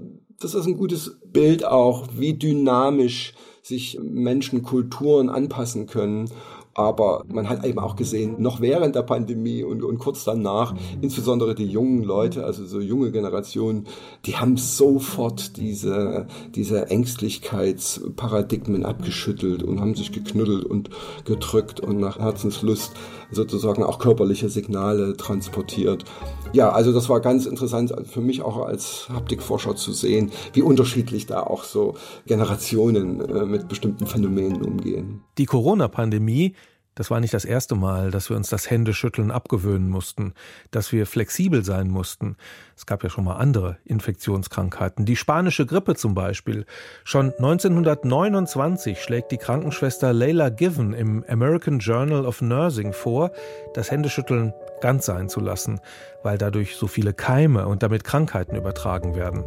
das 0.41 0.55
ist 0.55 0.65
ein 0.65 0.79
gutes 0.79 1.19
Bild 1.23 1.67
auch, 1.67 2.09
wie 2.17 2.33
dynamisch 2.33 3.35
sich 3.63 3.99
Menschen 4.03 4.63
Kulturen 4.63 5.31
anpassen 5.31 5.87
können. 5.87 6.29
Aber 6.75 7.25
man 7.29 7.51
hat 7.51 7.67
eben 7.67 7.79
auch 7.79 7.97
gesehen, 7.97 8.37
noch 8.41 8.63
während 8.63 8.95
der 8.95 9.03
Pandemie 9.03 9.63
und, 9.63 9.83
und 9.83 9.99
kurz 9.99 10.25
danach, 10.25 10.75
insbesondere 11.03 11.55
die 11.55 11.67
jungen 11.67 12.03
Leute, 12.03 12.47
also 12.47 12.65
so 12.65 12.81
junge 12.81 13.13
Generationen, 13.13 13.87
die 14.25 14.37
haben 14.37 14.57
sofort 14.57 15.59
diese, 15.59 16.27
diese 16.55 16.89
Ängstlichkeitsparadigmen 16.89 18.87
abgeschüttelt 18.87 19.63
und 19.63 19.81
haben 19.81 19.95
sich 19.95 20.13
geknuddelt 20.13 20.65
und 20.65 20.89
gedrückt 21.27 21.81
und 21.81 22.01
nach 22.01 22.19
Herzenslust 22.19 22.95
sozusagen 23.33 23.83
auch 23.83 23.99
körperliche 23.99 24.49
Signale 24.49 25.17
transportiert. 25.17 26.05
Ja, 26.53 26.71
also 26.71 26.93
das 26.93 27.09
war 27.09 27.21
ganz 27.21 27.47
interessant 27.47 27.93
für 28.05 28.21
mich 28.21 28.43
auch 28.43 28.67
als 28.67 29.09
Haptikforscher 29.13 29.75
zu 29.75 29.93
sehen, 29.93 30.31
wie 30.53 30.63
unterschiedlich 30.63 31.27
da 31.27 31.43
auch 31.43 31.65
so 31.65 31.95
Generationen 32.27 33.21
äh, 33.21 33.45
mit 33.45 33.69
bestimmten 33.69 34.07
Phänomenen 34.07 34.63
umgehen. 34.63 35.23
Die 35.39 35.47
Corona-Pandemie 35.47 36.55
das 36.95 37.11
war 37.11 37.21
nicht 37.21 37.33
das 37.33 37.47
erste 37.47 37.75
Mal, 37.75 38.11
dass 38.11 38.29
wir 38.29 38.37
uns 38.37 38.51
das 38.51 38.69
Händeschütteln 38.69 39.31
abgewöhnen 39.31 39.89
mussten, 39.89 40.35
dass 40.71 40.93
wir 40.93 41.07
flexibel 41.07 41.65
sein 41.65 41.89
mussten. 41.89 42.37
Es 42.83 42.87
gab 42.87 43.05
ja 43.05 43.11
schon 43.11 43.23
mal 43.23 43.37
andere 43.37 43.77
Infektionskrankheiten. 43.85 45.05
Die 45.05 45.15
spanische 45.15 45.67
Grippe 45.67 45.95
zum 45.95 46.17
Beispiel. 46.17 46.67
Schon 47.05 47.27
1929 47.27 49.01
schlägt 49.01 49.31
die 49.31 49.37
Krankenschwester 49.37 50.13
Leila 50.13 50.49
Given 50.49 50.93
im 50.93 51.25
American 51.29 51.79
Journal 51.79 52.27
of 52.27 52.43
Nursing 52.43 52.93
vor, 52.93 53.31
das 53.75 53.93
Händeschütteln 53.93 54.53
ganz 54.81 55.07
sein 55.07 55.29
zu 55.29 55.39
lassen, 55.39 55.79
weil 56.25 56.39
dadurch 56.39 56.75
so 56.75 56.89
viele 56.89 57.15
Keime 57.15 57.69
und 57.69 57.85
damit 57.85 58.03
Krankheiten 58.03 58.57
übertragen 58.57 59.15
werden. 59.15 59.45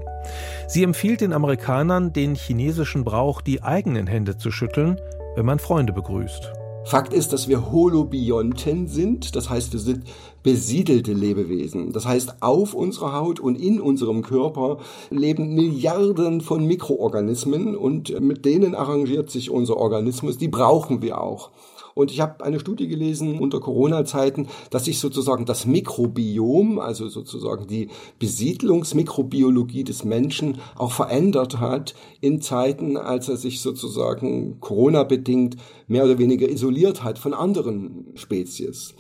Sie 0.70 0.84
empfiehlt 0.84 1.20
den 1.20 1.34
Amerikanern 1.34 2.14
den 2.14 2.36
chinesischen 2.36 3.04
Brauch, 3.04 3.42
die 3.42 3.62
eigenen 3.62 4.08
Hände 4.08 4.38
zu 4.38 4.50
schütteln, 4.50 5.02
wenn 5.36 5.46
man 5.46 5.60
Freunde 5.60 5.92
begrüßt. 5.92 6.54
Fakt 6.86 7.14
ist, 7.14 7.34
dass 7.34 7.48
wir 7.48 7.72
Holobionten 7.72 8.88
sind, 8.88 9.36
das 9.36 9.50
heißt, 9.50 9.74
wir 9.74 9.80
sind 9.80 10.04
besiedelte 10.44 11.14
Lebewesen. 11.14 11.92
Das 11.92 12.06
heißt, 12.06 12.44
auf 12.44 12.76
unserer 12.76 13.14
Haut 13.14 13.40
und 13.40 13.56
in 13.56 13.82
unserem 13.82 14.22
Körper 14.22 14.78
leben 15.10 15.56
Milliarden 15.56 16.42
von 16.42 16.68
Mikroorganismen 16.68 17.76
und 17.76 18.20
mit 18.22 18.46
denen 18.46 18.76
arrangiert 18.76 19.32
sich 19.32 19.50
unser 19.50 19.78
Organismus, 19.78 20.38
die 20.38 20.48
brauchen 20.48 21.02
wir 21.02 21.20
auch. 21.20 21.50
Und 21.96 22.12
ich 22.12 22.20
habe 22.20 22.44
eine 22.44 22.60
Studie 22.60 22.90
gelesen 22.90 23.40
unter 23.40 23.62
Corona-Zeiten, 23.62 24.50
dass 24.70 24.84
sich 24.86 25.00
sozusagen 25.00 25.46
das 25.46 25.66
Mikrobiom, 25.66 26.78
also 26.78 27.08
sozusagen 27.08 27.68
die 27.68 27.88
Besiedlungsmikrobiologie 28.20 29.86
des 29.86 30.04
Menschen 30.04 30.60
auch 30.76 30.92
verändert 30.92 31.62
hat 31.62 31.96
in 32.20 32.42
Zeiten, 32.42 32.98
als 32.98 33.30
er 33.30 33.38
sich 33.38 33.62
sozusagen 33.62 34.60
Corona-bedingt 34.60 35.56
mehr 35.88 36.04
oder 36.04 36.18
weniger 36.18 36.50
isoliert 36.50 37.02
hat 37.02 37.18
von 37.18 37.34
anderen 37.34 38.08
Spezies. 38.16 38.94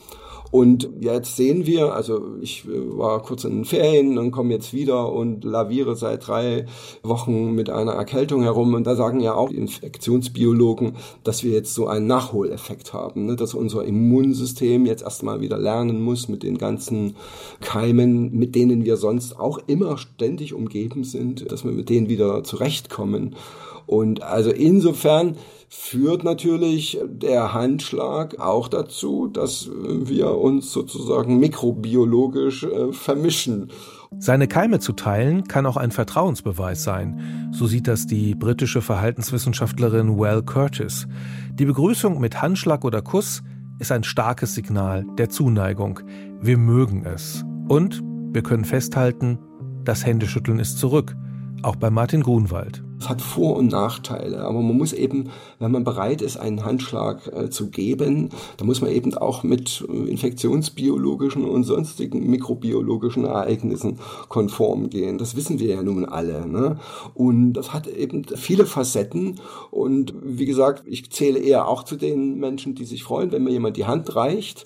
Und 0.51 0.89
jetzt 0.99 1.35
sehen 1.35 1.65
wir, 1.65 1.93
also 1.93 2.35
ich 2.41 2.65
äh, 2.65 2.97
war 2.97 3.21
kurz 3.21 3.43
in 3.43 3.57
den 3.57 3.65
Ferien 3.65 4.17
und 4.17 4.31
komme 4.31 4.53
jetzt 4.53 4.73
wieder 4.73 5.11
und 5.11 5.43
laviere 5.43 5.95
seit 5.95 6.27
drei 6.27 6.65
Wochen 7.03 7.53
mit 7.53 7.69
einer 7.69 7.93
Erkältung 7.93 8.43
herum. 8.43 8.73
Und 8.73 8.85
da 8.85 8.95
sagen 8.95 9.19
ja 9.19 9.33
auch 9.33 9.49
Infektionsbiologen, 9.49 10.93
dass 11.23 11.43
wir 11.43 11.51
jetzt 11.51 11.73
so 11.73 11.87
einen 11.87 12.07
Nachholeffekt 12.07 12.93
haben, 12.93 13.25
ne? 13.25 13.35
dass 13.35 13.53
unser 13.53 13.83
Immunsystem 13.83 14.85
jetzt 14.85 15.03
erstmal 15.03 15.41
wieder 15.41 15.57
lernen 15.57 16.01
muss 16.01 16.29
mit 16.29 16.43
den 16.43 16.57
ganzen 16.57 17.15
Keimen, 17.61 18.31
mit 18.31 18.55
denen 18.55 18.85
wir 18.85 18.97
sonst 18.97 19.39
auch 19.39 19.59
immer 19.67 19.97
ständig 19.97 20.53
umgeben 20.53 21.03
sind, 21.03 21.51
dass 21.51 21.65
wir 21.65 21.71
mit 21.71 21.89
denen 21.89 22.09
wieder 22.09 22.43
zurechtkommen. 22.43 23.35
Und 23.87 24.23
also 24.23 24.51
insofern 24.51 25.37
führt 25.67 26.23
natürlich 26.23 26.99
der 27.05 27.53
Handschlag 27.53 28.39
auch 28.39 28.67
dazu, 28.67 29.27
dass 29.27 29.69
wir 29.69 30.37
uns 30.37 30.71
sozusagen 30.71 31.39
mikrobiologisch 31.39 32.63
äh, 32.63 32.91
vermischen. 32.91 33.71
Seine 34.17 34.47
Keime 34.47 34.79
zu 34.79 34.93
teilen 34.93 35.43
kann 35.43 35.65
auch 35.65 35.77
ein 35.77 35.91
Vertrauensbeweis 35.91 36.83
sein. 36.83 37.49
So 37.51 37.67
sieht 37.67 37.87
das 37.87 38.07
die 38.07 38.35
britische 38.35 38.81
Verhaltenswissenschaftlerin 38.81 40.17
Well 40.17 40.43
Curtis. 40.43 41.07
Die 41.53 41.65
Begrüßung 41.65 42.19
mit 42.19 42.41
Handschlag 42.41 42.85
oder 42.85 43.01
Kuss 43.01 43.43
ist 43.79 43.91
ein 43.91 44.03
starkes 44.03 44.55
Signal 44.55 45.05
der 45.17 45.29
Zuneigung. 45.29 45.99
Wir 46.39 46.57
mögen 46.57 47.05
es. 47.05 47.43
Und 47.67 48.01
wir 48.31 48.43
können 48.43 48.65
festhalten, 48.65 49.39
das 49.83 50.05
Händeschütteln 50.05 50.59
ist 50.59 50.77
zurück, 50.77 51.15
auch 51.65 51.75
bei 51.75 51.89
Martin 51.89 52.21
Grunwald. 52.21 52.83
Es 52.99 53.09
hat 53.09 53.21
Vor- 53.21 53.57
und 53.57 53.71
Nachteile, 53.71 54.43
aber 54.45 54.61
man 54.61 54.77
muss 54.77 54.93
eben, 54.93 55.29
wenn 55.59 55.71
man 55.71 55.83
bereit 55.83 56.21
ist, 56.21 56.37
einen 56.37 56.63
Handschlag 56.63 57.27
äh, 57.27 57.49
zu 57.49 57.69
geben, 57.69 58.29
da 58.57 58.65
muss 58.65 58.81
man 58.81 58.91
eben 58.91 59.15
auch 59.15 59.43
mit 59.43 59.85
äh, 59.89 60.09
infektionsbiologischen 60.09 61.43
und 61.43 61.63
sonstigen 61.63 62.29
mikrobiologischen 62.29 63.25
Ereignissen 63.25 63.99
konform 64.29 64.89
gehen. 64.89 65.17
Das 65.17 65.35
wissen 65.35 65.59
wir 65.59 65.75
ja 65.75 65.83
nun 65.83 66.05
alle. 66.05 66.47
Ne? 66.47 66.79
Und 67.13 67.53
das 67.53 67.73
hat 67.73 67.87
eben 67.87 68.23
viele 68.35 68.65
Facetten. 68.65 69.39
Und 69.71 70.13
wie 70.23 70.45
gesagt, 70.45 70.83
ich 70.85 71.11
zähle 71.11 71.39
eher 71.39 71.67
auch 71.67 71.83
zu 71.83 71.95
den 71.95 72.39
Menschen, 72.39 72.75
die 72.75 72.85
sich 72.85 73.03
freuen, 73.03 73.31
wenn 73.31 73.43
mir 73.43 73.51
jemand 73.51 73.75
die 73.77 73.85
Hand 73.85 74.15
reicht 74.15 74.65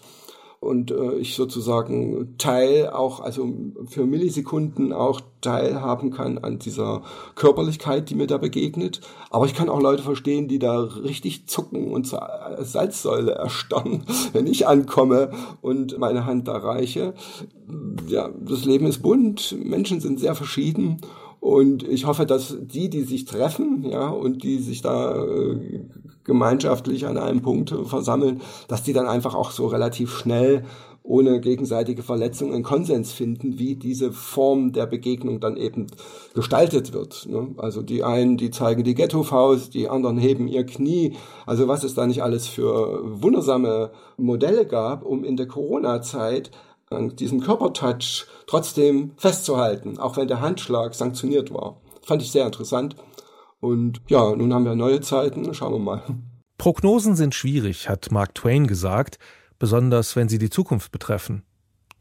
und 0.59 0.91
äh, 0.91 1.15
ich 1.15 1.35
sozusagen 1.35 2.35
Teil 2.37 2.89
auch, 2.89 3.21
also 3.21 3.49
für 3.87 4.05
Millisekunden 4.05 4.91
auch 4.91 5.21
teilhaben 5.41 6.11
kann 6.11 6.37
an 6.37 6.59
dieser 6.59 7.01
Körperlichkeit, 7.35 8.09
die 8.09 8.15
mir 8.15 8.27
da 8.27 8.37
begegnet. 8.37 8.99
Aber 9.29 9.45
ich 9.45 9.53
kann 9.53 9.69
auch 9.69 9.81
Leute 9.81 10.03
verstehen, 10.03 10.49
die 10.49 10.59
da 10.59 10.81
richtig 10.81 11.47
zucken 11.47 11.91
und 11.91 12.07
zur 12.07 12.27
Salzsäule 12.59 13.31
erstarren, 13.31 14.03
wenn 14.33 14.47
ich 14.47 14.67
ankomme 14.67 15.31
und 15.61 15.97
meine 15.97 16.25
Hand 16.25 16.47
da 16.47 16.57
reiche. 16.57 17.13
Ja, 18.07 18.29
das 18.41 18.65
Leben 18.65 18.85
ist 18.87 19.01
bunt, 19.01 19.55
Menschen 19.63 20.01
sind 20.01 20.19
sehr 20.19 20.35
verschieden 20.35 20.99
und 21.39 21.87
ich 21.87 22.05
hoffe, 22.05 22.25
dass 22.25 22.57
die, 22.59 22.89
die 22.89 23.03
sich 23.03 23.25
treffen, 23.25 23.85
ja, 23.89 24.09
und 24.09 24.43
die 24.43 24.59
sich 24.59 24.81
da 24.81 25.25
äh, 25.25 25.85
gemeinschaftlich 26.29 27.07
an 27.07 27.17
einem 27.17 27.41
Punkt 27.41 27.75
versammeln, 27.85 28.41
dass 28.67 28.83
die 28.83 28.93
dann 28.93 29.07
einfach 29.07 29.33
auch 29.33 29.49
so 29.49 29.65
relativ 29.65 30.15
schnell 30.15 30.63
ohne 31.01 31.39
gegenseitige 31.41 32.03
Verletzung 32.03 32.53
einen 32.53 32.61
Konsens 32.61 33.11
finden, 33.11 33.57
wie 33.57 33.75
diese 33.75 34.11
Form 34.11 34.73
der 34.73 34.85
Begegnung 34.85 35.39
dann 35.39 35.57
eben 35.57 35.87
gestaltet 36.35 36.93
wird. 36.93 37.27
Ne? 37.27 37.55
Also 37.57 37.81
die 37.81 38.03
einen, 38.03 38.37
die 38.37 38.51
zeigen 38.51 38.83
die 38.83 38.93
Ghetto-Faust, 38.93 39.73
die 39.73 39.89
anderen 39.89 40.19
heben 40.19 40.47
ihr 40.47 40.67
Knie. 40.67 41.15
Also 41.47 41.67
was 41.67 41.83
es 41.83 41.95
da 41.95 42.05
nicht 42.05 42.21
alles 42.21 42.47
für 42.47 43.01
wundersame 43.03 43.89
Modelle 44.17 44.67
gab, 44.67 45.03
um 45.03 45.23
in 45.23 45.35
der 45.35 45.47
Corona-Zeit 45.47 46.51
an 46.91 47.15
diesem 47.15 47.39
Körpertouch 47.39 48.27
trotzdem 48.45 49.11
festzuhalten, 49.17 49.97
auch 49.97 50.15
wenn 50.15 50.27
der 50.27 50.41
Handschlag 50.41 50.93
sanktioniert 50.93 51.51
war. 51.51 51.77
Fand 52.03 52.21
ich 52.21 52.31
sehr 52.31 52.45
interessant. 52.45 52.95
Und 53.59 54.01
ja, 54.07 54.35
nun 54.35 54.53
haben 54.53 54.65
wir 54.65 54.75
neue 54.75 55.01
Zeiten, 55.01 55.53
schauen 55.53 55.73
wir 55.73 55.79
mal. 55.79 56.03
Prognosen 56.57 57.15
sind 57.15 57.35
schwierig, 57.35 57.89
hat 57.89 58.11
Mark 58.11 58.35
Twain 58.35 58.67
gesagt, 58.67 59.19
besonders 59.59 60.15
wenn 60.15 60.29
sie 60.29 60.39
die 60.39 60.49
Zukunft 60.49 60.91
betreffen. 60.91 61.43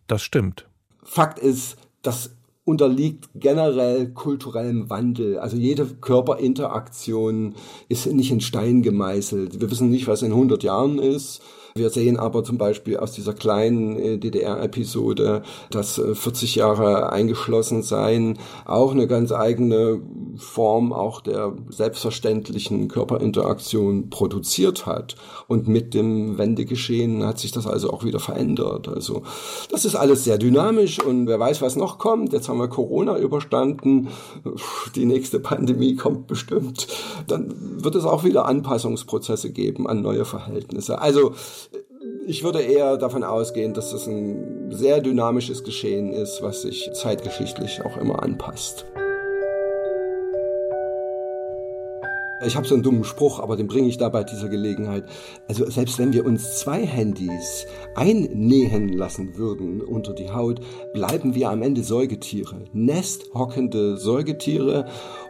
Das 0.07 0.23
stimmt. 0.23 0.69
Fakt 1.03 1.39
ist, 1.39 1.77
das 2.03 2.37
unterliegt 2.65 3.31
generell 3.35 4.13
kulturellem 4.13 4.91
Wandel. 4.91 5.39
Also 5.39 5.57
jede 5.57 5.87
Körperinteraktion 5.87 7.55
ist 7.89 8.07
nicht 8.07 8.31
in 8.31 8.41
Stein 8.41 8.83
gemeißelt. 8.83 9.61
Wir 9.61 9.71
wissen 9.71 9.91
nicht, 9.91 10.07
was 10.07 10.23
in 10.23 10.33
100 10.33 10.63
Jahren 10.63 10.99
ist. 10.99 11.41
Wir 11.79 11.91
sehen 11.91 12.19
aber 12.19 12.45
zum 12.45 12.59
Beispiel 12.59 12.97
aus 12.97 13.13
dieser 13.13 13.33
kleinen 13.33 13.97
äh, 13.97 14.19
DDR-Episode, 14.19 15.43
dass 15.71 16.01
40 16.01 16.57
äh, 16.57 16.61
Jahre 16.61 17.13
eingeschlossen 17.13 17.83
sein 17.83 18.39
auch 18.65 18.93
eine 18.93 19.07
ganz 19.07 19.33
eigene 19.33 20.01
Form 20.37 20.93
auch 20.93 21.21
der 21.21 21.55
selbstverständlichen 21.69 22.89
Körperinteraktion 22.89 24.11
produziert 24.11 24.87
hat. 24.87 25.17
Und 25.47 25.69
mit 25.69 25.95
dem 25.95 26.39
Wendegeschehen 26.39 27.25
hat 27.25 27.39
sich 27.39 27.53
das 27.53 27.67
also 27.67 27.91
auch 27.91 28.05
wieder 28.05 28.21
verändert. 28.21 28.89
Also 28.89 29.23
das 29.71 29.85
ist 29.85 29.95
alles 29.95 30.25
sehr 30.25 30.39
dynamisch 30.39 31.01
und 31.01 31.27
wer 31.27 31.39
weiß, 31.39 31.63
was 31.63 31.77
noch 31.77 31.99
kommt. 31.99 32.33
Jetzt 32.33 32.49
haben 32.49 32.59
wir 32.59 32.69
Corona 32.69 33.19
überstanden. 33.19 34.09
Die 34.95 35.07
nächste 35.07 35.41
Pandemie 35.41 35.97
kommt 35.97 36.27
bestimmt. 36.27 36.87
Dann 37.27 37.55
wird 37.83 37.95
es 37.95 38.05
auch 38.05 38.25
wieder 38.25 38.47
Anpassungsprozesse 38.47 39.51
geben 39.51 39.89
an 39.89 40.03
neue 40.03 40.25
Verhältnisse. 40.25 41.01
Also 41.01 41.35
Ich 42.31 42.45
würde 42.45 42.61
eher 42.61 42.99
davon 42.99 43.25
ausgehen, 43.25 43.73
dass 43.73 43.95
es 43.95 44.07
ein 44.07 44.71
sehr 44.71 45.01
dynamisches 45.01 45.65
Geschehen 45.65 46.13
ist, 46.13 46.43
was 46.43 46.61
sich 46.61 46.91
zeitgeschichtlich 46.93 47.81
auch 47.83 47.97
immer 47.97 48.23
anpasst. 48.23 48.85
Ich 52.47 52.57
habe 52.57 52.67
so 52.67 52.75
einen 52.75 52.85
dummen 52.85 53.05
Spruch, 53.05 53.41
aber 53.41 53.57
den 53.57 53.67
bringe 53.67 53.89
ich 53.89 53.99
da 53.99 54.09
bei 54.09 54.23
dieser 54.23 54.49
Gelegenheit. 54.49 55.05
Also 55.49 55.69
selbst 55.69 55.99
wenn 55.99 56.13
wir 56.13 56.25
uns 56.25 56.59
zwei 56.59 56.87
Handys 56.87 57.67
einnähen 57.97 58.89
lassen 58.91 59.37
würden 59.37 59.81
unter 59.81 60.13
die 60.13 60.31
Haut, 60.31 60.61
bleiben 60.93 61.35
wir 61.35 61.51
am 61.51 61.63
Ende 61.63 61.83
Säugetiere. 61.83 62.63
Nesthockende 62.73 63.97
Säugetiere 63.97 64.87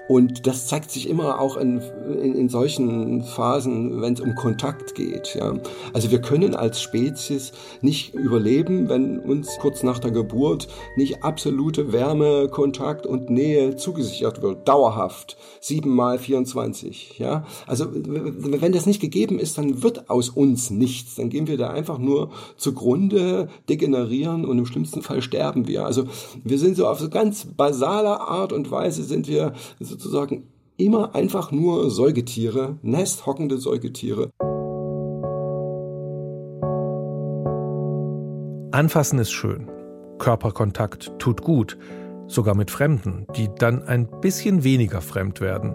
und 0.08 0.46
das 0.46 0.66
zeigt 0.66 0.90
sich 0.90 1.08
immer 1.08 1.38
auch 1.38 1.58
in, 1.58 1.82
in, 2.22 2.34
in 2.34 2.48
solchen 2.48 3.22
Phasen, 3.22 4.00
wenn 4.00 4.14
es 4.14 4.20
um 4.20 4.34
Kontakt 4.34 4.94
geht. 4.94 5.34
Ja. 5.34 5.54
Also 5.92 6.10
wir 6.10 6.22
können 6.22 6.54
als 6.54 6.80
Spezies 6.80 7.52
nicht 7.82 8.14
überleben, 8.14 8.88
wenn 8.88 9.18
uns 9.18 9.58
kurz 9.58 9.82
nach 9.82 9.98
der 9.98 10.10
Geburt 10.10 10.66
nicht 10.96 11.22
absolute 11.22 11.92
Wärme, 11.92 12.48
Kontakt 12.48 13.06
und 13.06 13.28
Nähe 13.28 13.76
zugesichert 13.76 14.40
wird, 14.40 14.66
dauerhaft, 14.66 15.36
sieben 15.60 15.94
mal 15.94 16.18
24. 16.18 16.97
Ja. 17.18 17.44
Also 17.66 17.86
wenn 17.92 18.72
das 18.72 18.86
nicht 18.86 19.00
gegeben 19.00 19.38
ist, 19.38 19.58
dann 19.58 19.82
wird 19.82 20.08
aus 20.08 20.30
uns 20.30 20.70
nichts. 20.70 21.16
Dann 21.16 21.28
gehen 21.28 21.46
wir 21.46 21.58
da 21.58 21.70
einfach 21.70 21.98
nur 21.98 22.30
zugrunde, 22.56 23.48
degenerieren 23.68 24.44
und 24.44 24.58
im 24.58 24.66
schlimmsten 24.66 25.02
Fall 25.02 25.22
sterben 25.22 25.66
wir. 25.66 25.84
Also 25.84 26.04
wir 26.44 26.58
sind 26.58 26.76
so 26.76 26.86
auf 26.86 27.00
so 27.00 27.10
ganz 27.10 27.44
basaler 27.44 28.20
Art 28.20 28.52
und 28.52 28.70
Weise 28.70 29.02
sind 29.02 29.28
wir 29.28 29.52
so 29.80 29.98
sozusagen 29.98 30.44
immer 30.76 31.14
einfach 31.14 31.50
nur 31.50 31.90
Säugetiere, 31.90 32.78
nesthockende 32.82 33.58
Säugetiere. 33.58 34.30
Anfassen 38.70 39.18
ist 39.18 39.32
schön. 39.32 39.68
Körperkontakt 40.18 41.12
tut 41.18 41.42
gut, 41.42 41.78
sogar 42.26 42.54
mit 42.54 42.70
Fremden, 42.70 43.26
die 43.36 43.48
dann 43.58 43.82
ein 43.82 44.08
bisschen 44.20 44.62
weniger 44.62 45.00
fremd 45.00 45.40
werden. 45.40 45.74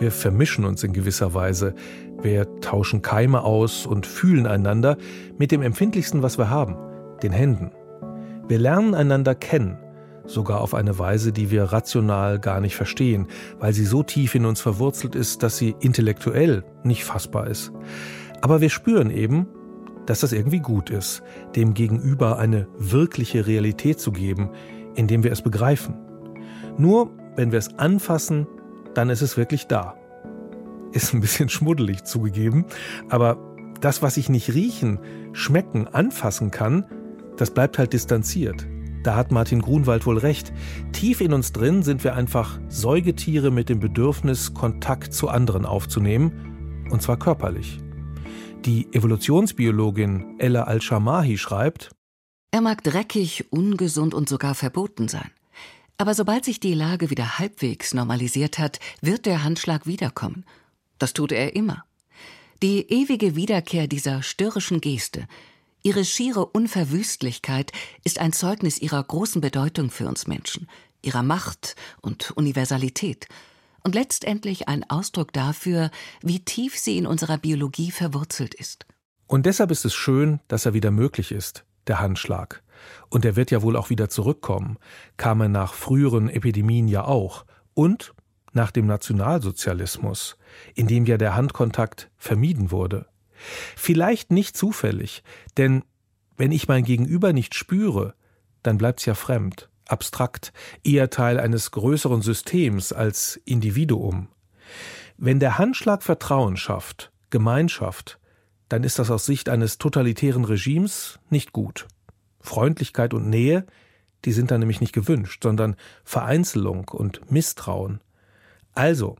Wir 0.00 0.10
vermischen 0.10 0.64
uns 0.64 0.82
in 0.82 0.94
gewisser 0.94 1.34
Weise. 1.34 1.74
Wir 2.22 2.60
tauschen 2.60 3.02
Keime 3.02 3.42
aus 3.42 3.86
und 3.86 4.06
fühlen 4.06 4.46
einander 4.46 4.96
mit 5.38 5.52
dem 5.52 5.62
Empfindlichsten, 5.62 6.22
was 6.22 6.38
wir 6.38 6.48
haben, 6.48 6.74
den 7.22 7.32
Händen. 7.32 7.70
Wir 8.48 8.58
lernen 8.58 8.94
einander 8.94 9.34
kennen 9.34 9.78
sogar 10.24 10.60
auf 10.60 10.74
eine 10.74 10.98
Weise, 10.98 11.32
die 11.32 11.50
wir 11.50 11.64
rational 11.64 12.38
gar 12.38 12.60
nicht 12.60 12.76
verstehen, 12.76 13.26
weil 13.58 13.72
sie 13.72 13.84
so 13.84 14.02
tief 14.02 14.34
in 14.34 14.46
uns 14.46 14.60
verwurzelt 14.60 15.14
ist, 15.14 15.42
dass 15.42 15.56
sie 15.56 15.74
intellektuell 15.80 16.64
nicht 16.84 17.04
fassbar 17.04 17.48
ist. 17.48 17.72
Aber 18.40 18.60
wir 18.60 18.70
spüren 18.70 19.10
eben, 19.10 19.46
dass 20.06 20.20
das 20.20 20.32
irgendwie 20.32 20.60
gut 20.60 20.90
ist, 20.90 21.22
dem 21.56 21.74
Gegenüber 21.74 22.38
eine 22.38 22.66
wirkliche 22.78 23.46
Realität 23.46 24.00
zu 24.00 24.12
geben, 24.12 24.50
indem 24.94 25.24
wir 25.24 25.32
es 25.32 25.42
begreifen. 25.42 25.94
Nur 26.78 27.10
wenn 27.36 27.52
wir 27.52 27.58
es 27.58 27.78
anfassen, 27.78 28.46
dann 29.00 29.08
ist 29.08 29.22
es 29.22 29.38
wirklich 29.38 29.66
da. 29.66 29.96
Ist 30.92 31.14
ein 31.14 31.22
bisschen 31.22 31.48
schmuddelig 31.48 32.04
zugegeben, 32.04 32.66
aber 33.08 33.38
das, 33.80 34.02
was 34.02 34.18
ich 34.18 34.28
nicht 34.28 34.52
riechen, 34.52 35.00
schmecken, 35.32 35.88
anfassen 35.88 36.50
kann, 36.50 36.84
das 37.38 37.50
bleibt 37.50 37.78
halt 37.78 37.94
distanziert. 37.94 38.66
Da 39.02 39.16
hat 39.16 39.32
Martin 39.32 39.62
Grunwald 39.62 40.04
wohl 40.04 40.18
recht. 40.18 40.52
Tief 40.92 41.22
in 41.22 41.32
uns 41.32 41.52
drin 41.52 41.82
sind 41.82 42.04
wir 42.04 42.14
einfach 42.14 42.60
Säugetiere 42.68 43.50
mit 43.50 43.70
dem 43.70 43.80
Bedürfnis, 43.80 44.52
Kontakt 44.52 45.14
zu 45.14 45.30
anderen 45.30 45.64
aufzunehmen, 45.64 46.84
und 46.90 47.00
zwar 47.00 47.18
körperlich. 47.18 47.78
Die 48.66 48.92
Evolutionsbiologin 48.92 50.34
Ella 50.38 50.64
Al-Shamahi 50.64 51.38
schreibt, 51.38 51.92
Er 52.50 52.60
mag 52.60 52.84
dreckig, 52.84 53.50
ungesund 53.50 54.12
und 54.12 54.28
sogar 54.28 54.54
verboten 54.54 55.08
sein. 55.08 55.30
Aber 56.00 56.14
sobald 56.14 56.46
sich 56.46 56.60
die 56.60 56.72
Lage 56.72 57.10
wieder 57.10 57.38
halbwegs 57.38 57.92
normalisiert 57.92 58.58
hat, 58.58 58.80
wird 59.02 59.26
der 59.26 59.44
Handschlag 59.44 59.86
wiederkommen. 59.86 60.46
Das 60.98 61.12
tut 61.12 61.30
er 61.30 61.54
immer. 61.54 61.84
Die 62.62 62.90
ewige 62.90 63.36
Wiederkehr 63.36 63.86
dieser 63.86 64.22
störrischen 64.22 64.80
Geste, 64.80 65.28
Ihre 65.82 66.06
schiere 66.06 66.46
Unverwüstlichkeit 66.46 67.72
ist 68.02 68.18
ein 68.18 68.32
Zeugnis 68.32 68.78
ihrer 68.78 69.02
großen 69.02 69.42
Bedeutung 69.42 69.90
für 69.90 70.08
uns 70.08 70.26
Menschen, 70.26 70.68
ihrer 71.02 71.22
Macht 71.22 71.76
und 72.00 72.30
Universalität 72.30 73.28
und 73.82 73.94
letztendlich 73.94 74.68
ein 74.68 74.88
Ausdruck 74.88 75.34
dafür, 75.34 75.90
wie 76.22 76.42
tief 76.42 76.78
sie 76.78 76.96
in 76.96 77.06
unserer 77.06 77.36
Biologie 77.36 77.90
verwurzelt 77.90 78.54
ist. 78.54 78.86
Und 79.26 79.44
deshalb 79.44 79.70
ist 79.70 79.84
es 79.84 79.94
schön, 79.94 80.40
dass 80.48 80.64
er 80.64 80.72
wieder 80.72 80.90
möglich 80.90 81.30
ist, 81.30 81.64
der 81.86 82.00
Handschlag. 82.00 82.62
Und 83.08 83.24
er 83.24 83.36
wird 83.36 83.50
ja 83.50 83.62
wohl 83.62 83.76
auch 83.76 83.90
wieder 83.90 84.08
zurückkommen, 84.08 84.78
kam 85.16 85.40
er 85.40 85.48
nach 85.48 85.74
früheren 85.74 86.28
Epidemien 86.28 86.88
ja 86.88 87.04
auch. 87.04 87.44
Und 87.74 88.14
nach 88.52 88.70
dem 88.70 88.86
Nationalsozialismus, 88.86 90.36
in 90.74 90.86
dem 90.86 91.06
ja 91.06 91.16
der 91.16 91.36
Handkontakt 91.36 92.10
vermieden 92.16 92.70
wurde. 92.70 93.06
Vielleicht 93.76 94.32
nicht 94.32 94.56
zufällig, 94.56 95.22
denn 95.56 95.84
wenn 96.36 96.52
ich 96.52 96.68
mein 96.68 96.84
Gegenüber 96.84 97.32
nicht 97.32 97.54
spüre, 97.54 98.14
dann 98.62 98.78
bleibt's 98.78 99.06
ja 99.06 99.14
fremd, 99.14 99.68
abstrakt, 99.86 100.52
eher 100.84 101.10
Teil 101.10 101.38
eines 101.38 101.70
größeren 101.70 102.22
Systems 102.22 102.92
als 102.92 103.36
Individuum. 103.44 104.28
Wenn 105.16 105.40
der 105.40 105.58
Handschlag 105.58 106.02
Vertrauen 106.02 106.56
schafft, 106.56 107.12
Gemeinschaft, 107.30 108.18
dann 108.68 108.84
ist 108.84 108.98
das 108.98 109.10
aus 109.10 109.26
Sicht 109.26 109.48
eines 109.48 109.78
totalitären 109.78 110.44
Regimes 110.44 111.18
nicht 111.28 111.52
gut. 111.52 111.86
Freundlichkeit 112.40 113.14
und 113.14 113.28
Nähe, 113.28 113.66
die 114.24 114.32
sind 114.32 114.50
dann 114.50 114.60
nämlich 114.60 114.80
nicht 114.80 114.92
gewünscht, 114.92 115.42
sondern 115.42 115.76
Vereinzelung 116.04 116.88
und 116.88 117.30
Misstrauen. 117.30 118.00
Also, 118.74 119.16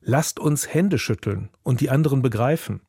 lasst 0.00 0.38
uns 0.38 0.72
Hände 0.72 0.98
schütteln 0.98 1.50
und 1.62 1.80
die 1.80 1.90
anderen 1.90 2.22
begreifen. 2.22 2.80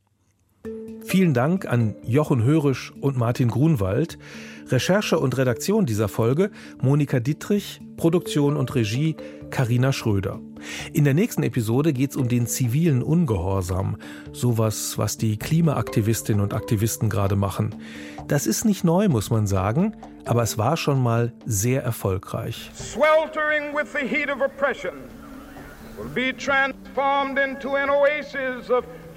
Vielen 1.10 1.34
Dank 1.34 1.66
an 1.66 1.96
Jochen 2.04 2.44
Hörisch 2.44 2.94
und 3.02 3.18
Martin 3.18 3.48
Grunwald. 3.48 4.20
Recherche 4.68 5.18
und 5.18 5.36
Redaktion 5.40 5.88
dieser 5.88 6.08
Folge 6.08 6.52
Monika 6.84 7.20
Dietrich, 7.20 7.82
Produktion 7.98 8.56
und 8.56 8.76
Regie 8.76 9.16
Karina 9.50 9.92
Schröder. 9.92 10.40
In 10.94 11.06
der 11.06 11.16
nächsten 11.16 11.42
Episode 11.42 11.94
geht 11.94 12.12
es 12.12 12.16
um 12.16 12.28
den 12.28 12.46
zivilen 12.46 13.02
Ungehorsam, 13.02 13.98
sowas, 14.34 15.00
was 15.00 15.18
die 15.18 15.40
Klimaaktivistinnen 15.40 16.44
und 16.44 16.54
Aktivisten 16.54 17.10
gerade 17.10 17.36
machen. 17.36 17.74
Das 18.28 18.46
ist 18.46 18.64
nicht 18.64 18.84
neu, 18.84 19.10
muss 19.10 19.32
man 19.32 19.48
sagen, 19.48 19.96
aber 20.26 20.44
es 20.44 20.60
war 20.60 20.78
schon 20.78 21.02
mal 21.02 21.34
sehr 21.44 21.82
erfolgreich. 21.82 22.70
Sweltering 22.76 23.76
with 23.76 23.92
the 24.00 24.08
heat 24.08 24.30
of 24.30 24.44
oppression 24.44 24.94
will 25.98 26.10
be 26.14 26.38
transformed 26.38 27.40
into 27.40 27.74
an 27.74 27.90
oasis 27.90 28.70
of 28.70 28.86